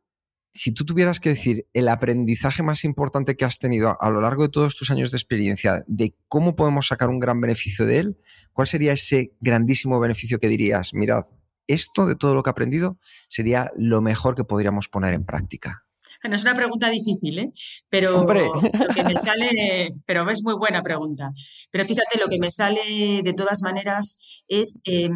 si 0.54 0.72
tú 0.72 0.86
tuvieras 0.86 1.20
que 1.20 1.30
decir 1.30 1.68
el 1.74 1.88
aprendizaje 1.88 2.64
más 2.64 2.84
importante 2.84 3.36
que 3.36 3.46
has 3.46 3.60
tenido 3.60 3.98
a 4.02 4.10
lo 4.10 4.22
largo 4.22 4.44
de 4.44 4.50
todos 4.50 4.76
tus 4.76 4.90
años 4.92 5.12
de 5.12 5.18
experiencia, 5.18 5.84
de 5.88 6.16
cómo 6.28 6.56
podemos 6.56 6.88
sacar 6.88 7.10
un 7.10 7.20
gran 7.20 7.40
beneficio 7.42 7.86
de 7.86 8.00
él, 8.00 8.18
¿cuál 8.54 8.68
sería 8.68 8.94
ese 8.94 9.34
grandísimo 9.40 10.00
beneficio 10.00 10.40
que 10.40 10.48
dirías? 10.48 10.94
Mirad, 10.94 11.26
esto 11.68 12.06
de 12.06 12.16
todo 12.16 12.34
lo 12.34 12.44
que 12.44 12.50
he 12.50 12.52
aprendido 12.52 12.98
sería 13.28 13.72
lo 13.78 14.02
mejor 14.02 14.36
que 14.36 14.44
podríamos 14.44 14.90
poner 14.90 15.14
en 15.14 15.26
práctica. 15.26 15.86
Bueno, 16.22 16.36
es 16.36 16.44
una 16.44 16.56
pregunta 16.56 16.90
difícil, 16.90 17.40
¿eh? 17.40 17.52
Pero 17.90 18.22
lo 18.22 18.94
que 18.94 19.04
me 19.04 19.16
sale, 19.16 19.90
pero 20.06 20.30
es 20.30 20.44
muy 20.44 20.54
buena 20.54 20.82
pregunta. 20.84 21.32
Pero 21.72 21.86
fíjate, 21.86 22.20
lo 22.20 22.28
que 22.28 22.38
me 22.40 22.52
sale 22.52 23.22
de 23.24 23.34
todas 23.34 23.62
maneras 23.62 24.44
es 24.48 24.82
em, 24.86 25.12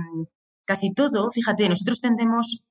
casi 0.65 0.93
todo, 0.93 1.29
fíjate, 1.31 1.69
nosotros 1.69 2.01
tendemos 2.01 2.65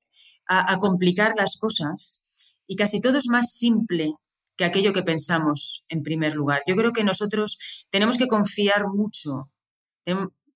a, 0.47 0.77
complicar 0.79 1.33
las 1.35 1.57
cosas 1.57 2.23
y 2.67 2.75
casi 2.75 3.01
todo 3.01 3.17
es 3.17 3.27
más 3.27 3.53
simple 3.53 4.13
que 4.57 4.65
aquello 4.65 4.93
que 4.93 5.03
pensamos 5.03 5.83
en 5.89 6.03
primer 6.03 6.33
lugar. 6.35 6.61
Yo 6.67 6.75
creo 6.75 6.93
que 6.93 7.03
nosotros 7.03 7.57
tenemos 7.89 8.17
que 8.17 8.27
confiar 8.27 8.87
mucho, 8.87 9.49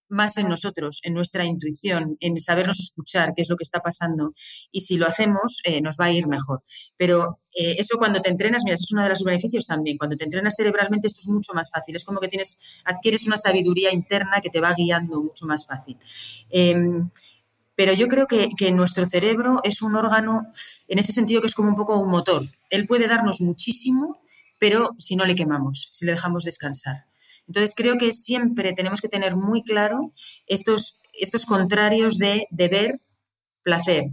más 0.10 0.38
en 0.38 0.47
nosotros, 0.49 0.99
en 1.03 1.14
nuestra 1.14 1.45
intuición, 1.45 2.18
en 2.20 2.39
sabernos 2.39 2.80
escuchar 2.80 3.34
qué 3.36 3.43
es 3.43 3.49
lo 3.49 3.55
que 3.55 3.64
está 3.64 3.80
pasando. 3.80 4.34
Y 4.72 4.82
si 4.82 4.97
lo 4.97 5.07
hacemos, 5.07 5.62
eh, 5.64 5.82
nos 5.82 5.97
va 5.97 6.05
a 6.05 6.12
ir 6.12 6.28
mejor. 6.28 6.64
Pero 6.97 7.39
eh, 7.53 7.76
eso 7.78 7.97
cuando 7.97 8.20
te 8.20 8.30
entrenas, 8.30 8.64
mira, 8.64 8.76
eso 8.76 8.84
es 8.86 8.91
uno 8.91 9.03
de 9.03 9.10
los 9.10 9.24
beneficios 9.24 9.66
también. 9.68 9.97
Cuando 9.97 10.18
te 10.18 10.26
entrenas 10.26 10.55
cerebralmente, 10.55 11.07
esto 11.07 11.22
es 11.22 11.28
mucho 11.28 11.53
más 11.53 11.70
fácil. 11.72 11.95
Es 11.95 12.03
como 12.03 12.20
que 12.20 12.28
tienes, 12.28 12.60
adquieres 12.84 13.26
una 13.28 13.38
sabiduría 13.38 13.93
interna 13.93 14.41
que 14.41 14.49
te 14.49 14.60
va 14.60 14.74
guiando 14.74 15.22
mucho 15.22 15.45
más 15.45 15.66
fácil. 15.66 15.97
Em, 16.49 17.10
pero 17.76 17.93
yo 17.93 18.07
creo 18.07 18.28
que, 18.28 18.49
que, 18.57 18.72
nuestro 18.72 19.05
cerebro 19.05 19.62
es 19.64 19.82
un 19.82 19.95
órgano, 19.95 20.51
en 20.88 20.99
ese 20.99 21.14
sentido, 21.14 21.39
que 21.39 21.47
es 21.47 21.55
como 21.55 21.70
un 21.70 21.76
poco 21.76 21.97
un 21.97 22.10
motor. 22.10 22.45
Él 22.70 22.86
puede 22.86 23.07
darnos 23.07 23.39
muchísimo, 23.39 24.22
pero 24.57 24.95
si 24.97 25.16
no 25.16 25.26
le 25.26 25.36
quemamos, 25.36 25.89
si 25.93 26.05
le 26.05 26.12
dejamos 26.12 26.43
descansar. 26.43 27.09
Entonces, 27.50 27.74
creo 27.76 27.97
que 27.97 28.14
siempre 28.14 28.74
tenemos 28.74 29.02
que 29.02 29.10
tener 29.10 29.36
muy 29.36 29.64
claro 29.64 30.14
estos, 30.45 30.97
estos 31.14 31.45
contrarios 31.45 32.20
de 32.20 32.45
deber, 32.52 32.91
placer, 33.64 34.04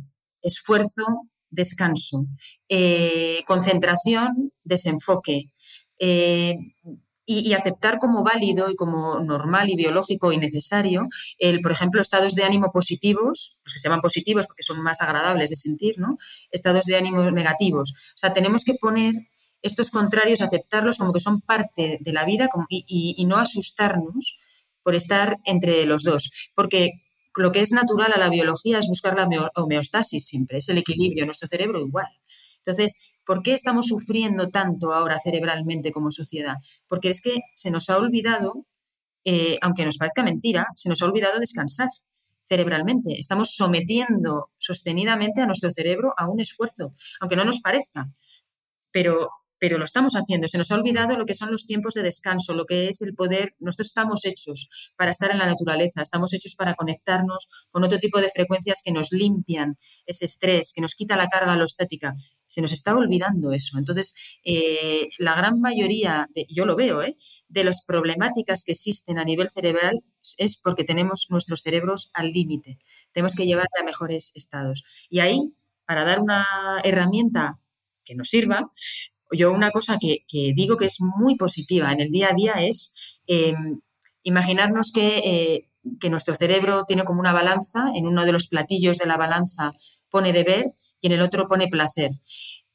esfuerzo, 0.41 1.05
descanso, 1.51 2.25
eh, 2.71 3.43
concentración, 3.47 4.53
desenfoque. 4.65 5.51
Eh, 5.99 6.55
y, 7.27 7.53
aceptar 7.55 7.99
como 7.99 8.23
válido 8.23 8.71
y 8.71 8.77
como 8.77 9.19
normal 9.19 9.69
y 9.69 9.77
biológico 9.77 10.33
y 10.33 10.39
necesario, 10.39 11.03
el, 11.39 11.61
por 11.61 11.73
ejemplo, 11.73 12.01
estados 12.01 12.37
de 12.37 12.45
ánimo 12.45 12.71
positivos, 12.73 13.59
los 13.65 13.75
que 13.75 13.81
se 13.81 13.89
llaman 13.89 14.01
positivos 14.01 14.47
porque 14.47 14.63
son 14.63 14.81
más 14.81 15.03
agradables 15.03 15.51
de 15.51 15.57
sentir, 15.57 15.99
¿no? 15.99 16.17
Estados 16.53 16.85
de 16.85 16.97
ánimo 16.97 17.29
negativos. 17.33 17.93
O 18.15 18.19
sea, 18.19 18.33
tenemos 18.33 18.65
que 18.65 18.75
poner 18.75 19.15
estos 19.63 19.91
contrarios, 19.91 20.43
aceptarlos 20.43 20.99
como 20.99 21.13
que 21.13 21.21
son 21.21 21.41
parte 21.41 21.99
de 22.01 22.13
la 22.13 22.25
vida 22.25 22.49
y, 22.69 23.25
no 23.27 23.37
asustarnos 23.37 24.39
por 24.83 24.95
estar 24.95 25.39
entre 25.45 25.85
los 25.87 26.03
dos. 26.03 26.31
Porque 26.55 26.93
lo 27.37 27.53
que 27.53 27.61
es 27.61 27.73
natural 27.73 28.13
a 28.15 28.19
la 28.19 28.31
biología 28.31 28.79
es 28.79 28.87
buscar 28.89 29.17
la 29.17 29.51
homeostasis 29.55 30.27
siempre, 30.27 30.59
es 30.59 30.69
el 30.69 30.79
equilibrio, 30.79 31.27
nuestro 31.27 31.49
cerebro 31.49 31.81
igual. 31.81 32.09
Entonces, 32.59 32.97
¿por 33.25 33.43
qué 33.43 33.55
estamos 33.55 33.87
sufriendo 33.87 34.49
tanto 34.49 34.93
ahora 34.93 35.21
cerebralmente 35.21 35.93
como 35.93 36.11
sociedad? 36.11 36.57
Porque 36.89 37.11
es 37.11 37.21
que 37.21 37.41
se 37.55 37.71
nos 37.71 37.91
ha 37.91 37.99
olvidado, 37.99 38.67
eh, 39.25 39.59
aunque 39.63 39.85
nos 39.85 39.99
parezca 39.99 40.23
mentira, 40.23 40.67
se 40.77 40.89
nos 40.89 41.03
ha 41.03 41.07
olvidado 41.07 41.39
descansar 41.39 41.89
cerebralmente. 42.49 43.19
Estamos 43.19 43.55
sometiendo 43.55 44.51
sostenidamente 44.59 45.41
a 45.41 45.47
nuestro 45.47 45.71
cerebro 45.71 46.15
a 46.17 46.29
un 46.29 46.41
esfuerzo, 46.41 46.95
aunque 47.21 47.37
no 47.37 47.45
nos 47.45 47.61
parezca. 47.61 48.09
Pero 48.91 49.31
pero 49.67 49.79
lo 49.79 49.85
estamos 49.85 50.15
haciendo. 50.15 50.47
Se 50.47 50.59
nos 50.59 50.71
ha 50.71 50.77
olvidado 50.77 51.17
lo 51.17 51.27
que 51.27 51.35
son 51.35 51.51
los 51.51 51.67
tiempos 51.67 51.95
de 51.95 52.05
descanso, 52.05 52.55
lo 52.55 52.67
que 52.67 52.87
es 52.87 53.03
el 53.03 53.15
poder. 53.17 53.57
Nosotros 53.59 53.89
estamos 53.89 54.25
hechos 54.25 54.69
para 54.95 55.11
estar 55.11 55.33
en 55.33 55.39
la 55.39 55.47
naturaleza, 55.47 56.03
estamos 56.03 56.33
hechos 56.33 56.55
para 56.55 56.75
conectarnos 56.75 57.49
con 57.69 57.83
otro 57.83 57.99
tipo 57.99 58.21
de 58.21 58.29
frecuencias 58.29 58.81
que 58.85 58.93
nos 58.93 59.11
limpian 59.11 59.77
ese 60.07 60.27
estrés, 60.27 60.73
que 60.73 60.81
nos 60.81 60.95
quita 60.95 61.17
la 61.17 61.27
carga 61.27 61.55
alostática. 61.55 62.15
Se 62.47 62.63
nos 62.63 62.71
está 62.71 62.95
olvidando 62.95 63.51
eso. 63.51 63.77
Entonces, 63.77 64.15
eh, 64.45 65.09
la 65.19 65.35
gran 65.35 65.61
mayoría, 65.61 66.29
yo 66.49 66.65
lo 66.65 66.77
veo, 66.77 67.03
¿eh? 67.03 67.17
de 67.49 67.65
las 67.65 67.85
problemáticas 67.85 68.63
que 68.63 68.71
existen 68.71 69.19
a 69.19 69.25
nivel 69.25 69.51
cerebral 69.51 69.99
es 70.39 70.57
porque 70.57 70.85
tenemos 70.85 71.27
nuestros 71.29 71.63
cerebros 71.63 72.13
al 72.15 72.31
límite. 72.31 72.79
Tenemos 73.11 73.35
que 73.35 73.47
llevarle 73.47 73.81
a 73.81 73.85
mejores 73.85 74.31
estados. 74.37 74.85
Y 75.11 75.19
ahí, 75.19 75.57
para 75.87 76.05
dar 76.05 76.21
una 76.21 76.47
herramienta 76.85 77.59
que 78.05 78.15
nos 78.15 78.29
sirva, 78.29 78.71
yo 79.37 79.53
una 79.53 79.71
cosa 79.71 79.99
que, 79.99 80.25
digo 80.55 80.77
que 80.77 80.87
es 80.87 80.99
muy 81.01 81.37
positiva 81.37 81.93
en 81.93 82.01
el 82.01 82.11
día 82.11 82.31
a 82.31 82.35
día 82.35 82.53
es 82.59 82.93
em, 83.27 83.81
imaginarnos 84.23 84.93
eh, 84.97 85.69
que, 86.01 86.11
nuestro 86.11 86.35
cerebro 86.35 86.85
tiene 86.85 87.05
como 87.05 87.21
una 87.21 87.33
balanza, 87.33 87.87
en 87.95 88.07
uno 88.07 88.25
de 88.25 88.33
los 88.33 88.49
platillos 88.49 88.99
de 88.99 89.07
la 89.07 89.17
balanza 89.17 89.73
pone 90.11 90.33
deber 90.33 90.75
y 91.01 91.07
en 91.07 91.13
el 91.13 91.21
otro 91.21 91.47
pone 91.47 91.69
placer. 91.69 92.11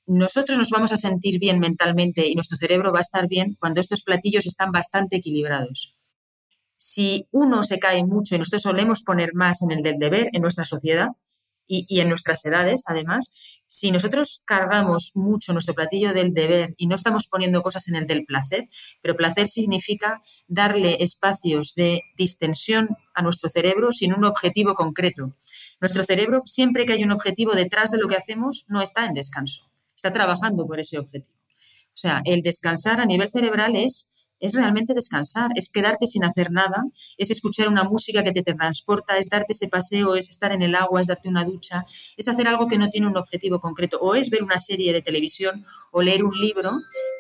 Nosotros 0.05 0.57
nos 0.57 0.69
vamos 0.69 0.91
a 0.91 0.97
sentir 0.97 1.39
bien 1.39 1.59
mentalmente 1.59 2.27
y 2.27 2.35
nuestro 2.35 2.57
cerebro 2.57 2.91
va 2.91 2.99
a 2.99 3.01
estar 3.01 3.27
bien 3.27 3.55
cuando 3.59 3.81
estos 3.81 4.03
platillos 4.03 4.45
están 4.45 4.71
bastante 4.71 5.17
equilibrados. 5.17 5.97
Si 6.77 7.27
uno 7.31 7.63
se 7.63 7.79
cae 7.79 8.03
mucho 8.03 8.35
y 8.35 8.39
nosotros 8.39 8.63
solemos 8.63 9.03
poner 9.03 9.33
más 9.33 9.61
en 9.61 9.71
el 9.71 9.83
del 9.83 9.99
deber 9.99 10.29
en 10.33 10.41
nuestra 10.41 10.65
sociedad, 10.65 11.09
y, 11.73 12.01
en 12.01 12.09
nuestras 12.09 12.43
edades, 12.45 12.83
además, 12.87 13.31
si 13.67 13.91
nosotros 13.91 14.41
cargamos 14.45 15.11
mucho 15.15 15.53
nuestro 15.53 15.73
platillo 15.73 16.13
del 16.13 16.33
deber 16.33 16.73
y 16.75 16.87
no 16.87 16.95
estamos 16.95 17.27
poniendo 17.27 17.61
cosas 17.61 17.87
en 17.87 17.95
el 17.95 18.07
del 18.07 18.25
placer, 18.25 18.67
pero 19.01 19.15
placer 19.15 19.47
significa 19.47 20.21
darle 20.47 20.97
espacios 20.99 21.73
de 21.75 22.01
distensión 22.17 22.89
a 23.13 23.21
nuestro 23.21 23.47
cerebro 23.49 23.93
sin 23.93 24.13
un 24.13 24.25
objetivo 24.25 24.73
concreto. 24.73 25.33
Nuestro 25.79 26.03
cerebro, 26.03 26.41
siempre 26.45 26.85
que 26.85 26.93
hay 26.93 27.03
un 27.05 27.11
objetivo 27.11 27.53
detrás 27.53 27.91
de 27.91 27.99
lo 27.99 28.09
que 28.09 28.17
hacemos, 28.17 28.65
no 28.67 28.81
está 28.81 29.05
en 29.05 29.13
descanso, 29.13 29.71
está 29.95 30.11
trabajando 30.11 30.67
por 30.67 30.79
ese 30.79 30.99
objetivo. 30.99 31.39
O 31.93 31.97
sea, 32.01 32.21
el 32.25 32.41
descansar 32.41 32.99
a 32.99 33.05
nivel 33.05 33.29
cerebral 33.29 33.75
es 33.75 34.10
es 34.41 34.55
realmente 34.55 34.93
descansar, 34.93 35.51
es 35.55 35.69
quedarte 35.69 36.07
sin 36.07 36.25
hacer 36.25 36.51
nada, 36.51 36.83
es 37.17 37.29
escuchar 37.31 37.69
una 37.69 37.83
música 37.83 38.23
que 38.23 38.31
te, 38.31 38.41
transporta, 38.41 39.17
es 39.17 39.29
darte 39.29 39.53
ese 39.53 39.69
paseo, 39.69 40.15
es 40.15 40.29
estar 40.29 40.51
en 40.51 40.63
el 40.63 40.75
agua, 40.75 40.99
es 40.99 41.07
darte 41.07 41.29
una 41.29 41.45
ducha, 41.45 41.85
es 42.17 42.27
hacer 42.27 42.47
algo 42.47 42.67
que 42.67 42.77
no 42.77 42.89
tiene 42.89 43.07
un 43.07 43.15
objetivo 43.15 43.59
concreto, 43.59 43.99
o 44.01 44.15
es 44.15 44.29
ver 44.29 44.43
una 44.43 44.59
serie 44.59 44.91
de 44.91 45.01
televisión 45.01 45.65
o 45.91 46.01
leer 46.01 46.25
un 46.25 46.35
libro, 46.37 46.71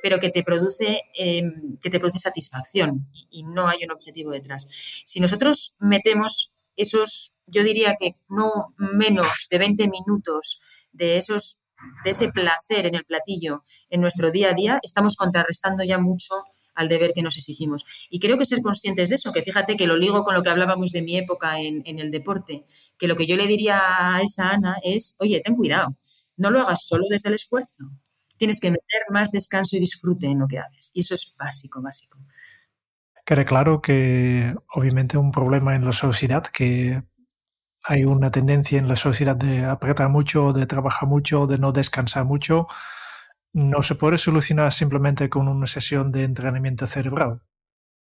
pero 0.01 0.19
que 0.19 0.29
te 0.29 0.43
produce, 0.43 1.01
em, 1.13 1.77
que 1.77 1.89
te 1.89 1.99
produce 1.99 2.19
satisfacción 2.19 3.07
y, 3.29 3.43
no 3.43 3.67
hay 3.67 3.83
un 3.83 3.91
objetivo 3.91 4.31
detrás. 4.31 4.67
Si 5.05 5.19
nosotros 5.19 5.75
metemos 5.79 6.53
esos, 6.75 7.33
yo 7.47 7.63
diría 7.63 7.95
que 7.99 8.15
no 8.29 8.73
menos 8.77 9.47
de 9.49 9.57
20 9.57 9.87
minutos 9.89 10.61
de 10.91 11.17
esos 11.17 11.61
de 12.03 12.11
ese 12.11 12.31
placer 12.31 12.85
en 12.85 12.93
el 12.93 13.05
platillo 13.05 13.63
en 13.89 14.01
nuestro 14.01 14.29
día 14.29 14.51
a 14.51 14.53
día, 14.53 14.79
estamos 14.83 15.15
contrarrestando 15.15 15.83
ya 15.83 15.97
mucho 15.97 16.35
al 16.75 16.87
deber 16.87 17.11
que 17.13 17.21
nos 17.21 17.37
exigimos. 17.37 17.85
Y 18.09 18.19
creo 18.19 18.37
que 18.37 18.45
ser 18.45 18.61
conscientes 18.61 19.09
de 19.09 19.15
eso, 19.15 19.31
que 19.31 19.43
fíjate 19.43 19.75
que 19.75 19.87
lo 19.87 19.95
ligo 19.95 20.23
con 20.23 20.33
lo 20.33 20.43
que 20.43 20.49
hablábamos 20.49 20.91
de 20.91 21.01
mi 21.01 21.17
época 21.17 21.59
en, 21.59 21.83
el 21.85 22.11
deporte, 22.11 22.65
que 22.97 23.07
lo 23.07 23.15
que 23.15 23.27
yo 23.27 23.35
le 23.35 23.47
diría 23.47 24.15
a 24.15 24.21
esa 24.21 24.51
Ana 24.51 24.77
es, 24.83 25.15
oye, 25.19 25.41
ten 25.43 25.55
cuidado, 25.55 25.97
no 26.37 26.49
lo 26.49 26.59
hagas 26.61 26.85
solo 26.85 27.03
desde 27.09 27.29
el 27.29 27.35
esfuerzo, 27.35 27.91
tienes 28.37 28.59
que 28.59 28.71
meter 28.71 29.01
más 29.09 29.31
descanso 29.31 29.75
y 29.77 29.79
disfrute 29.79 30.27
en 30.27 30.39
lo 30.39 30.47
que 30.47 30.59
haces. 30.59 30.91
Y 30.93 31.01
eso 31.01 31.15
es 31.15 31.33
básico, 31.37 31.81
básico. 31.81 32.17
Queda 33.25 33.45
claro 33.45 33.81
que 33.81 34.55
obviamente 34.73 35.17
un 35.17 35.31
problema 35.31 35.75
en 35.75 35.85
la 35.85 35.93
sociedad 35.93 36.43
que 36.43 37.03
hay 37.83 38.05
una 38.05 38.31
tendencia 38.31 38.77
en 38.77 38.87
la 38.87 38.95
sociedad 38.95 39.35
de 39.35 39.65
apretar 39.65 40.09
mucho, 40.09 40.53
de 40.53 40.65
trabajar 40.65 41.07
mucho, 41.07 41.47
de 41.47 41.57
no 41.57 41.71
descansar 41.71 42.25
mucho 42.25 42.67
no 43.53 43.83
se 43.83 43.95
puede 43.95 44.17
solucionar 44.17 44.71
simplemente 44.71 45.29
con 45.29 45.47
una 45.47 45.67
sesión 45.67 46.11
de 46.11 46.23
entrenamiento 46.23 46.85
cerebral. 46.85 47.41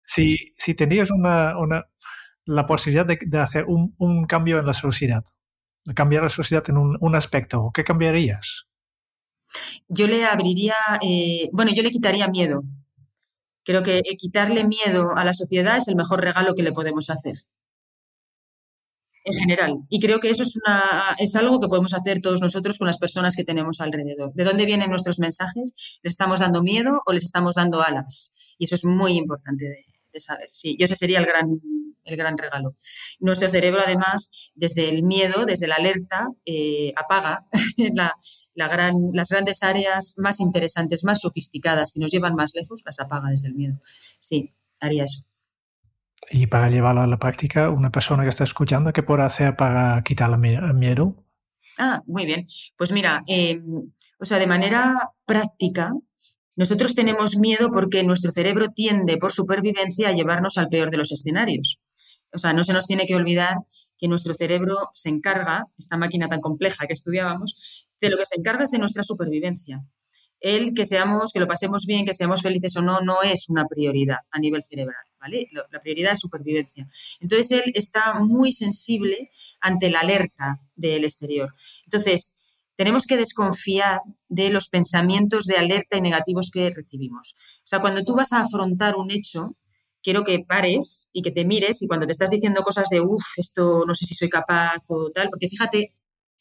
Si, 0.05 0.53
si 0.57 0.75
tenías 0.75 1.11
una, 1.11 1.55
la 2.45 2.65
posibilidad 2.65 3.05
de, 3.05 3.39
hacer 3.39 3.65
un, 3.67 4.25
cambio 4.27 4.59
en 4.59 4.65
la 4.65 4.73
sociedad, 4.73 5.23
de 5.85 5.93
cambiar 5.93 6.23
la 6.23 6.29
sociedad 6.29 6.63
en 6.69 6.77
un, 6.77 7.15
aspecto, 7.15 7.71
¿qué 7.73 7.83
cambiarías? 7.83 8.67
Yo 9.87 10.07
le 10.07 10.25
abriría, 10.25 10.75
eh, 11.01 11.49
bueno, 11.51 11.71
yo 11.73 11.83
le 11.83 11.91
quitaría 11.91 12.27
miedo. 12.27 12.63
Creo 13.63 13.81
que 13.81 14.01
quitarle 14.17 14.65
miedo 14.65 15.13
a 15.15 15.23
la 15.23 15.33
sociedad 15.33 15.77
es 15.77 15.87
el 15.87 15.95
mejor 15.95 16.21
regalo 16.21 16.53
que 16.53 16.63
le 16.63 16.73
podemos 16.73 17.09
hacer. 17.09 17.35
En 19.23 19.33
general. 19.33 19.79
Y 19.89 19.99
creo 19.99 20.19
que 20.19 20.29
eso 20.29 20.43
es, 20.43 20.55
una, 20.55 21.15
es 21.17 21.35
algo 21.35 21.59
que 21.59 21.67
podemos 21.67 21.93
hacer 21.93 22.21
todos 22.21 22.41
nosotros 22.41 22.77
con 22.77 22.87
las 22.87 22.97
personas 22.97 23.35
que 23.35 23.43
tenemos 23.43 23.79
alrededor. 23.79 24.33
¿De 24.33 24.43
dónde 24.43 24.65
vienen 24.65 24.89
nuestros 24.89 25.19
mensajes? 25.19 25.73
¿Les 26.01 26.11
estamos 26.11 26.39
dando 26.39 26.61
miedo 26.61 27.01
o 27.05 27.13
les 27.13 27.23
estamos 27.23 27.55
dando 27.55 27.81
alas? 27.81 28.33
Y 28.57 28.65
eso 28.65 28.75
es 28.75 28.85
muy 28.85 29.13
importante 29.13 29.65
de, 29.65 30.19
saber. 30.19 30.49
Sí, 30.51 30.77
yo 30.77 30.85
ese 30.85 30.95
sería 30.95 31.19
el 31.19 31.25
gran, 31.25 31.59
el 32.03 32.15
gran 32.15 32.37
regalo. 32.37 32.75
Nuestro 33.19 33.47
cerebro, 33.47 33.81
además, 33.83 34.29
desde 34.53 34.89
el 34.89 35.01
miedo, 35.01 35.45
desde 35.45 35.67
la 35.67 35.75
alerta, 35.75 36.27
eh, 36.45 36.93
apaga 36.95 37.47
la, 38.53 38.67
gran, 38.67 38.93
las 39.11 39.29
grandes 39.29 39.63
áreas 39.63 40.13
más 40.17 40.39
interesantes, 40.39 41.03
más 41.03 41.21
sofisticadas, 41.21 41.91
que 41.91 41.99
nos 41.99 42.11
llevan 42.11 42.35
más 42.35 42.53
lejos, 42.53 42.83
las 42.85 42.99
apaga 42.99 43.29
desde 43.29 43.47
el 43.47 43.55
miedo. 43.55 43.81
Sí, 44.19 44.53
haría 44.79 45.05
eso. 45.05 45.23
Y 46.31 46.47
para 46.47 46.69
llevarlo 46.69 47.01
a 47.01 47.07
la 47.07 47.17
práctica, 47.17 47.69
una 47.69 47.91
persona 47.91 48.23
que 48.23 48.29
está 48.29 48.43
escuchando, 48.43 48.93
¿qué 48.93 49.03
puede 49.03 49.23
hacer 49.23 49.55
para 49.55 50.01
quitar 50.03 50.31
el 50.31 50.73
miedo? 50.73 51.15
Ah, 51.77 52.01
muy 52.05 52.25
bien. 52.25 52.45
Pues 52.77 52.91
mira, 52.91 53.23
em, 53.27 53.91
o 54.19 54.25
sea, 54.25 54.39
de 54.39 54.47
manera 54.47 55.11
práctica, 55.25 55.91
nosotros 56.55 56.93
tenemos 56.93 57.37
miedo 57.37 57.71
porque 57.71 58.03
nuestro 58.03 58.31
cerebro 58.31 58.67
tiende 58.69 59.17
por 59.17 59.31
supervivencia 59.31 60.09
a 60.09 60.11
llevarnos 60.11 60.57
al 60.57 60.69
peor 60.69 60.91
de 60.91 60.97
los 60.97 61.11
escenarios. 61.11 61.79
O 62.31 62.37
sea, 62.37 62.53
no 62.53 62.63
se 62.63 62.73
nos 62.73 62.85
tiene 62.85 63.05
que 63.05 63.15
olvidar 63.15 63.57
que 63.97 64.07
nuestro 64.07 64.33
cerebro 64.33 64.89
se 64.93 65.09
encarga, 65.09 65.67
esta 65.77 65.97
máquina 65.97 66.27
tan 66.27 66.41
compleja 66.41 66.87
que 66.87 66.93
estudiábamos, 66.93 67.87
de 68.01 68.09
lo 68.09 68.17
que 68.17 68.25
se 68.25 68.39
encarga 68.39 68.63
es 68.63 68.71
de 68.71 68.79
nuestra 68.79 69.03
supervivencia. 69.03 69.83
El 70.39 70.73
que 70.73 70.85
seamos, 70.85 71.31
que 71.31 71.39
lo 71.39 71.47
pasemos 71.47 71.85
bien, 71.85 72.05
que 72.05 72.13
seamos 72.13 72.41
felices 72.41 72.75
o 72.75 72.81
no, 72.81 73.01
no 73.01 73.23
es 73.23 73.49
una 73.49 73.65
prioridad 73.65 74.17
a 74.29 74.39
nivel 74.39 74.63
cerebral. 74.63 75.02
La 75.71 75.79
prioridad 75.79 76.13
es 76.13 76.19
supervivencia. 76.19 76.87
Entonces 77.19 77.51
él 77.51 77.71
está 77.75 78.19
muy 78.19 78.51
sensible 78.51 79.29
ante 79.61 79.89
la 79.89 80.01
alerta 80.01 80.61
del 80.75 81.03
exterior. 81.03 81.53
Entonces, 81.85 82.37
tenemos 82.75 83.05
que 83.05 83.17
desconfiar 83.17 84.01
de 84.29 84.49
los 84.49 84.67
pensamientos 84.67 85.45
de 85.45 85.57
alerta 85.57 85.97
y 85.97 86.01
negativos 86.01 86.49
que 86.51 86.71
recibimos. 86.71 87.35
O 87.59 87.67
sea, 87.67 87.79
cuando 87.79 88.03
tú 88.03 88.15
vas 88.15 88.33
a 88.33 88.41
afrontar 88.41 88.95
un 88.95 89.11
hecho, 89.11 89.55
quiero 90.01 90.23
que 90.23 90.39
pares 90.39 91.09
y 91.13 91.21
que 91.21 91.31
te 91.31 91.45
mires 91.45 91.81
y 91.81 91.87
cuando 91.87 92.05
te 92.05 92.11
estás 92.11 92.29
diciendo 92.29 92.61
cosas 92.63 92.89
de, 92.89 93.01
uff, 93.01 93.23
esto 93.37 93.85
no 93.87 93.93
sé 93.93 94.05
si 94.05 94.15
soy 94.15 94.29
capaz 94.29 94.83
o 94.89 95.11
tal, 95.11 95.29
porque 95.29 95.47
fíjate, 95.47 95.93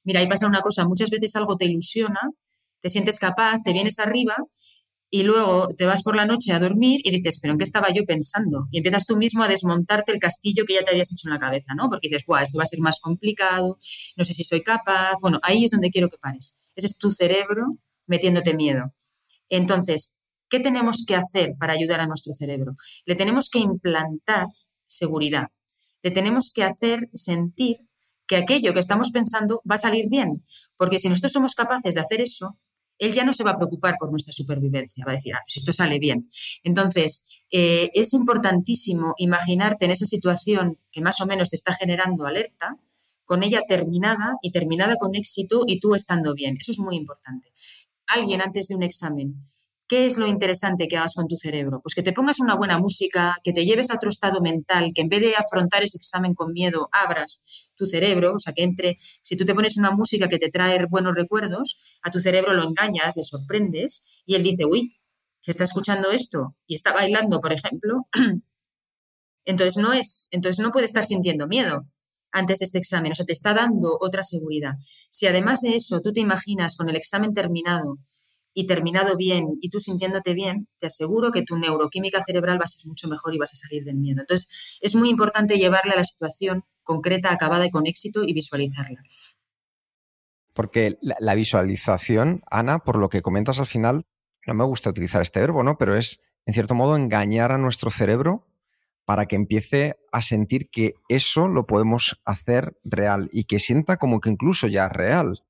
mira, 0.05 0.21
ahí 0.21 0.27
pasa 0.27 0.47
una 0.47 0.61
cosa, 0.61 0.87
muchas 0.87 1.11
veces 1.11 1.37
algo 1.37 1.57
te 1.57 1.67
ilusiona, 1.67 2.21
te 2.81 2.91
sientes 2.91 3.19
capaz, 3.19 3.63
te 3.63 3.73
vienes 3.73 3.99
arriba 3.99 4.37
y 5.15 5.25
luego 5.25 5.69
te 5.69 5.85
vas 5.85 6.03
por 6.03 6.17
la 6.17 6.25
noche 6.25 6.55
a 6.55 6.59
dormir 6.59 7.03
y 7.05 7.11
dices, 7.11 7.39
pero 7.39 7.53
¿en 7.53 7.59
qué 7.59 7.65
estaba 7.65 7.89
yo 7.93 8.07
pensando? 8.07 8.67
Y 8.71 8.79
empiezas 8.79 9.05
tú 9.05 9.19
mismo 9.19 9.45
a 9.45 9.49
desmontarte 9.49 10.11
el 10.11 10.19
castillo 10.19 10.65
que 10.65 10.73
ya 10.73 10.83
te 10.83 10.91
habías 10.91 11.13
hecho 11.13 11.29
en 11.29 11.35
la 11.35 11.39
cabeza, 11.39 11.75
¿no? 11.77 11.91
Porque 11.91 12.09
dices, 12.09 12.25
Buah, 12.27 12.45
esto 12.45 12.57
va 12.57 12.63
a 12.63 12.67
ser 12.67 12.81
más 12.81 12.99
complicado, 12.99 13.79
no 14.17 14.25
sé 14.25 14.33
si 14.33 14.43
soy 14.43 14.63
capaz. 14.63 15.19
Bueno, 15.21 15.39
ahí 15.43 15.67
es 15.67 15.71
donde 15.71 15.91
quiero 15.91 16.09
que 16.09 16.17
pares. 16.17 16.67
Ese 16.75 16.87
es 16.87 16.97
tu 16.97 17.11
cerebro 17.11 17.77
metiéndote 18.07 18.55
miedo. 18.55 18.95
Entonces, 19.51 20.17
¿qué 20.49 20.61
tenemos 20.61 21.05
que 21.07 21.15
hacer 21.15 21.57
para 21.59 21.75
ayudar 21.75 22.01
a 22.01 22.07
nuestro 22.07 22.33
cerebro? 22.33 22.77
Le 23.05 23.15
tenemos 23.15 23.51
que 23.51 23.59
implantar 23.59 24.47
seguridad. 24.87 25.49
Le 26.03 26.11
tenemos 26.11 26.51
que 26.55 26.65
hacer 26.65 27.11
sentir 27.13 27.77
que 28.27 28.37
aquello 28.37 28.73
que 28.73 28.81
estamos 28.81 29.11
pensando 29.11 29.61
va 29.71 29.75
a 29.75 29.79
salir 29.79 30.09
bien. 30.09 30.43
Porque 30.79 30.99
si 30.99 31.11
nosotros 31.11 31.33
somos 31.33 31.55
capaces 31.55 31.95
de 31.95 32.01
hacer 32.01 32.23
eso, 32.23 32.57
él 33.03 33.13
ya 33.13 33.25
no 33.25 33.33
se 33.33 33.43
va 33.43 33.51
a 33.51 33.57
preocupar 33.57 33.97
por 33.99 34.11
nuestra 34.11 34.33
supervivencia, 34.33 35.05
va 35.05 35.13
a 35.13 35.17
decir, 35.17 35.35
ah, 35.35 35.41
pues 35.45 35.57
esto 35.57 35.73
sale 35.73 35.99
bien. 35.99 36.29
Entonces, 36.63 37.27
eh, 37.51 37.91
es 37.95 38.13
importantísimo 38.13 39.15
imaginarte 39.19 39.87
en 39.87 39.91
esa 39.91 40.07
situación 40.07 40.79
que 40.93 41.01
más 41.01 41.21
o 41.21 41.27
menos 41.27 41.51
te 41.51 41.57
está 41.57 41.75
generando 41.75 42.27
alerta, 42.27 42.77
con 43.25 43.43
ella 43.43 43.63
terminada 43.67 44.37
y 44.41 44.53
terminada 44.53 44.97
con 44.97 45.17
éxito 45.17 45.65
y 45.67 45.81
tú 45.81 45.97
estando 45.97 46.33
bien. 46.33 46.57
Eso 46.61 46.71
es 46.71 46.79
muy 46.79 46.95
importante. 46.95 47.53
Alguien 48.07 48.41
antes 48.41 48.69
de 48.69 48.77
un 48.77 48.85
examen 48.85 49.52
¿Qué 49.93 50.07
es 50.07 50.17
lo 50.17 50.27
interesante 50.27 50.89
que 50.89 50.97
hagas 50.97 51.13
con 51.15 51.29
tu 51.29 51.37
cerebro? 51.37 51.83
Pues 51.83 51.95
que 51.95 52.03
te 52.03 52.15
pongas 52.15 52.41
una 52.41 52.57
buena 52.57 52.79
música, 52.79 53.37
que 53.45 53.53
te 53.53 53.67
lleves 53.67 53.91
a 53.91 53.97
otro 53.97 54.09
estado 54.09 54.41
mental, 54.41 54.93
que 54.95 55.03
en 55.03 55.11
vez 55.11 55.21
de 55.21 55.37
afrontar 55.37 55.83
ese 55.83 55.99
examen 55.99 56.33
con 56.33 56.55
miedo, 56.55 56.89
abras 56.93 57.45
tu 57.77 57.87
cerebro, 57.87 58.33
o 58.37 58.39
sea, 58.39 58.55
que 58.55 58.63
entre, 58.63 58.97
si 59.21 59.37
tú 59.37 59.45
te 59.45 59.55
pones 59.55 59.77
una 59.77 59.91
música 59.91 60.29
que 60.29 60.39
te 60.39 60.49
trae 60.49 60.87
buenos 60.87 61.15
recuerdos, 61.15 61.79
a 62.01 62.11
tu 62.11 62.21
cerebro 62.21 62.55
lo 62.55 62.65
engañas, 62.65 63.19
le 63.19 63.23
sorprendes 63.23 64.03
y 64.25 64.35
él 64.35 64.43
dice, 64.43 64.65
uy, 64.65 64.97
se 65.41 65.51
está 65.51 65.65
escuchando 65.65 66.11
esto 66.11 66.57
y 66.67 66.75
está 66.75 66.95
bailando, 66.95 67.39
por 67.41 67.53
ejemplo, 67.53 68.07
entonces 69.45 69.77
no 69.77 69.93
es, 69.93 70.29
entonces 70.31 70.65
no 70.65 70.73
puede 70.73 70.87
estar 70.87 71.05
sintiendo 71.05 71.47
miedo 71.47 71.87
antes 72.31 72.61
de 72.61 72.65
este 72.65 72.79
examen, 72.79 73.13
o 73.13 73.15
sea, 73.15 73.27
te 73.27 73.35
está 73.35 73.53
dando 73.53 73.99
otra 74.01 74.23
seguridad. 74.23 74.73
Si 75.11 75.27
además 75.27 75.61
de 75.61 75.77
eso 75.77 76.01
tú 76.01 76.15
te 76.15 76.21
imaginas 76.21 76.77
con 76.77 76.89
el 76.89 76.97
examen 76.97 77.35
terminado, 77.35 77.99
y 78.55 78.67
terminado 78.67 79.17
bien 79.17 79.59
y 79.61 79.71
tú 79.71 79.81
sintiéndote 79.81 80.35
bien, 80.35 80.69
te 80.79 80.87
aseguro 80.87 81.33
que 81.33 81.43
tu 81.43 81.57
neuroquímica 81.57 82.23
cerebral 82.25 82.61
va 82.61 82.65
a 82.65 82.69
ser 82.69 82.87
mucho 82.87 83.09
mejor 83.09 83.35
y 83.35 83.39
vas 83.39 83.53
a 83.53 83.57
salir 83.57 83.85
del 83.85 83.97
miedo. 83.97 84.21
Entonces, 84.21 84.49
es 84.81 84.95
muy 84.95 85.09
importante 85.09 85.59
llevarle 85.59 85.93
a 85.93 85.97
la 85.97 86.05
situación 86.05 86.65
concreta, 86.83 87.33
acabada 87.33 87.67
y 87.67 87.71
con 87.71 87.87
éxito 87.87 88.23
y 88.23 88.33
visualizarla. 88.33 89.03
Porque 90.53 90.99
la, 91.01 91.35
visualización, 91.35 92.43
Ana, 92.51 92.81
por 92.81 92.99
lo 92.99 93.09
que 93.09 93.23
comentas 93.23 93.59
al 93.59 93.67
final, 93.67 94.05
no 94.47 94.55
me 94.55 94.65
gusta 94.65 94.91
utilizar 94.91 95.23
este 95.23 95.41
verbo, 95.41 95.63
¿no? 95.63 95.79
Pero 95.79 95.97
es, 95.97 96.23
en 96.45 96.53
cierto 96.53 96.75
modo, 96.75 96.97
engañar 96.97 97.53
a 97.53 97.59
nuestro 97.59 97.91
cerebro 97.91 98.47
para 99.07 99.27
que 99.27 99.37
empiece 99.37 99.97
a 100.13 100.21
sentir 100.21 100.69
que 100.69 100.95
eso 101.09 101.49
lo 101.49 101.67
podemos 101.67 102.21
hacer 102.25 102.77
real 102.85 103.31
y 103.33 103.45
que 103.45 103.59
sienta 103.59 103.97
como 103.97 104.21
que 104.21 104.31
incluso 104.31 104.67
ya 104.67 104.87
es 104.87 104.93
real. 104.93 105.43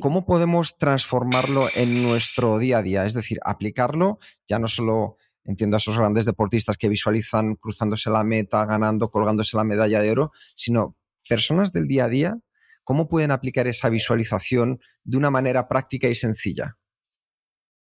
¿Cómo 0.00 0.26
podemos 0.26 0.76
transformarlo 0.76 1.68
en 1.74 2.02
nuestro 2.02 2.58
día 2.58 2.78
a 2.78 2.82
día? 2.82 3.04
Es 3.04 3.14
decir, 3.14 3.38
aplicarlo 3.44 4.18
ya 4.46 4.58
no 4.58 4.66
solo 4.68 5.16
entiendo 5.44 5.76
a 5.76 5.78
esos 5.78 5.96
grandes 5.96 6.26
deportistas 6.26 6.76
que 6.76 6.88
visualizan 6.88 7.54
cruzándose 7.54 8.10
la 8.10 8.24
meta, 8.24 8.66
ganando, 8.66 9.10
colgándose 9.10 9.56
la 9.56 9.64
medalla 9.64 10.00
de 10.00 10.10
oro, 10.10 10.32
sino 10.54 10.96
personas 11.28 11.72
del 11.72 11.86
día 11.86 12.04
a 12.04 12.08
día, 12.08 12.38
¿cómo 12.84 13.08
pueden 13.08 13.30
aplicar 13.30 13.66
esa 13.66 13.88
visualización 13.88 14.80
de 15.04 15.16
una 15.16 15.30
manera 15.30 15.68
práctica 15.68 16.08
y 16.08 16.14
sencilla? 16.14 16.76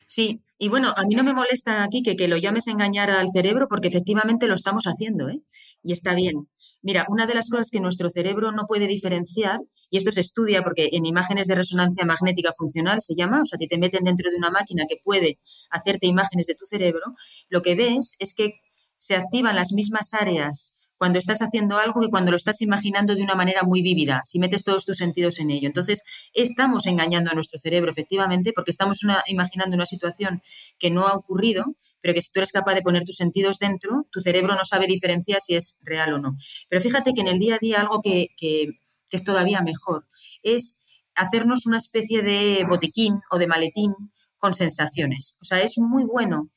Sí, 0.07 0.43
y 0.61 0.67
bueno, 0.67 0.93
a 0.95 1.03
mí 1.03 1.15
no 1.15 1.23
me 1.23 1.33
molesta 1.33 1.83
aquí 1.83 2.03
que, 2.03 2.27
lo 2.27 2.35
llames 2.35 2.67
engañar 2.67 3.09
al 3.09 3.29
cerebro 3.29 3.67
porque 3.69 3.87
efectivamente 3.87 4.45
lo 4.45 4.55
estamos 4.55 4.83
haciendo, 4.85 5.29
¿eh? 5.29 5.41
Y 5.83 5.93
está 5.93 6.13
bien. 6.13 6.49
Mira, 6.81 7.05
una 7.07 7.25
de 7.25 7.33
las 7.33 7.49
cosas 7.49 7.69
que 7.71 7.79
nuestro 7.79 8.09
cerebro 8.09 8.51
no 8.51 8.65
puede 8.67 8.85
diferenciar, 8.85 9.61
y 9.89 9.95
esto 9.95 10.11
se 10.11 10.19
estudia 10.19 10.61
porque 10.61 10.89
en 10.91 11.05
imágenes 11.05 11.47
de 11.47 11.55
resonancia 11.55 12.05
magnética 12.05 12.51
funcional 12.53 13.01
se 13.01 13.15
llama, 13.15 13.41
o 13.41 13.45
sea, 13.45 13.57
te 13.57 13.77
meten 13.77 14.03
dentro 14.03 14.29
de 14.29 14.35
una 14.35 14.51
máquina 14.51 14.83
que 14.87 14.97
puede 15.01 15.39
hacerte 15.71 16.07
imágenes 16.07 16.45
de 16.47 16.55
tu 16.55 16.65
cerebro, 16.65 17.15
lo 17.47 17.61
que 17.61 17.75
ves 17.75 18.17
es 18.19 18.33
que 18.33 18.59
se 18.97 19.15
activan 19.15 19.55
las 19.55 19.71
mismas 19.71 20.13
áreas 20.13 20.78
cuando 20.99 21.17
estás 21.17 21.41
haciendo 21.41 21.77
algo 21.77 22.03
y 22.03 22.09
cuando 22.09 22.31
lo 22.31 22.37
estás 22.37 22.61
imaginando 22.61 23.15
de 23.15 23.23
una 23.23 23.33
manera 23.33 23.63
muy 23.63 23.81
vívida, 23.81 24.21
si 24.25 24.37
metes 24.37 24.65
todos 24.65 24.85
tus 24.85 24.97
sentidos 24.97 25.39
en 25.39 25.49
ello. 25.49 25.67
Entonces, 25.67 26.03
estamos 26.33 26.85
engañando 26.85 27.31
a 27.31 27.33
nuestro 27.33 27.57
cerebro, 27.57 27.89
efectivamente, 27.89 28.51
porque 28.53 28.71
estamos 28.71 28.99
imaginando 29.25 29.75
una 29.75 29.85
situación 29.85 30.43
que 30.77 30.91
no 30.91 31.07
ha 31.07 31.15
ocurrido, 31.15 31.63
pero 32.01 32.13
que 32.13 32.21
si 32.21 32.33
tú 32.33 32.41
eres 32.41 32.51
capaz 32.51 32.75
de 32.75 32.81
poner 32.81 33.05
tus 33.05 33.15
sentidos 33.15 33.59
dentro, 33.59 34.07
tu 34.11 34.19
cerebro 34.21 34.55
no 34.55 34.65
sabe 34.65 34.87
diferenciar 34.87 35.39
si 35.41 35.55
es 35.55 35.79
real 35.81 36.13
o 36.13 36.19
no. 36.19 36.37
Pero 36.67 36.81
fíjate 36.81 37.13
que 37.13 37.21
en 37.21 37.29
el 37.29 37.39
día 37.39 37.55
a 37.55 37.59
día 37.59 37.79
algo 37.79 38.01
que, 38.01 38.27
que 38.37 38.67
es 39.09 39.23
todavía 39.23 39.61
mejor 39.61 40.05
es 40.43 40.83
hacernos 41.15 41.65
una 41.65 41.77
especie 41.77 42.21
de 42.21 42.65
botiquín 42.67 43.21
o 43.31 43.37
de 43.37 43.47
maletín 43.47 43.93
con 44.37 44.53
sensaciones. 44.53 45.37
O 45.41 45.45
sea, 45.45 45.61
es 45.61 45.77
muy 45.77 46.03
bueno 46.03 46.49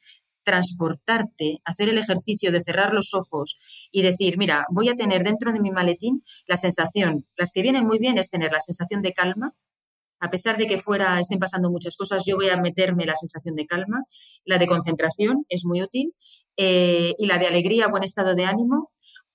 transportarte, 0.45 1.61
hacer 1.65 1.89
el 1.89 1.99
ejercicio 1.99 2.53
de 2.53 2.63
cerrar 2.63 2.93
los 2.93 3.15
ojos 3.15 3.59
y 3.91 4.03
decir, 4.03 4.39
mira, 4.39 4.67
voy 4.71 4.89
a 4.89 4.97
tener 4.97 5.25
dentro 5.25 5.53
de 5.53 5.61
mi 5.61 5.71
maletín 5.71 6.25
la 6.47 6.57
sensación, 6.57 7.27
las 7.37 7.53
que 7.53 7.63
vienen 7.63 7.87
muy 7.87 7.99
bien 7.99 8.19
es 8.19 8.31
tener 8.31 8.53
la 8.53 8.61
sensación 8.61 9.03
de 9.03 9.13
calma, 9.13 9.55
a 10.23 10.31
pesar 10.31 10.57
de 10.57 10.69
que 10.69 10.79
fuera 10.79 11.19
estén 11.19 11.41
pasando 11.41 11.69
muchas 11.69 11.97
cosas, 11.97 12.25
yo 12.25 12.37
voy 12.37 12.49
a 12.49 12.57
meterme 12.57 13.07
la 13.07 13.17
sensación 13.17 13.57
de 13.57 13.67
calma, 13.67 14.05
la 14.45 14.57
de 14.59 14.69
concentración 14.69 15.45
es 15.49 15.65
muy 15.65 15.83
útil, 15.83 16.15
eh, 16.57 17.15
y 17.19 17.27
la 17.27 17.39
de 17.39 17.49
alegría, 17.49 17.89
buen 17.89 18.05
estado 18.05 18.37
de 18.37 18.45
ánimo, 18.45 18.93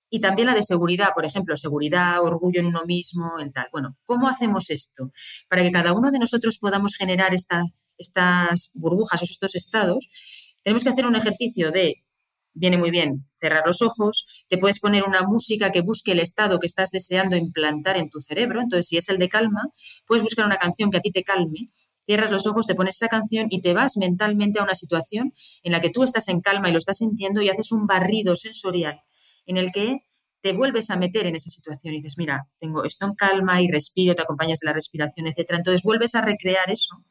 y 0.10 0.22
también 0.22 0.46
la 0.46 0.54
de 0.54 0.64
seguridad, 0.64 1.10
por 1.14 1.26
ejemplo, 1.26 1.58
seguridad, 1.58 2.24
orgullo 2.24 2.62
en 2.62 2.68
uno 2.68 2.86
mismo, 2.86 3.34
el 3.40 3.52
tal. 3.52 3.68
Bueno, 3.74 3.98
¿cómo 4.06 4.30
hacemos 4.30 4.70
esto? 4.70 5.12
Para 5.50 5.62
que 5.62 5.72
cada 5.72 5.92
uno 5.92 6.10
de 6.10 6.20
nosotros 6.20 6.58
podamos 6.58 6.96
generar 6.96 7.34
esta, 7.34 7.64
estas 7.98 8.72
burbujas 8.76 9.22
o 9.22 9.26
estos 9.26 9.56
estados, 9.56 10.10
tenemos 10.68 10.84
que 10.84 10.90
hacer 10.90 11.06
un 11.06 11.16
ejercicio 11.16 11.72
de, 11.72 12.04
viene 12.54 12.78
muy 12.78 12.92
bien, 12.92 13.26
cerrar 13.34 13.64
los 13.66 13.82
ojos, 13.82 14.46
te 14.50 14.58
puedes 14.58 14.82
poner 14.82 15.04
una 15.06 15.22
música 15.22 15.72
que 15.72 15.80
busque 15.80 16.12
el 16.12 16.20
estado 16.20 16.60
que 16.60 16.66
estás 16.66 16.92
deseando 16.92 17.38
implantar 17.38 17.96
en 17.96 18.10
tu 18.10 18.20
cerebro, 18.20 18.60
entonces 18.60 18.86
si 18.86 18.98
es 18.98 19.08
el 19.08 19.18
de 19.18 19.30
calma, 19.30 19.62
puedes 20.06 20.24
buscar 20.24 20.46
una 20.46 20.58
canción 20.58 20.92
que 20.92 20.98
a 20.98 21.00
ti 21.00 21.10
te 21.10 21.24
calme, 21.24 21.72
cierras 22.06 22.32
los 22.32 22.46
ojos, 22.48 22.68
te 22.68 22.76
pones 22.76 22.98
esa 22.98 23.08
canción 23.08 23.48
y 23.50 23.62
te 23.62 23.74
vas 23.74 23.96
mentalmente 23.96 24.60
a 24.60 24.64
una 24.64 24.76
situación 24.76 25.34
en 25.64 25.72
la 25.72 25.80
que 25.80 25.90
tú 25.90 26.04
estás 26.04 26.28
en 26.28 26.42
calma 26.42 26.68
y 26.68 26.74
lo 26.74 26.80
estás 26.80 26.98
sintiendo 26.98 27.42
y 27.42 27.48
haces 27.48 27.72
un 27.72 27.88
barrido 27.88 28.36
sensorial 28.36 29.00
en 29.46 29.56
el 29.56 29.72
que 29.72 30.02
te 30.42 30.54
vuelves 30.54 30.90
a 30.90 30.98
meter 30.98 31.26
en 31.26 31.36
esa 31.36 31.50
situación 31.50 31.94
y 31.94 31.98
dices, 31.98 32.18
mira, 32.18 32.48
tengo 32.60 32.84
esto 32.84 33.06
en 33.06 33.16
calma 33.16 33.62
y 33.62 33.70
respiro, 33.70 34.16
te 34.16 34.22
acompañas 34.22 34.60
de 34.60 34.68
la 34.68 34.74
respiración, 34.74 35.28
etcétera. 35.28 35.58
Entonces 35.58 35.84
vuelves 35.84 36.16
a 36.16 36.22
recrear 36.22 36.70
eso 36.72 37.04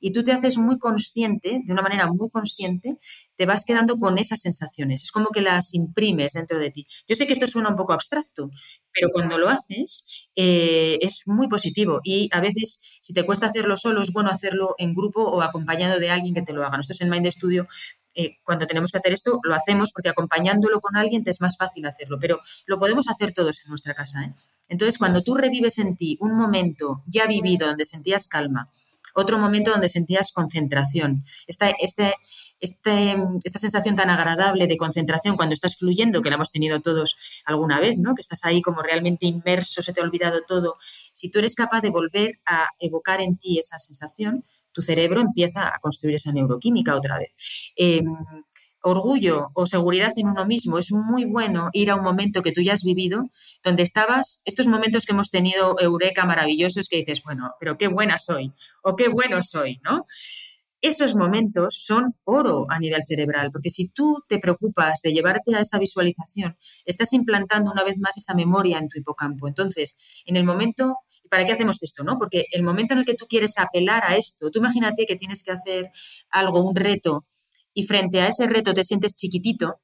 y 0.00 0.12
tú 0.12 0.24
te 0.24 0.32
haces 0.32 0.56
muy 0.56 0.78
consciente, 0.78 1.60
de 1.64 1.72
una 1.72 1.82
manera 1.82 2.06
muy 2.06 2.30
consciente, 2.30 2.96
te 3.36 3.46
vas 3.46 3.64
quedando 3.64 3.98
con 3.98 4.18
esas 4.18 4.40
sensaciones. 4.40 5.02
Es 5.02 5.12
como 5.12 5.28
que 5.28 5.42
las 5.42 5.74
imprimes 5.74 6.32
dentro 6.32 6.58
de 6.58 6.70
ti. 6.70 6.86
Yo 7.06 7.14
sé 7.14 7.26
que 7.26 7.34
esto 7.34 7.46
suena 7.46 7.68
un 7.68 7.76
poco 7.76 7.92
abstracto, 7.92 8.50
pero 8.92 9.10
cuando 9.12 9.38
lo 9.38 9.48
haces 9.48 10.06
eh, 10.34 10.98
es 11.02 11.24
muy 11.26 11.48
positivo 11.48 12.00
y 12.02 12.28
a 12.32 12.40
veces 12.40 12.80
si 13.02 13.12
te 13.12 13.24
cuesta 13.24 13.46
hacerlo 13.46 13.76
solo 13.76 14.02
es 14.02 14.12
bueno 14.12 14.30
hacerlo 14.30 14.74
en 14.78 14.94
grupo 14.94 15.22
o 15.22 15.42
acompañado 15.42 16.00
de 16.00 16.10
alguien 16.10 16.34
que 16.34 16.42
te 16.42 16.54
lo 16.54 16.64
haga. 16.64 16.78
Nosotros 16.78 17.02
en 17.02 17.10
Mind 17.10 17.30
Studio 17.30 17.68
eh, 18.14 18.38
cuando 18.42 18.66
tenemos 18.66 18.90
que 18.90 18.98
hacer 18.98 19.12
esto, 19.12 19.40
lo 19.42 19.54
hacemos 19.54 19.92
porque 19.92 20.08
acompañándolo 20.08 20.80
con 20.80 20.96
alguien 20.96 21.24
te 21.24 21.30
es 21.30 21.40
más 21.40 21.56
fácil 21.56 21.86
hacerlo, 21.86 22.18
pero 22.20 22.40
lo 22.66 22.78
podemos 22.78 23.08
hacer 23.08 23.32
todos 23.32 23.62
en 23.64 23.70
nuestra 23.70 23.94
casa. 23.94 24.24
¿eh? 24.24 24.34
Entonces, 24.68 24.98
cuando 24.98 25.22
tú 25.22 25.34
revives 25.34 25.78
en 25.78 25.96
ti 25.96 26.16
un 26.20 26.34
momento 26.36 27.02
ya 27.06 27.26
vivido 27.26 27.66
donde 27.66 27.84
sentías 27.84 28.26
calma, 28.26 28.70
otro 29.14 29.38
momento 29.38 29.70
donde 29.70 29.88
sentías 29.88 30.32
concentración. 30.32 31.24
Esta, 31.46 31.70
este, 31.80 32.14
este, 32.60 33.16
esta 33.44 33.58
sensación 33.58 33.96
tan 33.96 34.10
agradable 34.10 34.66
de 34.66 34.76
concentración 34.76 35.36
cuando 35.36 35.54
estás 35.54 35.76
fluyendo, 35.76 36.22
que 36.22 36.30
la 36.30 36.36
hemos 36.36 36.50
tenido 36.50 36.80
todos 36.80 37.16
alguna 37.44 37.80
vez, 37.80 37.98
¿no? 37.98 38.14
que 38.14 38.20
estás 38.20 38.44
ahí 38.44 38.62
como 38.62 38.82
realmente 38.82 39.26
inmerso, 39.26 39.82
se 39.82 39.92
te 39.92 40.00
ha 40.00 40.04
olvidado 40.04 40.42
todo. 40.46 40.76
Si 41.12 41.30
tú 41.30 41.38
eres 41.38 41.54
capaz 41.54 41.80
de 41.80 41.90
volver 41.90 42.40
a 42.46 42.68
evocar 42.78 43.20
en 43.20 43.36
ti 43.36 43.58
esa 43.58 43.78
sensación, 43.78 44.44
tu 44.72 44.82
cerebro 44.82 45.20
empieza 45.20 45.68
a 45.74 45.78
construir 45.80 46.16
esa 46.16 46.32
neuroquímica 46.32 46.96
otra 46.96 47.18
vez. 47.18 47.32
Em, 47.76 48.06
orgullo 48.82 49.50
o 49.54 49.66
seguridad 49.66 50.12
en 50.16 50.28
uno 50.28 50.46
mismo, 50.46 50.78
es 50.78 50.92
muy 50.92 51.24
bueno 51.24 51.68
ir 51.72 51.90
a 51.90 51.96
un 51.96 52.02
momento 52.02 52.42
que 52.42 52.52
tú 52.52 52.62
ya 52.62 52.72
has 52.72 52.82
vivido, 52.82 53.30
donde 53.62 53.82
estabas, 53.82 54.42
estos 54.44 54.66
momentos 54.66 55.04
que 55.04 55.12
hemos 55.12 55.30
tenido 55.30 55.78
eureka 55.80 56.24
maravillosos 56.24 56.88
que 56.88 56.98
dices, 56.98 57.22
bueno, 57.22 57.52
pero 57.60 57.76
qué 57.76 57.88
buena 57.88 58.18
soy 58.18 58.52
o 58.82 58.96
qué 58.96 59.08
bueno 59.08 59.42
soy, 59.42 59.80
¿no? 59.84 60.06
Esos 60.82 61.14
momentos 61.14 61.76
son 61.78 62.14
oro 62.24 62.64
a 62.70 62.78
nivel 62.78 63.02
cerebral, 63.04 63.50
porque 63.50 63.68
si 63.68 63.88
tú 63.88 64.24
te 64.26 64.38
preocupas 64.38 65.02
de 65.02 65.12
llevarte 65.12 65.54
a 65.54 65.60
esa 65.60 65.78
visualización, 65.78 66.56
estás 66.86 67.12
implantando 67.12 67.70
una 67.70 67.84
vez 67.84 67.98
más 67.98 68.16
esa 68.16 68.34
memoria 68.34 68.78
en 68.78 68.88
tu 68.88 68.98
hipocampo. 68.98 69.46
Entonces, 69.46 69.98
en 70.24 70.36
el 70.36 70.44
momento 70.44 70.96
¿para 71.30 71.44
qué 71.46 71.52
hacemos 71.52 71.82
esto? 71.82 72.04
¿no? 72.04 72.18
Porque 72.18 72.44
el 72.52 72.62
momento 72.62 72.92
en 72.92 73.00
el 73.00 73.06
que 73.06 73.14
tú 73.14 73.26
quieres 73.26 73.56
apelar 73.58 74.02
a 74.04 74.16
esto, 74.16 74.50
tú 74.50 74.58
imagínate 74.58 75.06
que 75.06 75.16
tienes 75.16 75.42
que 75.42 75.52
hacer 75.52 75.90
algo, 76.30 76.62
un 76.62 76.76
reto, 76.76 77.24
y 77.72 77.84
frente 77.84 78.20
a 78.20 78.28
ese 78.28 78.46
reto 78.46 78.74
te 78.74 78.84
sientes 78.84 79.16
chiquitito, 79.16 79.80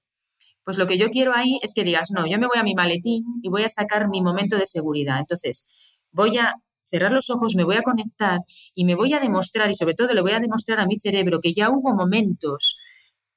pues 0.64 0.76
lo 0.78 0.86
que 0.86 0.98
yo 0.98 1.10
quiero 1.10 1.32
ahí 1.32 1.58
es 1.62 1.72
que 1.74 1.84
digas, 1.84 2.10
no, 2.10 2.26
yo 2.26 2.38
me 2.38 2.48
voy 2.48 2.58
a 2.58 2.64
mi 2.64 2.74
maletín 2.74 3.24
y 3.42 3.48
voy 3.48 3.62
a 3.62 3.68
sacar 3.68 4.08
mi 4.08 4.20
momento 4.20 4.56
de 4.58 4.66
seguridad. 4.66 5.20
Entonces, 5.20 5.66
voy 6.10 6.38
a 6.38 6.54
cerrar 6.82 7.12
los 7.12 7.30
ojos, 7.30 7.54
me 7.54 7.64
voy 7.64 7.76
a 7.76 7.82
conectar 7.82 8.40
y 8.74 8.84
me 8.84 8.96
voy 8.96 9.14
a 9.14 9.20
demostrar, 9.20 9.70
y 9.70 9.74
sobre 9.74 9.94
todo 9.94 10.12
le 10.14 10.20
voy 10.20 10.32
a 10.32 10.40
demostrar 10.40 10.80
a 10.80 10.86
mi 10.86 10.98
cerebro 10.98 11.40
que 11.40 11.54
ya 11.54 11.70
hubo 11.70 11.94
momentos 11.94 12.78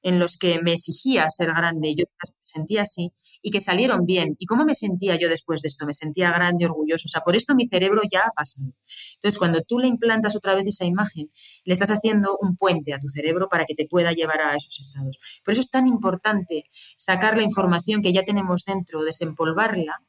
en 0.02 0.18
los 0.18 0.36
que 0.36 0.60
me 0.62 0.72
exigía 0.72 1.28
ser 1.28 1.48
grande, 1.54 1.94
yo 1.94 2.04
me 2.06 2.34
sentía 2.42 2.82
así, 2.82 3.12
y 3.42 3.50
que 3.50 3.60
salieron 3.60 4.04
bien. 4.06 4.36
¿Y 4.38 4.46
cómo 4.46 4.64
me 4.64 4.74
sentía 4.74 5.16
yo 5.16 5.28
después 5.28 5.62
de 5.62 5.68
esto? 5.68 5.86
Me 5.86 5.94
sentía 5.94 6.30
grande, 6.30 6.66
orgulloso. 6.66 7.06
O 7.06 7.08
sea, 7.08 7.22
por 7.22 7.36
esto 7.36 7.54
mi 7.54 7.66
cerebro 7.66 8.02
ya 8.10 8.22
ha 8.26 8.30
pasado. 8.30 8.72
Entonces, 9.14 9.38
cuando 9.38 9.62
tú 9.62 9.78
le 9.78 9.86
implantas 9.86 10.36
otra 10.36 10.54
vez 10.54 10.66
esa 10.66 10.84
imagen, 10.84 11.30
le 11.64 11.72
estás 11.72 11.90
haciendo 11.90 12.36
un 12.40 12.56
puente 12.56 12.92
a 12.94 12.98
tu 12.98 13.08
cerebro 13.08 13.48
para 13.48 13.64
que 13.64 13.74
te 13.74 13.86
pueda 13.86 14.12
llevar 14.12 14.40
a 14.40 14.56
esos 14.56 14.78
estados. 14.78 15.18
Por 15.44 15.52
eso 15.52 15.60
es 15.60 15.70
tan 15.70 15.86
importante 15.86 16.64
sacar 16.96 17.36
la 17.36 17.42
información 17.42 18.02
que 18.02 18.12
ya 18.12 18.24
tenemos 18.24 18.64
dentro, 18.64 19.02
desempolvarla 19.02 20.02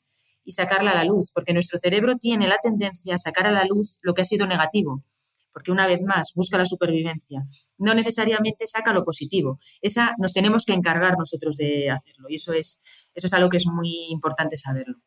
y 0.43 0.53
sacarla 0.53 0.91
a 0.91 0.95
la 0.95 1.05
luz, 1.05 1.31
porque 1.33 1.53
nuestro 1.53 1.77
cerebro 1.77 2.17
tiene 2.17 2.47
la 2.47 2.57
tendencia 2.57 3.15
a 3.15 3.17
sacar 3.17 3.45
a 3.45 3.51
la 3.51 3.65
luz 3.65 3.99
lo 4.01 4.13
que 4.13 4.23
ha 4.23 4.25
sido 4.25 4.47
negativo 4.47 5.03
porque 5.51 5.71
una 5.71 5.87
vez 5.87 6.03
más 6.03 6.33
busca 6.35 6.57
la 6.57 6.65
supervivencia, 6.65 7.45
no 7.77 7.93
necesariamente 7.93 8.67
saca 8.67 8.93
lo 8.93 9.03
positivo. 9.03 9.59
Esa 9.81 10.13
nos 10.17 10.33
tenemos 10.33 10.65
que 10.65 10.73
encargar 10.73 11.17
nosotros 11.17 11.57
de 11.57 11.89
hacerlo 11.89 12.27
y 12.29 12.35
eso 12.35 12.53
es, 12.53 12.81
eso 13.13 13.27
es 13.27 13.33
algo 13.33 13.49
que 13.49 13.57
es 13.57 13.67
muy 13.67 14.07
importante 14.09 14.57
saberlo. 14.57 14.97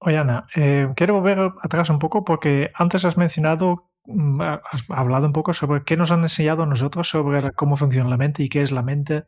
Oye, 0.00 0.16
Ana, 0.16 0.46
eh, 0.54 0.88
quiero 0.94 1.14
volver 1.14 1.50
atrás 1.60 1.90
un 1.90 1.98
poco 1.98 2.24
porque 2.24 2.70
antes 2.74 3.04
has 3.04 3.16
mencionado, 3.16 3.90
mm, 4.04 4.40
has 4.40 4.84
hablado 4.88 5.26
un 5.26 5.32
poco 5.32 5.52
sobre 5.52 5.84
qué 5.84 5.96
nos 5.96 6.12
han 6.12 6.22
enseñado 6.22 6.62
a 6.62 6.66
nosotros 6.66 7.08
sobre 7.08 7.52
cómo 7.52 7.76
funciona 7.76 8.08
la 8.08 8.16
mente 8.16 8.44
y 8.44 8.48
qué 8.48 8.62
es 8.62 8.70
la 8.70 8.82
mente 8.82 9.24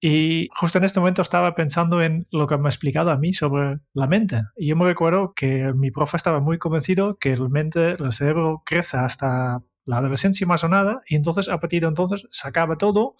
y 0.00 0.48
justo 0.52 0.78
en 0.78 0.84
este 0.84 1.00
momento 1.00 1.22
estaba 1.22 1.54
pensando 1.54 2.00
en 2.02 2.26
lo 2.30 2.46
que 2.46 2.56
me 2.56 2.68
ha 2.68 2.70
explicado 2.70 3.10
a 3.10 3.16
mí 3.16 3.32
sobre 3.32 3.80
la 3.94 4.06
mente. 4.06 4.42
Y 4.56 4.68
yo 4.68 4.76
me 4.76 4.84
recuerdo 4.84 5.32
que 5.34 5.72
mi 5.74 5.90
profe 5.90 6.16
estaba 6.16 6.40
muy 6.40 6.58
convencido 6.58 7.18
que 7.18 7.36
la 7.36 7.48
mente, 7.48 7.96
el 7.98 8.12
cerebro 8.12 8.62
crece 8.64 8.96
hasta 8.96 9.62
la 9.84 9.96
adolescencia 9.96 10.46
más 10.46 10.64
o 10.64 10.68
nada, 10.68 11.00
y 11.08 11.16
entonces 11.16 11.48
a 11.48 11.58
partir 11.58 11.82
de 11.82 11.88
entonces 11.88 12.26
se 12.30 12.46
acaba 12.46 12.76
todo, 12.76 13.16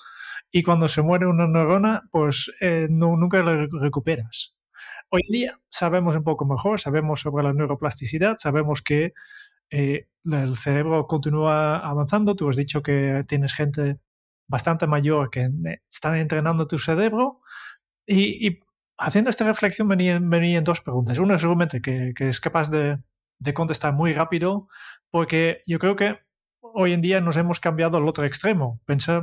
y 0.51 0.63
cuando 0.63 0.89
se 0.89 1.03
muere 1.03 1.27
una 1.27 1.47
neurona, 1.47 2.09
pues 2.11 2.53
eh, 2.61 2.87
no, 2.91 3.17
nunca 3.17 3.43
la 3.43 3.67
recuperas. 3.81 4.55
Hoy 5.11 5.23
en 5.27 5.33
día 5.33 5.61
sabemos 5.71 6.17
un 6.17 6.25
poco 6.25 6.45
mejor, 6.45 6.81
sabemos 6.81 7.21
sobre 7.21 7.45
la 7.45 7.55
neuroplasticidad, 7.55 8.37
sabemos 8.37 8.83
que 8.83 9.15
eh, 9.71 10.09
el 10.25 10.57
cerebro 10.57 11.07
continúa 11.07 11.79
avanzando. 11.79 12.37
Tú 12.37 12.49
has 12.49 12.57
dicho 12.57 12.83
que 12.83 13.25
tienes 13.27 13.55
gente 13.55 13.99
bastante 14.49 14.87
mayor 14.87 15.31
que 15.31 15.51
están 15.89 16.17
entrenando 16.17 16.67
tu 16.67 16.79
cerebro. 16.79 17.41
Y, 18.07 18.61
haciendo 18.97 19.31
esta 19.31 19.45
reflexión 19.45 19.87
venían, 19.87 20.29
venían, 20.29 20.65
dos 20.65 20.81
preguntas. 20.81 21.19
Una 21.19 21.39
seguramente 21.39 21.81
que, 21.81 22.13
que 22.17 22.31
es 22.31 22.41
capaz 22.41 22.71
de, 22.71 22.99
de, 23.39 23.55
contestar 23.55 23.93
muy 23.93 24.13
rápido, 24.13 24.69
porque 25.11 25.63
yo 25.67 25.79
creo 25.79 25.95
que 25.95 26.19
hoy 26.61 26.93
en 26.93 27.01
día 27.01 27.21
nos 27.21 27.37
hemos 27.37 27.61
cambiado 27.61 27.99
al 27.99 28.09
otro 28.09 28.25
extremo. 28.25 28.81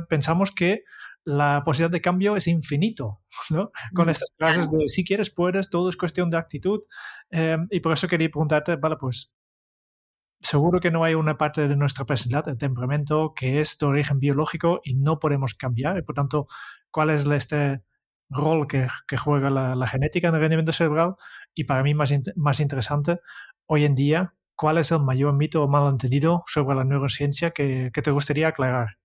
pensamos 0.08 0.52
que 0.52 0.84
la 1.24 1.62
posibilidad 1.64 1.90
de 1.90 2.00
cambio 2.00 2.36
es 2.36 2.46
infinito, 2.46 3.20
¿no? 3.50 3.70
Con 3.94 4.08
estas 4.08 4.32
frases 4.38 4.70
de 4.70 4.88
si 4.88 5.04
quieres, 5.04 5.30
puedes, 5.30 5.68
todo 5.68 5.88
es 5.88 5.96
cuestión 5.96 6.30
de 6.30 6.38
actitud. 6.38 6.80
Eh, 7.30 7.58
y 7.70 7.80
por 7.80 7.92
eso 7.92 8.08
quería 8.08 8.30
preguntarte, 8.30 8.76
vale, 8.76 8.96
pues 8.96 9.34
seguro 10.46 10.80
que 10.80 10.90
no 10.90 11.04
hay 11.04 11.14
una 11.14 11.36
parte 11.36 11.68
de 11.68 11.76
nuestra 11.76 12.04
personalidad, 12.04 12.48
el 12.48 12.58
temperamento, 12.58 13.34
que 13.34 13.60
es 13.60 13.78
de 13.78 13.86
origen 13.86 14.20
biológico 14.20 14.80
y 14.84 14.94
no 14.94 15.18
podemos 15.18 15.54
cambiar. 15.54 15.98
Y 15.98 16.02
por 16.02 16.14
tanto, 16.14 16.46
¿cuál 16.90 17.10
es 17.10 17.26
este 17.26 17.82
rol 18.30 18.66
que, 18.66 18.88
juega 19.16 19.50
la, 19.50 19.86
genética 19.86 20.28
en 20.28 20.34
el 20.34 20.40
rendimiento 20.40 20.72
cerebral? 20.72 21.16
Y 21.54 21.64
para 21.64 21.82
mí 21.82 21.94
más, 21.94 22.60
interesante, 22.60 23.20
hoy 23.66 23.84
en 23.84 23.94
día, 23.94 24.34
¿cuál 24.54 24.78
es 24.78 24.90
el 24.92 25.00
mayor 25.00 25.34
mito 25.34 25.62
o 25.62 25.68
malentendido 25.68 26.44
sobre 26.46 26.76
la 26.76 26.84
neurociencia 26.84 27.50
que, 27.50 27.90
te 27.92 28.10
gustaría 28.10 28.48
aclarar? 28.48 28.98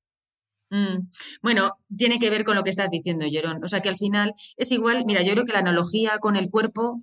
Mm, 0.69 1.09
bueno, 1.41 1.73
tiene 1.95 2.19
que 2.19 2.29
ver 2.29 2.45
con 2.45 2.55
lo 2.55 2.63
que 2.63 2.69
estás 2.69 2.91
diciendo, 2.91 3.25
Jerón. 3.29 3.63
O 3.63 3.67
sea 3.67 3.81
que 3.81 3.89
al 3.89 3.97
final 3.97 4.33
es 4.55 4.71
igual, 4.71 5.05
mira, 5.05 5.21
yo 5.21 5.33
creo 5.33 5.45
que 5.45 5.53
la 5.53 5.59
analogía 5.59 6.19
con 6.19 6.35
el 6.35 6.49
cuerpo 6.49 7.01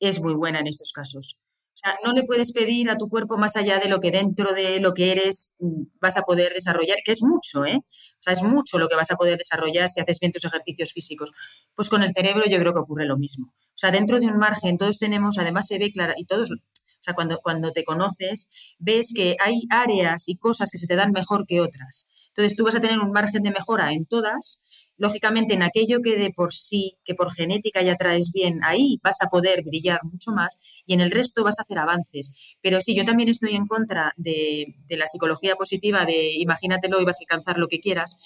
es 0.00 0.20
muy 0.20 0.34
buena 0.34 0.60
en 0.60 0.66
estos 0.66 0.92
casos. 0.92 1.38
O 1.78 1.80
sea, 1.80 1.96
no 2.04 2.12
le 2.12 2.24
puedes 2.24 2.50
pedir 2.52 2.90
a 2.90 2.96
tu 2.96 3.08
cuerpo 3.08 3.36
más 3.36 3.54
allá 3.54 3.78
de 3.78 3.88
lo 3.88 4.00
que 4.00 4.10
dentro 4.10 4.52
de 4.52 4.80
lo 4.80 4.94
que 4.94 5.12
eres 5.12 5.54
mm, 5.60 5.84
vas 6.00 6.16
a 6.16 6.22
poder 6.22 6.52
desarrollar, 6.52 6.98
que 7.04 7.12
es 7.12 7.22
mucho, 7.22 7.64
¿eh? 7.64 7.76
O 7.76 8.18
sea, 8.18 8.32
es 8.32 8.42
mucho 8.42 8.78
lo 8.78 8.88
que 8.88 8.96
vas 8.96 9.12
a 9.12 9.16
poder 9.16 9.38
desarrollar 9.38 9.88
si 9.88 10.00
haces 10.00 10.18
bien 10.18 10.32
tus 10.32 10.44
ejercicios 10.44 10.92
físicos. 10.92 11.30
Pues 11.76 11.88
con 11.88 12.02
el 12.02 12.12
cerebro 12.12 12.46
yo 12.50 12.58
creo 12.58 12.72
que 12.72 12.80
ocurre 12.80 13.06
lo 13.06 13.16
mismo. 13.16 13.52
O 13.54 13.76
sea, 13.76 13.92
dentro 13.92 14.18
de 14.18 14.26
un 14.26 14.38
margen 14.38 14.76
todos 14.76 14.98
tenemos, 14.98 15.38
además 15.38 15.68
se 15.68 15.78
ve 15.78 15.92
clara, 15.92 16.14
y 16.16 16.24
todos, 16.24 16.50
o 16.50 16.56
sea, 17.00 17.14
cuando, 17.14 17.38
cuando 17.38 17.70
te 17.70 17.84
conoces, 17.84 18.50
ves 18.80 19.12
que 19.14 19.36
hay 19.38 19.62
áreas 19.70 20.28
y 20.28 20.36
cosas 20.36 20.72
que 20.72 20.78
se 20.78 20.88
te 20.88 20.96
dan 20.96 21.12
mejor 21.12 21.46
que 21.46 21.60
otras. 21.60 22.08
Entonces 22.30 22.56
tú 22.56 22.64
vas 22.64 22.74
a 22.74 22.80
tener 22.80 22.98
un 22.98 23.12
margen 23.12 23.44
de 23.44 23.52
mejora 23.52 23.92
en 23.92 24.04
todas, 24.04 24.64
lógicamente 24.98 25.54
en 25.54 25.62
aquello 25.62 26.00
que 26.02 26.16
de 26.16 26.30
por 26.30 26.52
sí, 26.52 26.96
que 27.04 27.14
por 27.14 27.32
genética 27.32 27.80
ya 27.82 27.96
traes 27.96 28.32
bien, 28.32 28.60
ahí 28.62 28.98
vas 29.02 29.22
a 29.22 29.28
poder 29.28 29.62
brillar 29.64 30.00
mucho 30.04 30.32
más 30.32 30.82
y 30.84 30.92
en 30.92 31.00
el 31.00 31.10
resto 31.10 31.44
vas 31.44 31.58
a 31.58 31.62
hacer 31.62 31.78
avances. 31.78 32.56
Pero 32.60 32.80
sí, 32.80 32.94
yo 32.94 33.04
también 33.04 33.28
estoy 33.28 33.54
en 33.54 33.66
contra 33.66 34.12
de, 34.16 34.74
la 34.90 35.06
psicología 35.06 35.54
positiva 35.54 36.04
de 36.04 36.32
imagínatelo 36.34 37.00
y 37.00 37.04
vas 37.04 37.16
a 37.20 37.22
alcanzar 37.22 37.58
lo 37.58 37.68
que 37.68 37.80
quieras. 37.80 38.16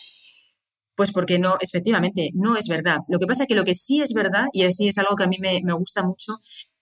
Pues 0.95 1.13
porque 1.13 1.39
no, 1.39 1.57
efectivamente, 1.61 2.31
no 2.35 2.57
es 2.57 2.69
verdad. 2.69 2.99
Lo 3.09 3.19
que 3.19 3.27
pasa 3.27 3.45
es 3.45 3.49
que 3.49 3.55
lo 3.55 3.65
que 3.65 3.75
sí 3.75 4.01
es 4.01 4.13
verdad, 4.15 4.47
y 4.53 4.65
así 4.65 4.89
es 4.89 4.99
algo 4.99 5.17
que 5.17 5.25
a 5.25 5.27
mí 5.27 5.39
me, 5.39 5.61
gusta 5.73 6.03
mucho, 6.03 6.35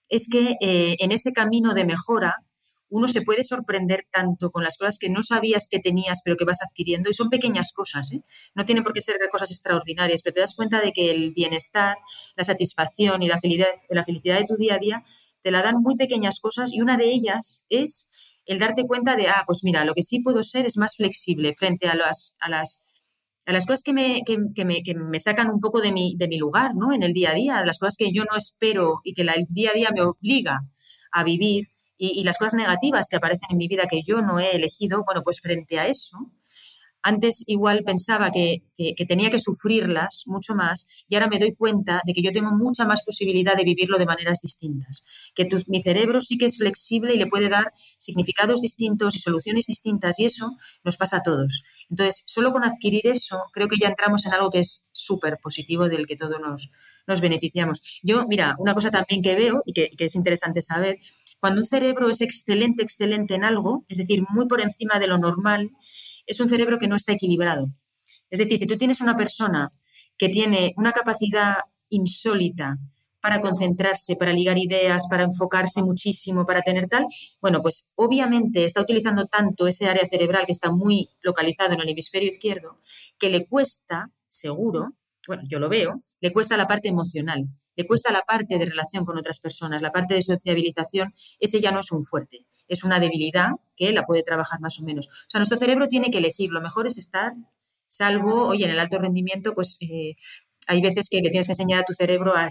es 0.08 0.28
que 0.28 0.56
eh, 0.60 0.96
en 0.98 1.12
ese 1.12 1.32
camino 1.32 1.74
de 1.74 1.84
mejora 1.84 2.36
uno 2.90 3.08
se 3.08 3.22
puede 3.22 3.44
sorprender 3.44 4.06
tanto 4.10 4.50
con 4.50 4.64
las 4.64 4.76
cosas 4.76 4.98
que 4.98 5.08
no 5.08 5.22
sabías 5.22 5.68
que 5.68 5.78
tenías, 5.78 6.20
pero 6.24 6.36
que 6.36 6.44
vas 6.44 6.62
adquiriendo, 6.62 7.08
y 7.08 7.14
son 7.14 7.30
pequeñas 7.30 7.72
cosas, 7.72 8.12
¿eh? 8.12 8.22
no 8.54 8.64
tiene 8.64 8.82
por 8.82 8.92
qué 8.92 9.00
ser 9.00 9.16
cosas 9.30 9.50
extraordinarias, 9.50 10.22
pero 10.22 10.34
te 10.34 10.40
das 10.40 10.54
cuenta 10.54 10.80
de 10.80 10.92
que 10.92 11.10
el 11.10 11.32
bienestar, 11.32 11.96
la 12.36 12.44
satisfacción 12.44 13.22
y 13.22 13.28
la 13.28 13.38
felicidad, 13.38 13.68
la 13.88 14.04
felicidad 14.04 14.38
de 14.38 14.44
tu 14.44 14.56
día 14.56 14.74
a 14.74 14.78
día 14.78 15.02
te 15.42 15.50
la 15.50 15.62
dan 15.62 15.76
muy 15.80 15.96
pequeñas 15.96 16.40
cosas, 16.40 16.72
y 16.72 16.80
una 16.80 16.96
de 16.96 17.06
ellas 17.06 17.64
es 17.68 18.10
el 18.44 18.58
darte 18.58 18.84
cuenta 18.86 19.16
de, 19.16 19.28
ah, 19.28 19.44
pues 19.46 19.60
mira, 19.62 19.84
lo 19.84 19.94
que 19.94 20.02
sí 20.02 20.20
puedo 20.20 20.42
ser 20.42 20.66
es 20.66 20.76
más 20.76 20.96
flexible 20.96 21.54
frente 21.56 21.88
a 21.88 21.94
las, 21.94 22.34
a 22.40 22.50
las 22.50 22.86
a 23.46 23.52
las 23.52 23.66
cosas 23.66 23.82
que 23.82 23.92
me, 23.92 24.20
que, 24.24 24.64
me, 24.64 24.82
que 24.82 24.94
me, 24.94 25.18
sacan 25.18 25.50
un 25.50 25.60
poco 25.60 25.80
de 25.80 25.92
mi, 25.92 26.14
de 26.16 26.28
mi 26.28 26.38
lugar, 26.38 26.74
¿no? 26.74 26.92
En 26.92 27.02
el 27.02 27.12
día 27.12 27.30
a 27.30 27.34
día, 27.34 27.64
las 27.64 27.78
cosas 27.78 27.96
que 27.96 28.12
yo 28.12 28.22
no 28.24 28.36
espero 28.36 29.00
y 29.02 29.14
que 29.14 29.22
el 29.22 29.30
día 29.48 29.70
a 29.70 29.74
día 29.74 29.88
me 29.94 30.02
obliga 30.02 30.60
a 31.10 31.24
vivir 31.24 31.68
y, 32.00 32.20
y, 32.20 32.24
las 32.24 32.38
cosas 32.38 32.54
negativas 32.54 33.08
que 33.08 33.16
aparecen 33.16 33.48
en 33.50 33.58
mi 33.58 33.68
vida 33.68 33.84
que 33.86 34.02
yo 34.02 34.22
no 34.22 34.40
he 34.40 34.56
elegido, 34.56 35.04
bueno, 35.04 35.22
pues 35.22 35.40
frente 35.40 35.78
a 35.78 35.86
eso, 35.86 36.16
antes 37.02 37.44
igual 37.46 37.82
pensaba 37.84 38.30
que, 38.30 38.62
tenía 39.08 39.30
que 39.30 39.38
sufrirlas 39.38 40.24
mucho 40.26 40.54
más 40.54 40.86
y 41.08 41.14
ahora 41.14 41.28
me 41.28 41.38
doy 41.38 41.54
cuenta 41.54 42.02
de 42.04 42.12
que 42.12 42.22
yo 42.22 42.32
tengo 42.32 42.50
mucha 42.52 42.84
más 42.84 43.02
posibilidad 43.02 43.56
de 43.56 43.64
vivirlo 43.64 43.98
de 43.98 44.06
maneras 44.06 44.40
distintas, 44.42 45.04
que 45.34 45.48
mi 45.66 45.82
cerebro 45.82 46.20
sí 46.20 46.38
que 46.38 46.46
es 46.46 46.56
flexible 46.56 47.14
y 47.14 47.18
le 47.18 47.26
puede 47.26 47.48
dar 47.48 47.72
significados 47.98 48.60
distintos 48.60 49.16
y 49.16 49.18
soluciones 49.18 49.66
distintas 49.66 50.18
y 50.18 50.26
eso 50.26 50.56
nos 50.84 50.96
pasa 50.96 51.18
a 51.18 51.22
todos. 51.22 51.62
Entonces, 51.88 52.22
solo 52.26 52.52
con 52.52 52.64
adquirir 52.64 53.06
eso, 53.06 53.44
creo 53.52 53.68
que 53.68 53.76
ya 53.78 53.88
entramos 53.88 54.26
en 54.26 54.32
algo 54.32 54.50
que 54.50 54.60
es 54.60 54.84
súper 54.92 55.38
positivo 55.42 55.88
del 55.88 56.06
que 56.06 56.16
todos 56.16 56.40
nos, 56.40 56.70
nos 57.06 57.20
beneficiamos. 57.20 58.00
Yo, 58.02 58.26
mira, 58.26 58.54
una 58.58 58.74
cosa 58.74 58.90
también 58.90 59.22
que 59.22 59.34
veo 59.34 59.62
y 59.64 59.72
que, 59.72 59.90
que 59.90 60.06
es 60.06 60.14
interesante 60.14 60.62
saber, 60.62 60.98
cuando 61.40 61.60
un 61.60 61.66
cerebro 61.66 62.10
es 62.10 62.20
excelente, 62.20 62.82
excelente 62.82 63.34
en 63.34 63.44
algo, 63.44 63.84
es 63.88 63.98
decir, 63.98 64.24
muy 64.28 64.46
por 64.46 64.60
encima 64.60 64.98
de 64.98 65.06
lo 65.06 65.18
normal, 65.18 65.70
es 66.26 66.38
un 66.40 66.48
cerebro 66.48 66.78
que 66.78 66.86
no 66.86 66.96
está 66.96 67.12
equilibrado. 67.12 67.68
Es 68.28 68.38
decir, 68.38 68.58
si 68.58 68.66
tú 68.66 68.76
tienes 68.76 69.00
una 69.00 69.16
persona 69.16 69.72
que 70.16 70.28
tiene 70.28 70.74
una 70.76 70.92
capacidad 70.92 71.56
insólita 71.88 72.78
para 73.20 73.40
concentrarse, 73.40 74.16
para 74.16 74.32
ligar 74.32 74.58
ideas, 74.58 75.06
para 75.08 75.24
enfocarse 75.24 75.82
muchísimo, 75.82 76.46
para 76.46 76.62
tener 76.62 76.88
tal, 76.88 77.06
bueno, 77.40 77.60
pues 77.60 77.88
obviamente 77.94 78.64
está 78.64 78.80
utilizando 78.80 79.26
tanto 79.26 79.66
ese 79.66 79.88
área 79.88 80.06
cerebral 80.08 80.46
que 80.46 80.52
está 80.52 80.70
muy 80.70 81.10
localizado 81.22 81.74
en 81.74 81.80
el 81.80 81.88
hemisferio 81.88 82.28
izquierdo, 82.28 82.78
que 83.18 83.28
le 83.28 83.46
cuesta, 83.46 84.10
seguro, 84.28 84.94
bueno, 85.26 85.42
yo 85.48 85.58
lo 85.58 85.68
veo, 85.68 86.02
le 86.20 86.32
cuesta 86.32 86.56
la 86.56 86.66
parte 86.66 86.88
emocional, 86.88 87.46
le 87.80 87.86
cuesta 87.86 88.12
la 88.12 88.22
parte 88.22 88.58
de 88.58 88.66
relación 88.66 89.04
con 89.04 89.16
otras 89.16 89.40
personas, 89.40 89.82
la 89.82 89.92
parte 89.92 90.14
de 90.14 90.22
sociabilización, 90.22 91.14
ese 91.38 91.60
ya 91.60 91.72
no 91.72 91.80
es 91.80 91.92
un 91.92 92.04
fuerte 92.04 92.46
es 92.70 92.84
una 92.84 93.00
debilidad 93.00 93.50
que 93.76 93.92
la 93.92 94.04
puede 94.04 94.22
trabajar 94.22 94.60
más 94.60 94.78
o 94.78 94.84
menos. 94.84 95.08
O 95.08 95.28
sea, 95.28 95.40
nuestro 95.40 95.58
cerebro 95.58 95.88
tiene 95.88 96.10
que 96.10 96.18
elegir, 96.18 96.50
lo 96.50 96.62
mejor 96.62 96.86
es 96.86 96.96
estar, 96.96 97.32
salvo, 97.88 98.46
oye, 98.46 98.64
en 98.64 98.70
el 98.70 98.78
alto 98.78 98.98
rendimiento, 98.98 99.52
pues 99.52 99.76
eh, 99.80 100.14
hay 100.68 100.80
veces 100.80 101.08
que 101.10 101.20
le 101.20 101.30
tienes 101.30 101.46
que 101.46 101.52
enseñar 101.52 101.80
a 101.80 101.84
tu 101.84 101.92
cerebro 101.92 102.32
a, 102.34 102.46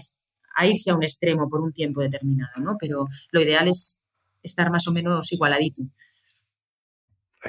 irse 0.66 0.90
a 0.90 0.94
un 0.94 1.02
extremo 1.02 1.48
por 1.48 1.62
un 1.62 1.72
tiempo 1.72 2.02
determinado, 2.02 2.52
¿no? 2.58 2.76
Pero 2.78 3.08
lo 3.30 3.40
ideal 3.40 3.66
es 3.66 3.98
estar 4.42 4.70
más 4.70 4.86
o 4.86 4.92
menos 4.92 5.32
igualadito. 5.32 5.82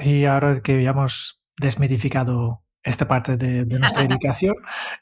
Y 0.02 0.24
ahora 0.24 0.62
que 0.62 0.82
ya 0.82 0.90
hemos 0.90 1.42
desmitificado 1.58 2.62
esta 2.82 3.06
parte 3.06 3.36
de, 3.36 3.66
nuestra 3.66 4.02
educación, 4.04 4.54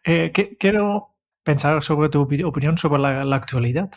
eh, 0.02 0.32
quiero 0.58 1.14
pensar 1.50 1.82
sobre 1.82 2.08
tu 2.08 2.20
opinión 2.22 2.78
sobre 2.78 3.00
la 3.00 3.36
actualidad. 3.36 3.90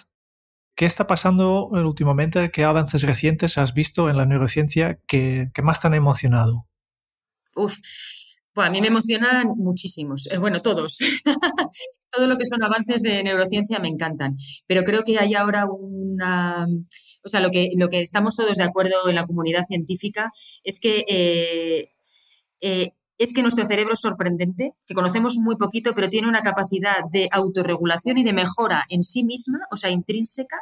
¿Qué 0.76 0.86
está 0.86 1.06
pasando 1.06 1.68
últimamente? 1.68 2.50
¿Qué 2.50 2.64
avances 2.64 3.04
recientes 3.04 3.60
has 3.60 3.76
visto 3.76 4.10
en 4.10 4.18
la 4.18 4.26
neurociencia 4.26 5.00
que, 5.08 5.52
más 5.62 5.80
te 5.80 5.88
han 5.88 5.94
emocionado? 5.94 6.66
Uf, 7.56 7.78
pues 8.54 8.68
a 8.68 8.72
mí 8.72 8.82
me 8.82 8.88
emocionan 8.88 9.50
muchísimos. 9.56 10.28
Eh, 10.32 10.40
bueno, 10.40 10.62
todos. 10.62 10.98
Todo 12.12 12.28
lo 12.28 12.38
que 12.38 12.46
son 12.46 12.62
avances 12.64 13.02
de 13.02 13.24
neurociencia 13.24 13.80
me 13.80 13.88
encantan. 13.88 14.36
Pero 14.68 14.84
creo 14.84 15.04
que 15.04 15.18
hay 15.18 15.34
ahora 15.34 15.66
una. 15.66 16.68
O 17.24 17.30
sea, 17.30 17.40
lo 17.40 17.50
que, 17.50 17.70
lo 17.76 17.90
que 17.90 18.02
estamos 18.02 18.36
todos 18.36 18.58
de 18.58 18.64
acuerdo 18.64 19.10
en 19.10 19.16
la 19.16 19.26
comunidad 19.26 19.66
científica 19.68 20.32
es 20.64 20.80
que. 20.80 21.04
Eh, 21.08 21.90
eh, 22.62 22.94
es 23.24 23.34
que 23.34 23.42
nuestro 23.42 23.66
cerebro 23.66 23.94
es 23.94 24.02
sorprendente, 24.02 24.74
que 24.86 24.94
conocemos 24.94 25.38
muy 25.38 25.56
poquito, 25.56 25.94
pero 25.94 26.10
tiene 26.10 26.28
una 26.28 26.42
capacidad 26.42 27.04
de 27.12 27.30
autorregulación 27.32 28.18
y 28.18 28.24
de 28.24 28.34
mejora 28.34 28.84
en 28.90 29.04
sí 29.04 29.24
misma, 29.24 29.60
o 29.72 29.78
sea, 29.78 29.90
intrínseca, 29.90 30.58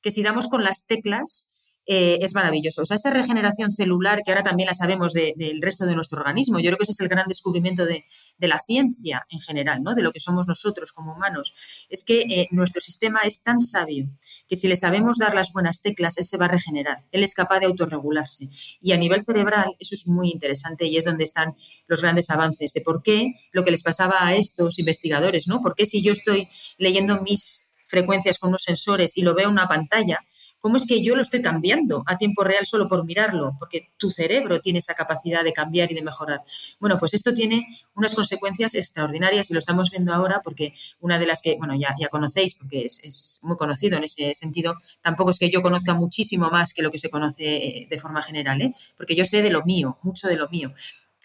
que 0.00 0.10
si 0.10 0.22
damos 0.22 0.48
con 0.48 0.62
las 0.62 0.86
teclas 0.86 1.50
eh, 1.90 2.18
es 2.20 2.34
maravilloso. 2.34 2.82
O 2.82 2.86
sea, 2.86 2.98
esa 2.98 3.08
regeneración 3.08 3.72
celular 3.72 4.22
que 4.22 4.30
ahora 4.30 4.42
también 4.42 4.66
la 4.66 4.74
sabemos 4.74 5.14
del 5.14 5.62
resto 5.62 5.86
de 5.86 5.94
nuestro 5.94 6.18
organismo, 6.18 6.58
yo 6.58 6.66
creo 6.66 6.76
que 6.76 6.82
ese 6.82 6.92
es 6.92 7.00
el 7.00 7.08
gran 7.08 7.26
descubrimiento 7.26 7.86
de, 7.86 8.04
la 8.40 8.58
ciencia 8.58 9.26
en 9.30 9.40
general, 9.40 9.82
¿no? 9.82 9.94
de 9.94 10.02
lo 10.02 10.12
que 10.12 10.20
somos 10.20 10.46
nosotros 10.46 10.92
como 10.92 11.14
humanos, 11.14 11.54
es 11.88 12.04
que 12.04 12.20
eh, 12.28 12.48
nuestro 12.50 12.82
sistema 12.82 13.20
es 13.24 13.42
tan 13.42 13.62
sabio 13.62 14.06
que 14.46 14.56
si 14.56 14.68
le 14.68 14.76
sabemos 14.76 15.16
dar 15.16 15.34
las 15.34 15.50
buenas 15.50 15.80
teclas, 15.80 16.18
él 16.18 16.26
se 16.26 16.36
va 16.36 16.44
a 16.44 16.48
regenerar, 16.48 17.06
él 17.10 17.24
es 17.24 17.32
capaz 17.32 17.60
de 17.60 17.66
autorregularse. 17.66 18.50
Y 18.82 18.92
a 18.92 18.98
nivel 18.98 19.22
cerebral 19.24 19.74
eso 19.78 19.94
es 19.94 20.06
muy 20.06 20.30
interesante 20.30 20.84
y 20.84 20.98
es 20.98 21.06
donde 21.06 21.24
están 21.24 21.56
los 21.86 22.02
grandes 22.02 22.28
avances 22.28 22.74
de 22.74 22.82
por 22.82 23.02
qué 23.02 23.32
lo 23.52 23.64
que 23.64 23.70
les 23.70 23.82
pasaba 23.82 24.26
a 24.26 24.34
estos 24.34 24.78
investigadores, 24.78 25.48
¿no? 25.48 25.62
¿Por 25.62 25.74
qué 25.74 25.86
si 25.86 26.02
yo 26.02 26.12
estoy 26.12 26.48
leyendo 26.76 27.22
mis 27.22 27.68
frecuencias 27.86 28.38
con 28.38 28.50
unos 28.50 28.62
sensores 28.62 29.16
y 29.16 29.22
lo 29.22 29.34
veo 29.34 29.46
en 29.46 29.52
una 29.52 29.66
pantalla, 29.66 30.20
¿Cómo 30.60 30.76
es 30.76 30.86
que 30.86 31.02
yo 31.02 31.14
lo 31.14 31.22
estoy 31.22 31.40
cambiando 31.40 32.02
a 32.06 32.18
tiempo 32.18 32.42
real 32.42 32.66
solo 32.66 32.88
por 32.88 33.04
mirarlo? 33.04 33.54
Porque 33.58 33.90
tu 33.96 34.10
cerebro 34.10 34.60
tiene 34.60 34.80
esa 34.80 34.94
capacidad 34.94 35.44
de 35.44 35.52
cambiar 35.52 35.90
y 35.92 35.94
de 35.94 36.02
mejorar. 36.02 36.42
Bueno, 36.80 36.98
pues 36.98 37.14
esto 37.14 37.32
tiene 37.32 37.66
unas 37.94 38.14
consecuencias 38.14 38.74
extraordinarias 38.74 39.50
y 39.50 39.54
lo 39.54 39.60
estamos 39.60 39.90
viendo 39.90 40.12
ahora 40.12 40.40
porque 40.42 40.72
una 41.00 41.18
de 41.18 41.26
las 41.26 41.42
que, 41.42 41.56
bueno, 41.58 41.74
ya, 41.76 41.94
ya 41.98 42.08
conocéis 42.08 42.54
porque 42.56 42.86
es, 42.86 43.38
muy 43.42 43.56
conocido 43.56 43.96
en 43.98 44.04
ese 44.04 44.34
sentido, 44.34 44.76
tampoco 45.00 45.30
es 45.30 45.38
que 45.38 45.50
yo 45.50 45.62
conozca 45.62 45.94
muchísimo 45.94 46.50
más 46.50 46.72
que 46.72 46.82
lo 46.82 46.90
que 46.90 46.98
se 46.98 47.08
conoce 47.08 47.44
eh, 47.44 47.86
de 47.88 47.98
forma 47.98 48.22
general, 48.22 48.60
¿eh? 48.60 48.74
porque 48.96 49.14
yo 49.14 49.24
sé 49.24 49.42
de 49.42 49.50
lo 49.50 49.64
mío, 49.64 49.98
mucho 50.02 50.28
de 50.28 50.36
lo 50.36 50.48
mío. 50.48 50.72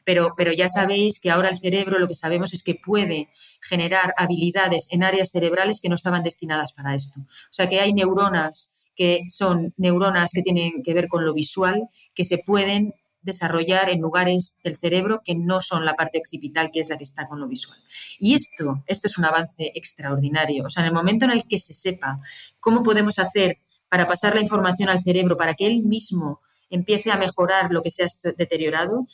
Pero, 0.03 0.33
pero, 0.35 0.51
ya 0.51 0.69
sabéis 0.69 1.19
que 1.19 1.31
ahora 1.31 1.49
el 1.49 1.57
cerebro 1.57 1.97
lo 1.97 2.07
que 2.07 2.15
sabemos 2.15 2.53
es 2.53 2.61
que 2.61 2.75
puede 2.75 3.29
generar 3.61 4.13
habilidades 4.17 4.91
en 4.91 5.01
áreas 5.01 5.29
cerebrales 5.31 5.79
que 5.79 5.87
no 5.87 5.95
estaban 5.95 6.23
destinadas 6.23 6.73
para 6.73 6.93
esto. 6.93 7.21
O 7.21 7.51
sea 7.51 7.69
que 7.69 7.79
hay 7.79 7.93
neuronas 7.93 8.72
que 8.95 9.21
son 9.29 9.73
neuronas 9.77 10.31
que 10.33 10.41
tienen 10.41 10.83
que 10.83 10.93
ver 10.93 11.07
con 11.07 11.25
lo 11.25 11.33
visual, 11.33 11.83
que 12.13 12.25
se 12.25 12.39
pueden 12.39 12.93
desarrollar 13.23 13.89
en 13.89 14.01
lugares 14.01 14.59
del 14.63 14.75
cerebro 14.75 15.21
que 15.23 15.35
no 15.35 15.61
son 15.61 15.85
la 15.85 15.95
parte 15.95 16.19
occipital, 16.19 16.69
que 16.71 16.81
es 16.81 16.89
la 16.89 16.97
que 16.97 17.05
está 17.05 17.25
con 17.25 17.39
lo 17.39 17.47
visual. 17.47 17.79
Y 18.19 18.35
esto, 18.35 18.83
esto 18.85 19.07
es 19.07 19.17
un 19.17 19.25
avance 19.25 19.71
extraordinario. 19.75 20.65
O 20.65 20.69
sea, 20.69 20.83
en 20.83 20.87
el 20.87 20.93
momento 20.93 21.25
en 21.25 21.31
el 21.31 21.47
que 21.47 21.57
se 21.57 21.73
sepa 21.73 22.19
cómo 22.59 22.83
podemos 22.83 23.19
hacer 23.19 23.59
para 23.89 24.07
pasar 24.07 24.35
la 24.35 24.41
información 24.41 24.89
al 24.89 24.99
cerebro, 24.99 25.37
para 25.37 25.53
que 25.53 25.67
él 25.67 25.83
mismo 25.83 26.41
empiece 26.69 27.11
a 27.11 27.17
mejorar 27.17 27.71
lo 27.71 27.81
que 27.81 27.91
se 27.91 28.03
ha 28.03 28.07
deteriorado, 28.37 29.05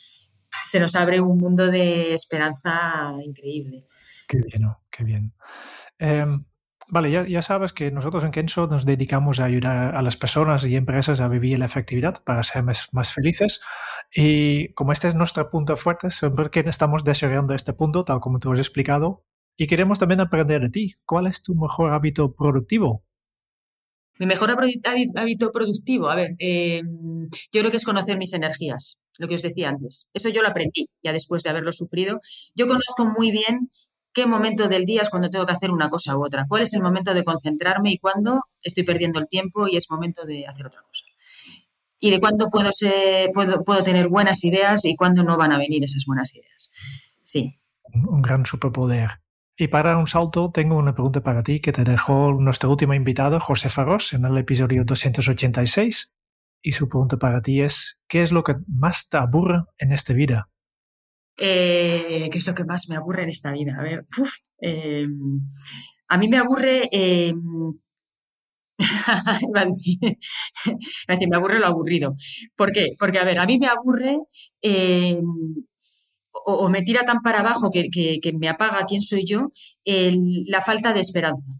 se 0.64 0.80
nos 0.80 0.94
abre 0.96 1.20
un 1.20 1.38
mundo 1.38 1.68
de 1.68 2.14
esperanza 2.14 3.14
increíble. 3.22 3.86
Qué 4.26 4.38
bien, 4.38 4.68
qué 4.90 5.04
bien. 5.04 5.34
Em, 5.98 6.44
Vale, 6.92 7.28
ya, 7.28 7.42
sabes 7.42 7.72
que 7.72 7.92
nosotros 7.92 8.24
en 8.24 8.32
Kenso 8.32 8.66
nos 8.66 8.84
dedicamos 8.84 9.38
a 9.38 9.44
ayudar 9.44 9.94
a 9.94 10.02
las 10.02 10.16
personas 10.16 10.64
y 10.64 10.74
empresas 10.74 11.20
a 11.20 11.28
vivir 11.28 11.56
la 11.60 11.66
efectividad 11.66 12.20
para 12.24 12.42
ser 12.42 12.64
más, 12.64 13.12
felices. 13.14 13.60
Y 14.12 14.72
como 14.74 14.90
este 14.92 15.06
es 15.06 15.14
nuestro 15.14 15.48
punto 15.50 15.76
fuerte, 15.76 16.10
siempre 16.10 16.50
que 16.50 16.60
estamos 16.60 17.04
desarrollando 17.04 17.54
este 17.54 17.74
punto, 17.74 18.04
tal 18.04 18.18
como 18.18 18.40
tú 18.40 18.52
has 18.52 18.58
explicado, 18.58 19.24
y 19.56 19.68
queremos 19.68 20.00
también 20.00 20.20
aprender 20.20 20.62
de 20.62 20.70
ti. 20.70 20.94
¿Cuál 21.06 21.28
es 21.28 21.44
tu 21.44 21.54
mejor 21.54 21.92
hábito 21.92 22.34
productivo? 22.34 23.04
Mi 24.18 24.26
mejor 24.26 24.50
hábito 24.50 25.52
productivo, 25.52 26.10
a 26.10 26.16
ver, 26.16 26.32
em, 26.38 27.28
yo 27.52 27.60
creo 27.60 27.70
que 27.70 27.76
es 27.76 27.84
conocer 27.84 28.18
mis 28.18 28.32
energías, 28.32 29.00
lo 29.18 29.28
que 29.28 29.36
os 29.36 29.42
decía 29.42 29.68
antes. 29.68 30.10
Eso 30.12 30.28
yo 30.28 30.42
lo 30.42 30.48
aprendí 30.48 30.88
ya 31.04 31.12
después 31.12 31.44
de 31.44 31.50
haberlo 31.50 31.72
sufrido. 31.72 32.18
Yo 32.56 32.66
conozco 32.66 33.06
muy 33.06 33.30
bien 33.30 33.70
qué 34.12 34.26
momento 34.26 34.68
del 34.68 34.84
día 34.84 35.02
es 35.02 35.10
cuando 35.10 35.30
tengo 35.30 35.46
que 35.46 35.52
hacer 35.52 35.70
una 35.70 35.88
cosa 35.88 36.16
u 36.16 36.24
otra, 36.24 36.46
cuál 36.48 36.62
es 36.62 36.72
el 36.74 36.82
momento 36.82 37.14
de 37.14 37.24
concentrarme 37.24 37.92
y 37.92 37.98
cuándo 37.98 38.42
estoy 38.62 38.84
perdiendo 38.84 39.18
el 39.18 39.28
tiempo 39.28 39.68
y 39.68 39.76
es 39.76 39.90
momento 39.90 40.24
de 40.24 40.46
hacer 40.46 40.66
otra 40.66 40.82
cosa. 40.82 41.04
Y 41.98 42.10
de 42.10 42.18
cuándo 42.18 42.48
puedo, 42.48 42.72
ser, 42.72 43.30
puedo, 43.32 43.62
puedo 43.62 43.82
tener 43.82 44.08
buenas 44.08 44.42
ideas 44.44 44.84
y 44.84 44.96
cuándo 44.96 45.22
no 45.22 45.36
van 45.36 45.52
a 45.52 45.58
venir 45.58 45.84
esas 45.84 46.04
buenas 46.06 46.34
ideas. 46.34 46.70
Sí. 47.24 47.56
Un 47.92 48.22
gran 48.22 48.46
superpoder. 48.46 49.20
Y 49.56 49.68
para 49.68 49.98
un 49.98 50.06
salto, 50.06 50.50
tengo 50.50 50.78
una 50.78 50.94
pregunta 50.94 51.22
para 51.22 51.42
ti 51.42 51.60
que 51.60 51.72
te 51.72 51.84
dejó 51.84 52.32
nuestro 52.32 52.70
último 52.70 52.94
invitado, 52.94 53.38
José 53.40 53.68
Farros, 53.68 54.14
en 54.14 54.24
el 54.24 54.38
episodio 54.38 54.84
286. 54.84 56.14
Y 56.62 56.72
su 56.72 56.88
pregunta 56.88 57.18
para 57.18 57.42
ti 57.42 57.60
es, 57.60 58.00
¿qué 58.08 58.22
es 58.22 58.32
lo 58.32 58.42
que 58.42 58.56
más 58.66 59.10
te 59.10 59.18
aburre 59.18 59.64
en 59.76 59.92
esta 59.92 60.14
vida? 60.14 60.49
Eh, 61.36 62.28
¿Qué 62.30 62.38
es 62.38 62.46
lo 62.46 62.54
que 62.54 62.64
más 62.64 62.88
me 62.88 62.96
aburre 62.96 63.22
en 63.24 63.30
esta 63.30 63.52
vida? 63.52 63.76
A 63.78 63.82
ver, 63.82 64.06
em, 64.60 65.40
a 66.08 66.18
mí 66.18 66.28
me 66.28 66.38
aburre... 66.38 66.88
Eh, 66.92 67.32
a 71.08 71.16
me 71.16 71.36
aburre 71.36 71.58
lo 71.58 71.66
aburrido. 71.66 72.14
¿Por 72.56 72.72
qué? 72.72 72.94
Porque, 72.98 73.18
a 73.18 73.24
ver, 73.24 73.38
a 73.38 73.46
mí 73.46 73.58
me 73.58 73.66
aburre 73.66 74.18
em, 74.62 75.24
o, 76.32 76.68
me 76.68 76.82
tira 76.82 77.04
tan 77.04 77.20
para 77.22 77.40
abajo 77.40 77.70
que, 77.70 77.88
me 78.38 78.48
apaga 78.48 78.84
quién 78.86 79.02
soy 79.02 79.24
yo 79.26 79.50
la 79.84 80.62
falta 80.62 80.92
de 80.92 81.00
esperanza, 81.00 81.50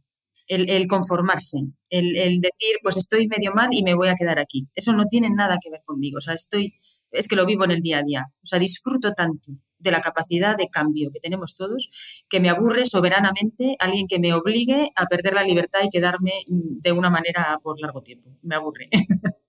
el, 0.47 0.87
conformarse, 0.89 1.59
el, 1.91 2.17
el, 2.17 2.41
decir, 2.41 2.77
pues 2.83 2.97
estoy 2.97 3.29
medio 3.29 3.53
mal 3.53 3.69
y 3.73 3.83
me 3.83 3.95
voy 3.95 4.09
a 4.09 4.15
quedar 4.15 4.39
aquí. 4.39 4.69
Eso 4.75 4.93
no 4.95 5.07
tiene 5.07 5.31
nada 5.31 5.59
que 5.63 5.71
ver 5.71 5.83
conmigo. 5.85 6.19
O 6.19 6.21
sea, 6.21 6.35
estoy, 6.35 6.75
es 7.13 7.29
que 7.29 7.37
lo 7.37 7.47
vivo 7.47 7.65
en 7.65 7.73
el 7.73 7.83
día 7.83 7.99
a 7.99 8.03
día. 8.03 8.27
O 8.43 8.47
sea, 8.47 8.59
disfruto 8.59 9.13
tanto 9.13 9.53
de 9.79 9.91
la 9.91 10.01
capacidad 10.01 10.57
de 10.57 10.69
cambio 10.69 11.11
que 11.11 11.21
tenemos 11.21 11.57
todos, 11.57 11.91
que 12.29 12.41
me 12.41 12.51
aburre 12.51 12.85
soberanamente 12.85 13.77
alguien 13.79 14.07
que 14.07 14.19
me 14.19 14.33
obligue 14.35 14.91
a 14.95 15.07
perder 15.07 15.35
la 15.35 15.43
libertad 15.43 15.81
y 15.83 15.89
quedarme 15.89 16.45
de 16.47 16.93
una 16.93 17.11
manera 17.11 17.59
por 17.63 17.81
largo 17.81 18.03
tiempo. 18.03 18.31
Me 18.43 18.55
aburre. 18.55 18.89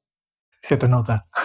Se 0.61 0.77
te 0.77 0.87
nota. 0.87 1.27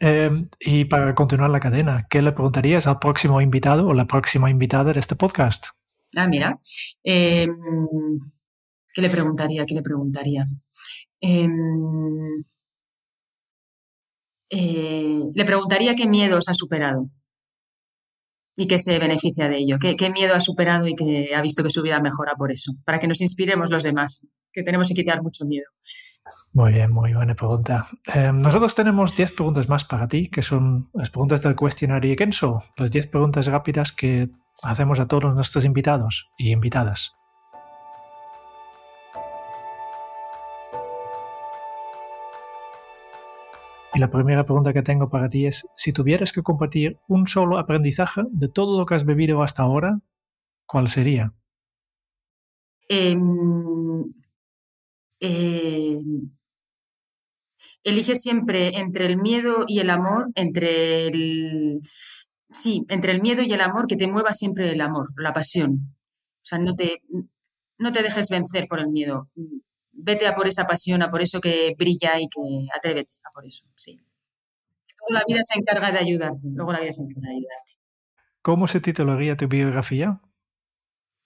Eh, 0.00 0.30
y 0.60 0.84
para 0.84 1.14
continuar 1.14 1.48
la 1.48 1.60
cadena, 1.60 2.06
¿qué 2.10 2.20
le 2.20 2.32
preguntarías 2.32 2.86
al 2.86 2.98
próximo 2.98 3.40
invitado 3.40 3.86
o 3.86 3.94
la 3.94 4.06
próxima 4.06 4.50
invitada 4.50 4.92
de 4.92 5.00
este 5.00 5.16
podcast? 5.16 5.68
Ah, 6.14 6.28
mira. 6.28 6.58
Em, 7.02 7.56
¿Qué 8.92 9.00
le 9.00 9.08
preguntaría? 9.08 9.64
¿Qué 9.64 9.74
le 9.74 9.82
preguntaría? 9.82 10.46
Em, 11.20 12.44
eh, 14.50 15.20
le 15.34 15.44
preguntaría 15.44 15.94
qué 15.94 16.08
miedos 16.08 16.48
ha 16.48 16.54
superado 16.54 17.08
y 18.56 18.66
qué 18.66 18.78
se 18.78 18.98
beneficia 18.98 19.48
de 19.48 19.58
ello, 19.58 19.76
qué, 19.78 20.10
miedo 20.10 20.34
ha 20.34 20.40
superado 20.40 20.86
y 20.86 20.94
que 20.94 21.34
ha 21.34 21.42
visto 21.42 21.62
que 21.62 21.70
su 21.70 21.82
vida 21.82 22.00
mejora 22.00 22.34
por 22.36 22.50
eso, 22.50 22.72
para 22.84 22.98
que 22.98 23.06
nos 23.06 23.20
inspiremos 23.20 23.70
los 23.70 23.82
demás, 23.82 24.26
que 24.52 24.62
tenemos 24.62 24.88
que 24.88 24.94
quitar 24.94 25.22
mucho 25.22 25.44
miedo. 25.44 25.66
Muy 26.52 26.72
bien, 26.72 26.90
muy 26.90 27.12
buena 27.12 27.34
pregunta. 27.34 27.86
Eh, 28.14 28.32
nosotros 28.32 28.74
tenemos 28.74 29.14
10 29.14 29.32
preguntas 29.32 29.68
más 29.68 29.84
para 29.84 30.08
ti, 30.08 30.28
que 30.28 30.42
son 30.42 30.88
las 30.94 31.10
preguntas 31.10 31.42
del 31.42 31.54
cuestionario 31.54 32.16
Kenso, 32.16 32.62
las 32.78 32.90
10 32.90 33.08
preguntas 33.08 33.46
rápidas 33.46 33.92
que 33.92 34.30
hacemos 34.62 34.98
a 35.00 35.06
todos 35.06 35.34
nuestros 35.34 35.64
invitados 35.64 36.30
y 36.38 36.52
invitadas. 36.52 37.15
Y 43.96 43.98
la 43.98 44.10
primera 44.10 44.44
pregunta 44.44 44.74
que 44.74 44.82
tengo 44.82 45.08
para 45.08 45.30
ti 45.30 45.46
es, 45.46 45.66
si 45.74 45.90
tuvieras 45.90 46.30
que 46.30 46.42
compartir 46.42 46.98
un 47.08 47.26
solo 47.26 47.58
aprendizaje 47.58 48.24
de 48.30 48.50
todo 48.50 48.78
lo 48.78 48.84
que 48.84 48.94
has 48.94 49.06
bebido 49.06 49.42
hasta 49.42 49.62
ahora, 49.62 50.02
¿cuál 50.66 50.90
sería? 50.90 51.32
Em, 52.90 54.04
em, 55.18 56.30
elige 57.84 58.16
siempre 58.16 58.76
entre 58.76 59.06
el 59.06 59.16
miedo 59.16 59.64
y 59.66 59.78
el 59.78 59.88
amor, 59.88 60.28
entre 60.34 61.06
el... 61.06 61.80
Sí, 62.50 62.84
entre 62.88 63.12
el 63.12 63.22
miedo 63.22 63.40
y 63.40 63.50
el 63.54 63.62
amor, 63.62 63.86
que 63.86 63.96
te 63.96 64.08
mueva 64.08 64.34
siempre 64.34 64.70
el 64.72 64.82
amor, 64.82 65.08
la 65.16 65.32
pasión. 65.32 65.96
O 66.42 66.44
sea, 66.44 66.58
no 66.58 66.74
te, 66.74 67.00
no 67.78 67.92
te 67.92 68.02
dejes 68.02 68.28
vencer 68.28 68.66
por 68.68 68.78
el 68.78 68.88
miedo. 68.88 69.30
Vete 69.92 70.26
a 70.26 70.34
por 70.34 70.46
esa 70.46 70.66
pasión, 70.66 71.02
a 71.02 71.08
por 71.10 71.22
eso 71.22 71.40
que 71.40 71.74
brilla 71.78 72.20
y 72.20 72.28
que 72.28 72.68
atrévete 72.76 73.15
por 73.36 73.44
eso, 73.44 73.66
sí. 73.74 74.00
Luego 74.98 75.20
la 75.20 75.22
vida 75.28 75.42
se 75.42 75.58
encarga 75.58 75.92
de 75.92 75.98
ayudarte, 75.98 76.48
luego 76.54 76.72
la 76.72 76.80
vida 76.80 76.94
se 76.94 77.02
encarga 77.02 77.28
de 77.28 77.34
ayudarte. 77.36 77.72
¿Cómo 78.40 78.66
se 78.66 78.80
titularía 78.80 79.36
tu 79.36 79.46
biografía? 79.46 80.22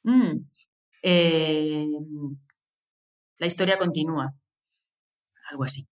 Mm, 0.03 0.45
eh, 1.05 1.87
la 3.39 3.47
historia 3.47 3.79
continúa, 3.79 4.35
algo 5.51 5.63
así. 5.63 5.87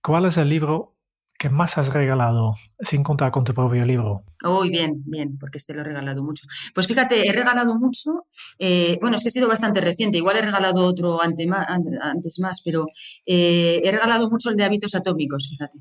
¿Cuál 0.00 0.26
es 0.26 0.36
el 0.36 0.50
libro 0.50 0.95
que 1.38 1.50
más 1.50 1.78
has 1.78 1.92
regalado 1.92 2.54
sin 2.80 3.02
contar 3.02 3.30
con 3.30 3.44
tu 3.44 3.52
propio 3.54 3.84
libro? 3.84 4.24
Uy, 4.44 4.70
bien, 4.70 5.02
bien, 5.04 5.38
porque 5.38 5.58
este 5.58 5.74
lo 5.74 5.80
he 5.80 5.84
regalado 5.84 6.22
mucho. 6.22 6.46
Pues 6.74 6.86
fíjate, 6.86 7.28
he 7.28 7.32
regalado 7.32 7.78
mucho, 7.78 8.26
eh, 8.58 8.98
bueno, 9.00 9.16
es 9.16 9.22
que 9.22 9.28
ha 9.28 9.32
sido 9.32 9.48
bastante 9.48 9.80
reciente, 9.80 10.18
igual 10.18 10.36
he 10.36 10.42
regalado 10.42 10.84
otro 10.84 11.20
antes 11.22 11.48
más, 12.40 12.62
pero 12.64 12.86
eh, 13.24 13.80
he 13.82 13.90
regalado 13.90 14.30
mucho 14.30 14.50
el 14.50 14.56
de 14.56 14.64
hábitos 14.64 14.94
atómicos, 14.94 15.48
fíjate. 15.50 15.78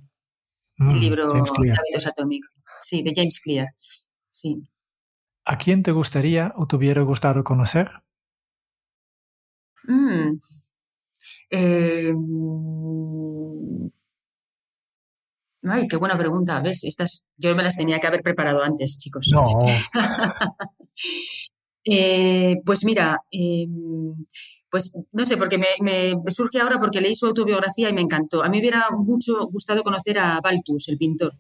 el 0.77 0.85
mm, 0.85 0.99
libro 0.99 1.27
de 1.27 1.39
hábitos 1.39 2.07
atómicos. 2.07 2.51
Sí, 2.81 3.01
de 3.01 3.13
James 3.15 3.39
Clear. 3.39 3.67
Sí. 4.29 4.61
¿A 5.45 5.57
quién 5.57 5.83
te 5.83 5.91
gustaría 5.91 6.53
o 6.55 6.67
te 6.67 6.75
hubiera 6.75 7.01
gustado 7.01 7.43
conocer? 7.43 7.91
Mm, 9.87 10.37
eh, 11.51 12.13
Ay, 15.68 15.88
qué 15.88 15.97
buena 15.97 16.18
pregunta. 16.18 16.59
¿Ves? 16.61 16.84
Estas, 16.84 17.26
yo 17.38 17.55
me 17.55 17.63
las 17.63 17.76
tenía 17.76 17.99
que 17.99 18.07
haber 18.07 18.22
preparado 18.22 18.63
antes, 18.63 18.97
chicos. 18.99 19.30
No. 19.32 19.63
Eh, 21.88 22.55
pues 22.66 22.84
mira, 22.84 23.22
em, 23.30 24.26
pues 24.72 24.97
no 25.11 25.24
sé, 25.24 25.38
porque 25.38 25.59
me, 25.59 26.16
surge 26.32 26.59
ahora 26.59 26.80
porque 26.80 26.99
leí 26.99 27.16
su 27.16 27.28
autobiografía 27.28 27.91
y 27.91 27.93
me 27.93 28.01
encantó. 28.01 28.43
A 28.43 28.49
mí 28.49 28.57
me 28.57 28.61
hubiera 28.61 28.89
mucho 28.89 29.45
gustado 29.51 29.84
conocer 29.84 30.18
a 30.18 30.41
Baltus, 30.41 30.88
el 30.89 30.97
pintor. 30.97 31.34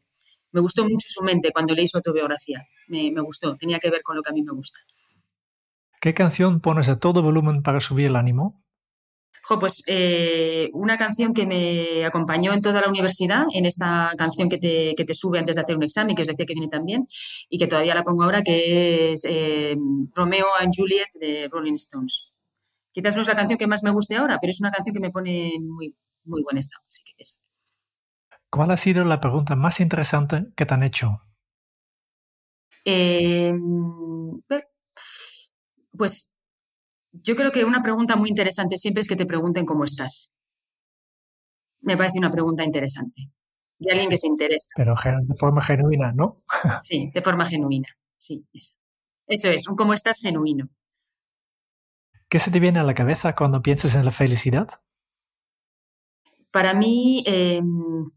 Me 0.51 0.61
gustó 0.61 0.83
mucho 0.83 1.07
su 1.09 1.23
mente 1.23 1.51
cuando 1.51 1.73
leí 1.73 1.87
su 1.87 1.97
autobiografía. 1.97 2.63
Me, 2.89 3.11
me 3.11 3.21
gustó, 3.21 3.55
tenía 3.55 3.79
que 3.79 3.89
ver 3.89 4.03
con 4.03 4.15
lo 4.15 4.21
que 4.21 4.29
a 4.29 4.33
mí 4.33 4.43
me 4.43 4.51
gusta. 4.53 4.79
¿Qué 5.99 6.13
canción 6.13 6.59
pones 6.61 6.89
a 6.89 6.99
todo 6.99 7.23
volumen 7.23 7.63
para 7.63 7.79
subir 7.79 8.05
el 8.05 8.15
ánimo? 8.15 8.63
Pues 9.47 9.83
eh, 9.85 10.69
una 10.73 10.97
canción 10.97 11.33
que 11.33 11.45
me 11.45 12.03
acompañó 12.05 12.53
en 12.53 12.61
toda 12.61 12.81
la 12.81 12.89
universidad, 12.89 13.45
en 13.53 13.65
esta 13.65 14.11
canción 14.17 14.49
que 14.49 14.57
te, 14.57 14.95
que 14.95 15.05
te, 15.05 15.13
sube 15.13 15.39
antes 15.39 15.55
de 15.55 15.61
hacer 15.61 15.77
un 15.77 15.83
examen, 15.83 16.15
que 16.15 16.23
os 16.23 16.27
decía 16.27 16.45
que 16.45 16.53
viene 16.53 16.67
también, 16.67 17.05
y 17.49 17.57
que 17.57 17.67
todavía 17.67 17.95
la 17.95 18.03
pongo 18.03 18.23
ahora, 18.23 18.41
que 18.41 19.13
es 19.13 19.23
eh, 19.25 19.75
Romeo 20.13 20.47
and 20.59 20.73
Juliet 20.75 21.09
de 21.19 21.47
Rolling 21.51 21.75
Stones. 21.75 22.31
Quizás 22.91 23.15
no 23.15 23.21
es 23.21 23.27
la 23.27 23.35
canción 23.35 23.59
que 23.59 23.67
más 23.67 23.83
me 23.83 23.91
guste 23.91 24.15
ahora, 24.15 24.39
pero 24.41 24.51
es 24.51 24.59
una 24.59 24.71
canción 24.71 24.93
que 24.93 25.01
me 25.01 25.11
pone 25.11 25.53
en 25.55 25.67
muy, 25.67 25.95
muy 26.23 26.41
buen 26.43 26.57
estado. 26.57 26.83
Así 26.87 27.03
que. 27.03 27.23
¿Cuál 28.49 28.71
ha 28.71 28.77
sido 28.77 29.03
la 29.03 29.19
pregunta 29.19 29.55
más 29.55 29.79
interesante 29.79 30.47
que 30.55 30.65
te 30.65 30.73
han 30.73 30.83
hecho? 30.83 31.21
Eh, 32.85 33.53
pues 35.97 36.34
yo 37.23 37.35
creo 37.35 37.51
que 37.51 37.65
una 37.65 37.81
pregunta 37.81 38.15
muy 38.15 38.29
interesante 38.29 38.77
siempre 38.77 39.01
es 39.01 39.07
que 39.07 39.15
te 39.15 39.25
pregunten 39.25 39.65
cómo 39.65 39.83
estás. 39.83 40.33
Me 41.81 41.97
parece 41.97 42.17
una 42.17 42.31
pregunta 42.31 42.63
interesante. 42.63 43.29
De 43.77 43.91
alguien 43.91 44.09
que 44.09 44.17
se 44.17 44.27
interesa. 44.27 44.69
Pero 44.75 44.95
de 44.95 45.35
forma 45.37 45.61
genuina, 45.61 46.13
¿no? 46.13 46.43
sí, 46.81 47.11
de 47.13 47.21
forma 47.21 47.45
genuina. 47.45 47.87
Sí, 48.17 48.45
eso. 48.53 48.77
Eso 49.27 49.49
es, 49.49 49.67
un 49.67 49.75
cómo 49.75 49.93
estás 49.93 50.19
genuino. 50.19 50.69
¿Qué 52.29 52.39
se 52.39 52.51
te 52.51 52.59
viene 52.59 52.79
a 52.79 52.83
la 52.83 52.93
cabeza 52.93 53.33
cuando 53.33 53.61
piensas 53.61 53.95
en 53.95 54.05
la 54.05 54.11
felicidad? 54.11 54.67
Para 56.51 56.73
mí 56.73 57.23
em, 57.25 58.09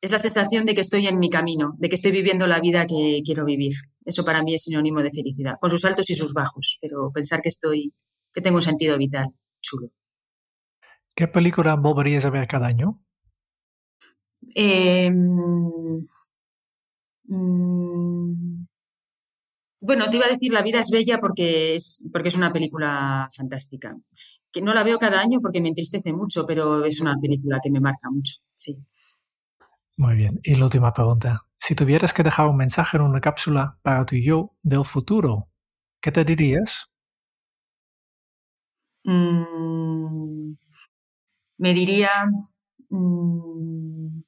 es 0.00 0.12
la 0.12 0.18
sensación 0.18 0.66
de 0.66 0.74
que 0.74 0.82
estoy 0.82 1.06
en 1.06 1.18
mi 1.18 1.30
camino, 1.30 1.74
de 1.78 1.88
que 1.88 1.96
estoy 1.96 2.12
viviendo 2.12 2.46
la 2.46 2.60
vida 2.60 2.86
que 2.86 3.22
quiero 3.24 3.44
vivir. 3.44 3.74
Eso 4.04 4.24
para 4.24 4.42
mí 4.42 4.54
es 4.54 4.64
sinónimo 4.64 5.02
de 5.02 5.10
felicidad, 5.10 5.54
con 5.60 5.70
sus 5.70 5.84
altos 5.84 6.10
y 6.10 6.14
sus 6.14 6.32
bajos, 6.32 6.78
pero 6.80 7.10
pensar 7.12 7.40
que 7.40 7.48
estoy, 7.48 7.92
que 8.32 8.40
tengo 8.40 8.56
un 8.56 8.62
sentido 8.62 8.98
vital 8.98 9.28
chulo. 9.60 9.90
¿Qué 11.14 11.28
película 11.28 11.76
volverías 11.76 12.24
a 12.24 12.30
ver 12.30 12.46
cada 12.46 12.66
año? 12.66 13.00
Em, 14.54 16.06
mm, 17.28 18.66
bueno, 19.80 20.08
te 20.10 20.16
iba 20.16 20.26
a 20.26 20.30
decir 20.30 20.52
La 20.52 20.62
vida 20.62 20.80
es 20.80 20.90
bella 20.90 21.18
porque 21.18 21.76
es, 21.76 22.06
porque 22.12 22.28
es 22.28 22.36
una 22.36 22.52
película 22.52 23.28
fantástica. 23.34 23.96
Que 24.52 24.62
no 24.62 24.72
la 24.72 24.84
veo 24.84 24.98
cada 24.98 25.20
año 25.20 25.40
porque 25.40 25.60
me 25.60 25.68
entristece 25.68 26.12
mucho, 26.12 26.46
pero 26.46 26.84
es 26.84 27.00
una 27.00 27.16
película 27.20 27.58
que 27.62 27.70
me 27.70 27.80
marca 27.80 28.08
mucho, 28.10 28.36
sí. 28.56 28.76
Muy 29.96 30.16
bien. 30.16 30.40
Y 30.42 30.54
la 30.56 30.64
última 30.64 30.92
pregunta. 30.92 31.44
Si 31.66 31.74
tuvieras 31.74 32.12
que 32.12 32.22
dejar 32.22 32.46
un 32.46 32.58
mensaje 32.58 32.98
en 32.98 33.04
una 33.04 33.22
cápsula 33.22 33.78
para 33.80 34.04
tu 34.04 34.16
yo 34.16 34.54
del 34.62 34.84
futuro, 34.84 35.48
¿qué 35.98 36.12
te 36.12 36.22
dirías? 36.22 36.90
Mm, 39.04 40.56
me 41.56 41.72
diría, 41.72 42.10
mm, 42.90 44.20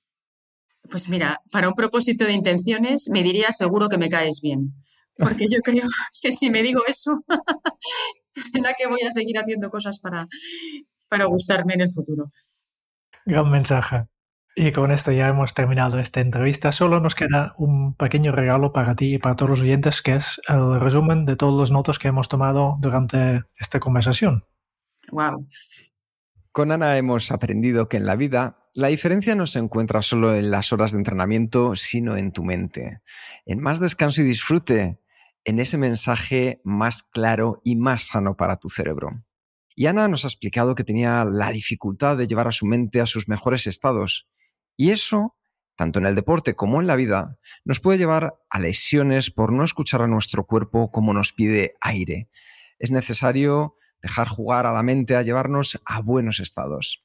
pues 0.90 1.10
mira, 1.10 1.42
para 1.52 1.68
un 1.68 1.74
propósito 1.74 2.24
de 2.24 2.32
intenciones, 2.32 3.10
me 3.12 3.22
diría 3.22 3.52
seguro 3.52 3.90
que 3.90 3.98
me 3.98 4.08
caes 4.08 4.40
bien. 4.42 4.72
Porque 5.18 5.44
yo 5.46 5.58
creo 5.62 5.86
que 6.22 6.32
si 6.32 6.48
me 6.48 6.62
digo 6.62 6.80
eso, 6.86 7.22
será 8.32 8.72
que 8.78 8.86
voy 8.86 9.02
a 9.06 9.10
seguir 9.10 9.38
haciendo 9.38 9.68
cosas 9.68 10.00
para, 10.00 10.26
para 11.10 11.26
gustarme 11.26 11.74
en 11.74 11.82
el 11.82 11.90
futuro. 11.90 12.32
Gran 13.26 13.50
mensaje. 13.50 14.06
Y 14.58 14.72
con 14.72 14.90
esto 14.90 15.12
ya 15.12 15.28
hemos 15.28 15.52
terminado 15.52 15.98
esta 15.98 16.22
entrevista. 16.22 16.72
Solo 16.72 16.98
nos 16.98 17.14
queda 17.14 17.54
un 17.58 17.94
pequeño 17.94 18.32
regalo 18.32 18.72
para 18.72 18.96
ti 18.96 19.16
y 19.16 19.18
para 19.18 19.36
todos 19.36 19.50
los 19.50 19.60
oyentes, 19.60 20.00
que 20.00 20.14
es 20.14 20.40
el 20.48 20.80
resumen 20.80 21.26
de 21.26 21.36
todos 21.36 21.52
los 21.52 21.70
notos 21.70 21.98
que 21.98 22.08
hemos 22.08 22.30
tomado 22.30 22.78
durante 22.80 23.42
esta 23.58 23.80
conversación. 23.80 24.46
Wow. 25.12 25.46
Con 26.52 26.72
Ana 26.72 26.96
hemos 26.96 27.30
aprendido 27.32 27.90
que 27.90 27.98
en 27.98 28.06
la 28.06 28.16
vida 28.16 28.58
la 28.72 28.88
diferencia 28.88 29.34
no 29.34 29.46
se 29.46 29.58
encuentra 29.58 30.00
solo 30.00 30.34
en 30.34 30.50
las 30.50 30.72
horas 30.72 30.92
de 30.92 30.98
entrenamiento, 30.98 31.76
sino 31.76 32.16
en 32.16 32.32
tu 32.32 32.42
mente. 32.42 33.02
En 33.44 33.60
más 33.60 33.78
descanso 33.78 34.22
y 34.22 34.24
disfrute, 34.24 34.98
en 35.44 35.60
ese 35.60 35.76
mensaje 35.76 36.62
más 36.64 37.02
claro 37.02 37.60
y 37.62 37.76
más 37.76 38.06
sano 38.06 38.38
para 38.38 38.56
tu 38.56 38.70
cerebro. 38.70 39.22
Y 39.74 39.84
Ana 39.84 40.08
nos 40.08 40.24
ha 40.24 40.28
explicado 40.28 40.74
que 40.74 40.82
tenía 40.82 41.26
la 41.26 41.52
dificultad 41.52 42.16
de 42.16 42.26
llevar 42.26 42.48
a 42.48 42.52
su 42.52 42.64
mente 42.64 43.02
a 43.02 43.06
sus 43.06 43.28
mejores 43.28 43.66
estados 43.66 44.26
y 44.76 44.90
eso 44.90 45.36
tanto 45.76 45.98
en 45.98 46.06
el 46.06 46.14
deporte 46.14 46.56
como 46.56 46.80
en 46.80 46.86
la 46.86 46.96
vida, 46.96 47.38
nos 47.64 47.80
puede 47.80 47.98
llevar 47.98 48.34
a 48.50 48.58
lesiones 48.58 49.30
por 49.30 49.52
no 49.52 49.62
escuchar 49.62 50.02
a 50.02 50.08
nuestro 50.08 50.46
cuerpo 50.46 50.90
como 50.90 51.12
nos 51.12 51.32
pide 51.32 51.74
aire. 51.80 52.28
Es 52.78 52.90
necesario 52.90 53.76
dejar 54.00 54.26
jugar 54.26 54.66
a 54.66 54.72
la 54.72 54.82
mente 54.82 55.16
a 55.16 55.22
llevarnos 55.22 55.80
a 55.84 56.00
buenos 56.00 56.40
estados. 56.40 57.04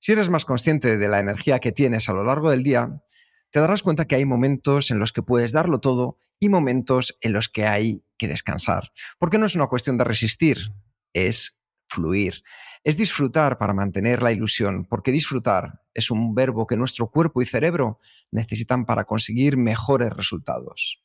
Si 0.00 0.12
eres 0.12 0.28
más 0.28 0.44
consciente 0.44 0.98
de 0.98 1.08
la 1.08 1.20
energía 1.20 1.60
que 1.60 1.72
tienes 1.72 2.08
a 2.08 2.12
lo 2.12 2.24
largo 2.24 2.50
del 2.50 2.62
día, 2.62 3.02
te 3.50 3.60
darás 3.60 3.82
cuenta 3.82 4.06
que 4.06 4.16
hay 4.16 4.24
momentos 4.24 4.90
en 4.90 4.98
los 4.98 5.12
que 5.12 5.22
puedes 5.22 5.52
darlo 5.52 5.80
todo 5.80 6.18
y 6.38 6.48
momentos 6.48 7.16
en 7.20 7.32
los 7.32 7.48
que 7.48 7.66
hay 7.66 8.02
que 8.16 8.28
descansar. 8.28 8.92
Porque 9.18 9.38
no 9.38 9.46
es 9.46 9.54
una 9.54 9.66
cuestión 9.66 9.98
de 9.98 10.04
resistir, 10.04 10.72
es 11.12 11.56
fluir. 11.90 12.42
Es 12.84 12.96
disfrutar 12.96 13.58
para 13.58 13.74
mantener 13.74 14.22
la 14.22 14.32
ilusión, 14.32 14.86
porque 14.88 15.12
disfrutar 15.12 15.82
es 15.92 16.10
un 16.10 16.34
verbo 16.34 16.66
que 16.66 16.76
nuestro 16.76 17.10
cuerpo 17.10 17.42
y 17.42 17.44
cerebro 17.44 17.98
necesitan 18.30 18.86
para 18.86 19.04
conseguir 19.04 19.56
mejores 19.56 20.10
resultados. 20.12 21.02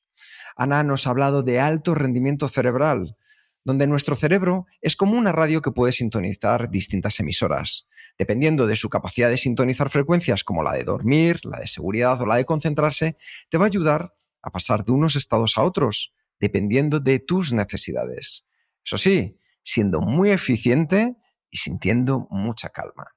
Ana 0.55 0.83
nos 0.83 1.07
ha 1.07 1.09
hablado 1.09 1.43
de 1.43 1.59
alto 1.59 1.95
rendimiento 1.95 2.47
cerebral, 2.47 3.17
donde 3.65 3.87
nuestro 3.87 4.15
cerebro 4.15 4.67
es 4.79 4.95
como 4.95 5.17
una 5.17 5.31
radio 5.31 5.61
que 5.61 5.71
puede 5.71 5.91
sintonizar 5.91 6.69
distintas 6.69 7.19
emisoras. 7.19 7.87
Dependiendo 8.17 8.67
de 8.67 8.75
su 8.75 8.89
capacidad 8.89 9.29
de 9.29 9.37
sintonizar 9.37 9.89
frecuencias 9.89 10.43
como 10.43 10.63
la 10.63 10.73
de 10.73 10.83
dormir, 10.83 11.43
la 11.43 11.59
de 11.59 11.67
seguridad 11.67 12.21
o 12.21 12.25
la 12.25 12.35
de 12.35 12.45
concentrarse, 12.45 13.17
te 13.49 13.57
va 13.57 13.65
a 13.65 13.67
ayudar 13.67 14.13
a 14.41 14.51
pasar 14.51 14.85
de 14.85 14.91
unos 14.91 15.15
estados 15.15 15.57
a 15.57 15.63
otros, 15.63 16.13
dependiendo 16.39 16.99
de 16.99 17.19
tus 17.19 17.51
necesidades. 17.51 18.45
Eso 18.85 18.97
sí, 18.97 19.39
siendo 19.65 19.99
muy 19.99 20.31
eficiente 20.31 21.17
y 21.49 21.57
sintiendo 21.57 22.27
mucha 22.29 22.69
calma. 22.69 23.07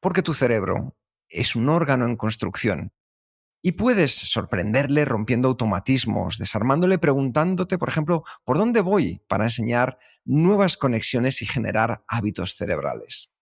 Porque 0.00 0.22
tu 0.22 0.34
cerebro 0.34 0.96
es 1.28 1.54
un 1.54 1.68
órgano 1.68 2.06
en 2.06 2.16
construcción 2.16 2.92
y 3.60 3.72
puedes 3.72 4.14
sorprenderle 4.14 5.04
rompiendo 5.04 5.48
automatismos, 5.48 6.38
desarmándole 6.38 6.98
preguntándote, 6.98 7.76
por 7.76 7.88
ejemplo, 7.88 8.24
¿por 8.44 8.56
dónde 8.56 8.80
voy? 8.80 9.20
para 9.28 9.44
enseñar 9.44 9.98
nuevas 10.24 10.76
conexiones 10.76 11.42
y 11.42 11.46
generar 11.46 12.02
hábitos 12.08 12.56
cerebrales. 12.56 13.32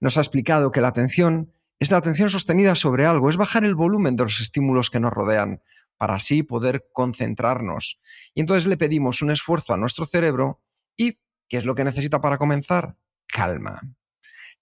Nos 0.00 0.16
ha 0.16 0.20
explicado 0.20 0.70
que 0.70 0.80
la 0.80 0.88
atención 0.88 1.52
es 1.80 1.90
la 1.90 1.98
atención 1.98 2.28
sostenida 2.28 2.74
sobre 2.74 3.06
algo, 3.06 3.30
es 3.30 3.36
bajar 3.36 3.64
el 3.64 3.74
volumen 3.74 4.16
de 4.16 4.24
los 4.24 4.40
estímulos 4.40 4.90
que 4.90 5.00
nos 5.00 5.12
rodean 5.12 5.62
para 5.96 6.14
así 6.14 6.42
poder 6.42 6.88
concentrarnos. 6.92 8.00
Y 8.34 8.40
entonces 8.40 8.66
le 8.66 8.76
pedimos 8.76 9.22
un 9.22 9.30
esfuerzo 9.30 9.74
a 9.74 9.76
nuestro 9.76 10.04
cerebro 10.04 10.60
y 10.96 11.18
¿qué 11.48 11.58
es 11.58 11.64
lo 11.64 11.74
que 11.74 11.84
necesita 11.84 12.20
para 12.20 12.38
comenzar? 12.38 12.96
Calma. 13.26 13.80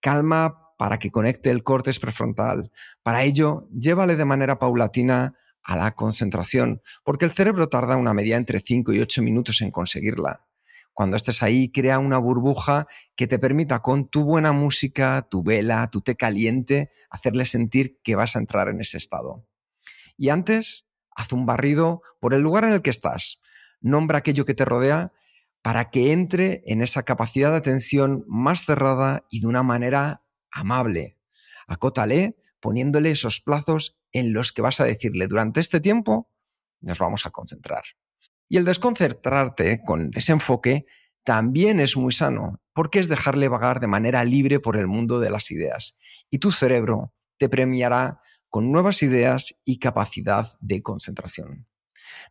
Calma 0.00 0.74
para 0.78 0.98
que 0.98 1.10
conecte 1.10 1.50
el 1.50 1.62
córtex 1.62 1.98
prefrontal. 1.98 2.70
Para 3.02 3.24
ello, 3.24 3.68
llévale 3.70 4.16
de 4.16 4.24
manera 4.24 4.58
paulatina 4.58 5.34
a 5.62 5.76
la 5.76 5.94
concentración, 5.94 6.80
porque 7.02 7.24
el 7.24 7.32
cerebro 7.32 7.68
tarda 7.68 7.96
una 7.96 8.14
media 8.14 8.36
entre 8.36 8.60
5 8.60 8.92
y 8.92 9.00
8 9.00 9.22
minutos 9.22 9.60
en 9.62 9.70
conseguirla. 9.70 10.46
Cuando 10.92 11.16
estés 11.16 11.42
ahí, 11.42 11.70
crea 11.70 11.98
una 11.98 12.18
burbuja 12.18 12.86
que 13.16 13.26
te 13.26 13.38
permita 13.38 13.80
con 13.80 14.08
tu 14.08 14.24
buena 14.24 14.52
música, 14.52 15.26
tu 15.28 15.42
vela, 15.42 15.90
tu 15.90 16.00
té 16.00 16.16
caliente, 16.16 16.90
hacerle 17.10 17.44
sentir 17.44 17.98
que 18.02 18.14
vas 18.14 18.34
a 18.34 18.38
entrar 18.38 18.68
en 18.68 18.80
ese 18.80 18.96
estado. 18.96 19.46
Y 20.16 20.30
antes, 20.30 20.86
haz 21.14 21.32
un 21.32 21.44
barrido 21.44 22.00
por 22.20 22.32
el 22.32 22.40
lugar 22.40 22.64
en 22.64 22.72
el 22.72 22.80
que 22.80 22.90
estás. 22.90 23.40
Nombra 23.80 24.18
aquello 24.18 24.44
que 24.44 24.54
te 24.54 24.64
rodea 24.64 25.12
para 25.66 25.90
que 25.90 26.12
entre 26.12 26.62
en 26.66 26.80
esa 26.80 27.02
capacidad 27.02 27.50
de 27.50 27.56
atención 27.56 28.24
más 28.28 28.66
cerrada 28.66 29.26
y 29.30 29.40
de 29.40 29.48
una 29.48 29.64
manera 29.64 30.22
amable. 30.52 31.18
Acótale 31.66 32.36
poniéndole 32.60 33.10
esos 33.10 33.40
plazos 33.40 33.98
en 34.12 34.32
los 34.32 34.52
que 34.52 34.62
vas 34.62 34.78
a 34.78 34.84
decirle 34.84 35.26
durante 35.26 35.58
este 35.58 35.80
tiempo 35.80 36.30
nos 36.80 37.00
vamos 37.00 37.26
a 37.26 37.30
concentrar. 37.30 37.82
Y 38.48 38.58
el 38.58 38.64
desconcentrarte 38.64 39.82
con 39.84 40.12
desenfoque 40.12 40.86
también 41.24 41.80
es 41.80 41.96
muy 41.96 42.12
sano, 42.12 42.60
porque 42.72 43.00
es 43.00 43.08
dejarle 43.08 43.48
vagar 43.48 43.80
de 43.80 43.88
manera 43.88 44.22
libre 44.22 44.60
por 44.60 44.76
el 44.76 44.86
mundo 44.86 45.18
de 45.18 45.30
las 45.30 45.50
ideas. 45.50 45.98
Y 46.30 46.38
tu 46.38 46.52
cerebro 46.52 47.12
te 47.38 47.48
premiará 47.48 48.20
con 48.50 48.70
nuevas 48.70 49.02
ideas 49.02 49.58
y 49.64 49.80
capacidad 49.80 50.46
de 50.60 50.80
concentración. 50.84 51.66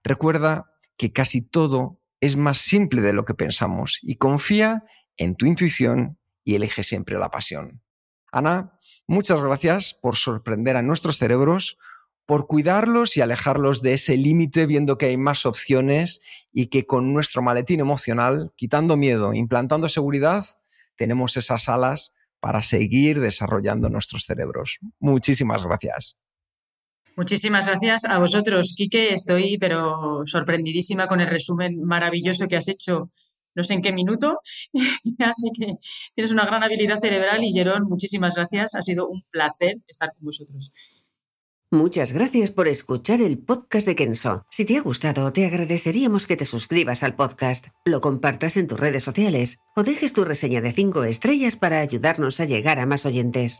Recuerda 0.06 0.72
que 0.96 1.12
casi 1.12 1.42
todo 1.42 2.00
es 2.22 2.36
más 2.36 2.60
simple 2.60 3.02
de 3.02 3.14
lo 3.14 3.26
que 3.26 3.34
pensamos 3.34 4.00
y 4.02 4.16
confía 4.16 4.84
en 5.18 5.36
tu 5.36 5.46
intuición 5.46 6.20
y 6.44 6.56
elige 6.56 6.84
siempre 6.84 7.18
la 7.18 7.30
pasión. 7.30 7.82
Ana, 8.32 8.80
muchas 9.08 9.42
gracias 9.42 9.94
por 9.94 10.16
sorprender 10.16 10.76
a 10.76 10.82
nuestros 10.82 11.18
cerebros, 11.18 11.78
por 12.26 12.48
cuidarlos 12.48 13.18
y 13.18 13.22
alejarlos 13.22 13.82
de 13.82 13.94
ese 13.94 14.18
límite 14.18 14.66
viendo 14.66 14.98
que 14.98 15.08
hay 15.08 15.18
más 15.18 15.46
opciones 15.46 16.22
y 16.52 16.68
que 16.68 16.86
con 16.86 17.14
nuestro 17.14 17.42
maletín 17.42 17.80
emocional, 17.80 18.52
quitando 18.56 18.98
miedo, 18.98 19.34
implantando 19.34 19.88
seguridad, 19.90 20.44
tenemos 20.96 21.38
esas 21.38 21.70
alas 21.70 22.14
para 22.40 22.62
seguir 22.62 23.20
desarrollando 23.20 23.90
nuestros 23.90 24.26
cerebros. 24.26 24.80
Muchísimas 25.00 25.64
gracias. 25.64 26.18
Muchísimas 27.16 27.68
gracias 27.68 28.06
a 28.06 28.20
vosotros, 28.20 28.74
Quique. 28.76 29.14
Estoy 29.14 29.58
pero 29.58 30.24
sorprendidísima 30.26 31.08
con 31.08 31.22
el 31.22 31.28
resumen 31.28 31.82
maravilloso 31.84 32.48
que 32.48 32.58
has 32.58 32.68
hecho 32.68 33.12
no 33.56 33.64
sé 33.64 33.74
en 33.74 33.82
qué 33.82 33.94
minuto. 33.94 34.40
Así 35.20 35.50
que 35.58 35.76
tienes 36.14 36.32
una 36.32 36.46
gran 36.46 36.64
habilidad 36.64 37.00
cerebral 37.00 37.44
y 37.44 37.52
Jerón, 37.52 37.84
muchísimas 37.88 38.36
gracias. 38.36 38.76
Ha 38.76 38.82
sido 38.82 39.08
un 39.08 39.24
placer 39.32 39.78
estar 39.88 40.12
con 40.14 40.26
vosotros. 40.26 40.72
Muchas 41.72 42.14
gracias 42.14 42.52
por 42.52 42.68
escuchar 42.68 43.22
el 43.22 43.40
podcast 43.40 43.88
de 43.88 43.96
Kenso. 43.96 44.46
Si 44.52 44.66
te 44.66 44.78
ha 44.78 44.82
gustado, 44.82 45.34
te 45.34 45.46
agradeceríamos 45.46 46.28
que 46.28 46.38
te 46.38 46.46
suscribas 46.46 47.02
al 47.02 47.16
podcast, 47.16 47.68
lo 47.86 48.02
compartas 48.02 48.56
en 48.56 48.68
tus 48.68 48.80
redes 48.80 49.04
sociales 49.04 49.58
o 49.76 49.84
dejes 49.84 50.14
tu 50.14 50.24
reseña 50.24 50.62
de 50.62 50.72
5 50.72 51.04
estrellas 51.06 51.56
para 51.56 51.80
ayudarnos 51.80 52.40
a 52.40 52.46
llegar 52.46 52.80
a 52.80 52.86
más 52.86 53.06
oyentes. 53.06 53.60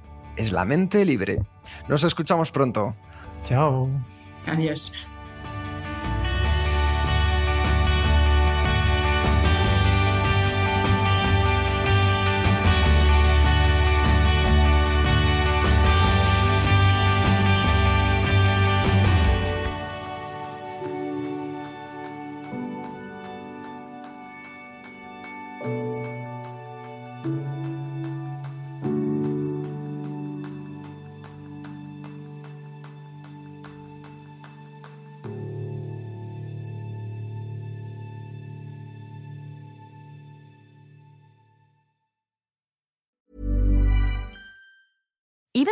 es 0.35 0.51
la 0.51 0.65
mente 0.65 1.05
libre. 1.05 1.41
Nos 1.87 2.03
escuchamos 2.03 2.51
pronto. 2.51 2.95
Chao. 3.43 3.89
Adiós. 4.45 4.91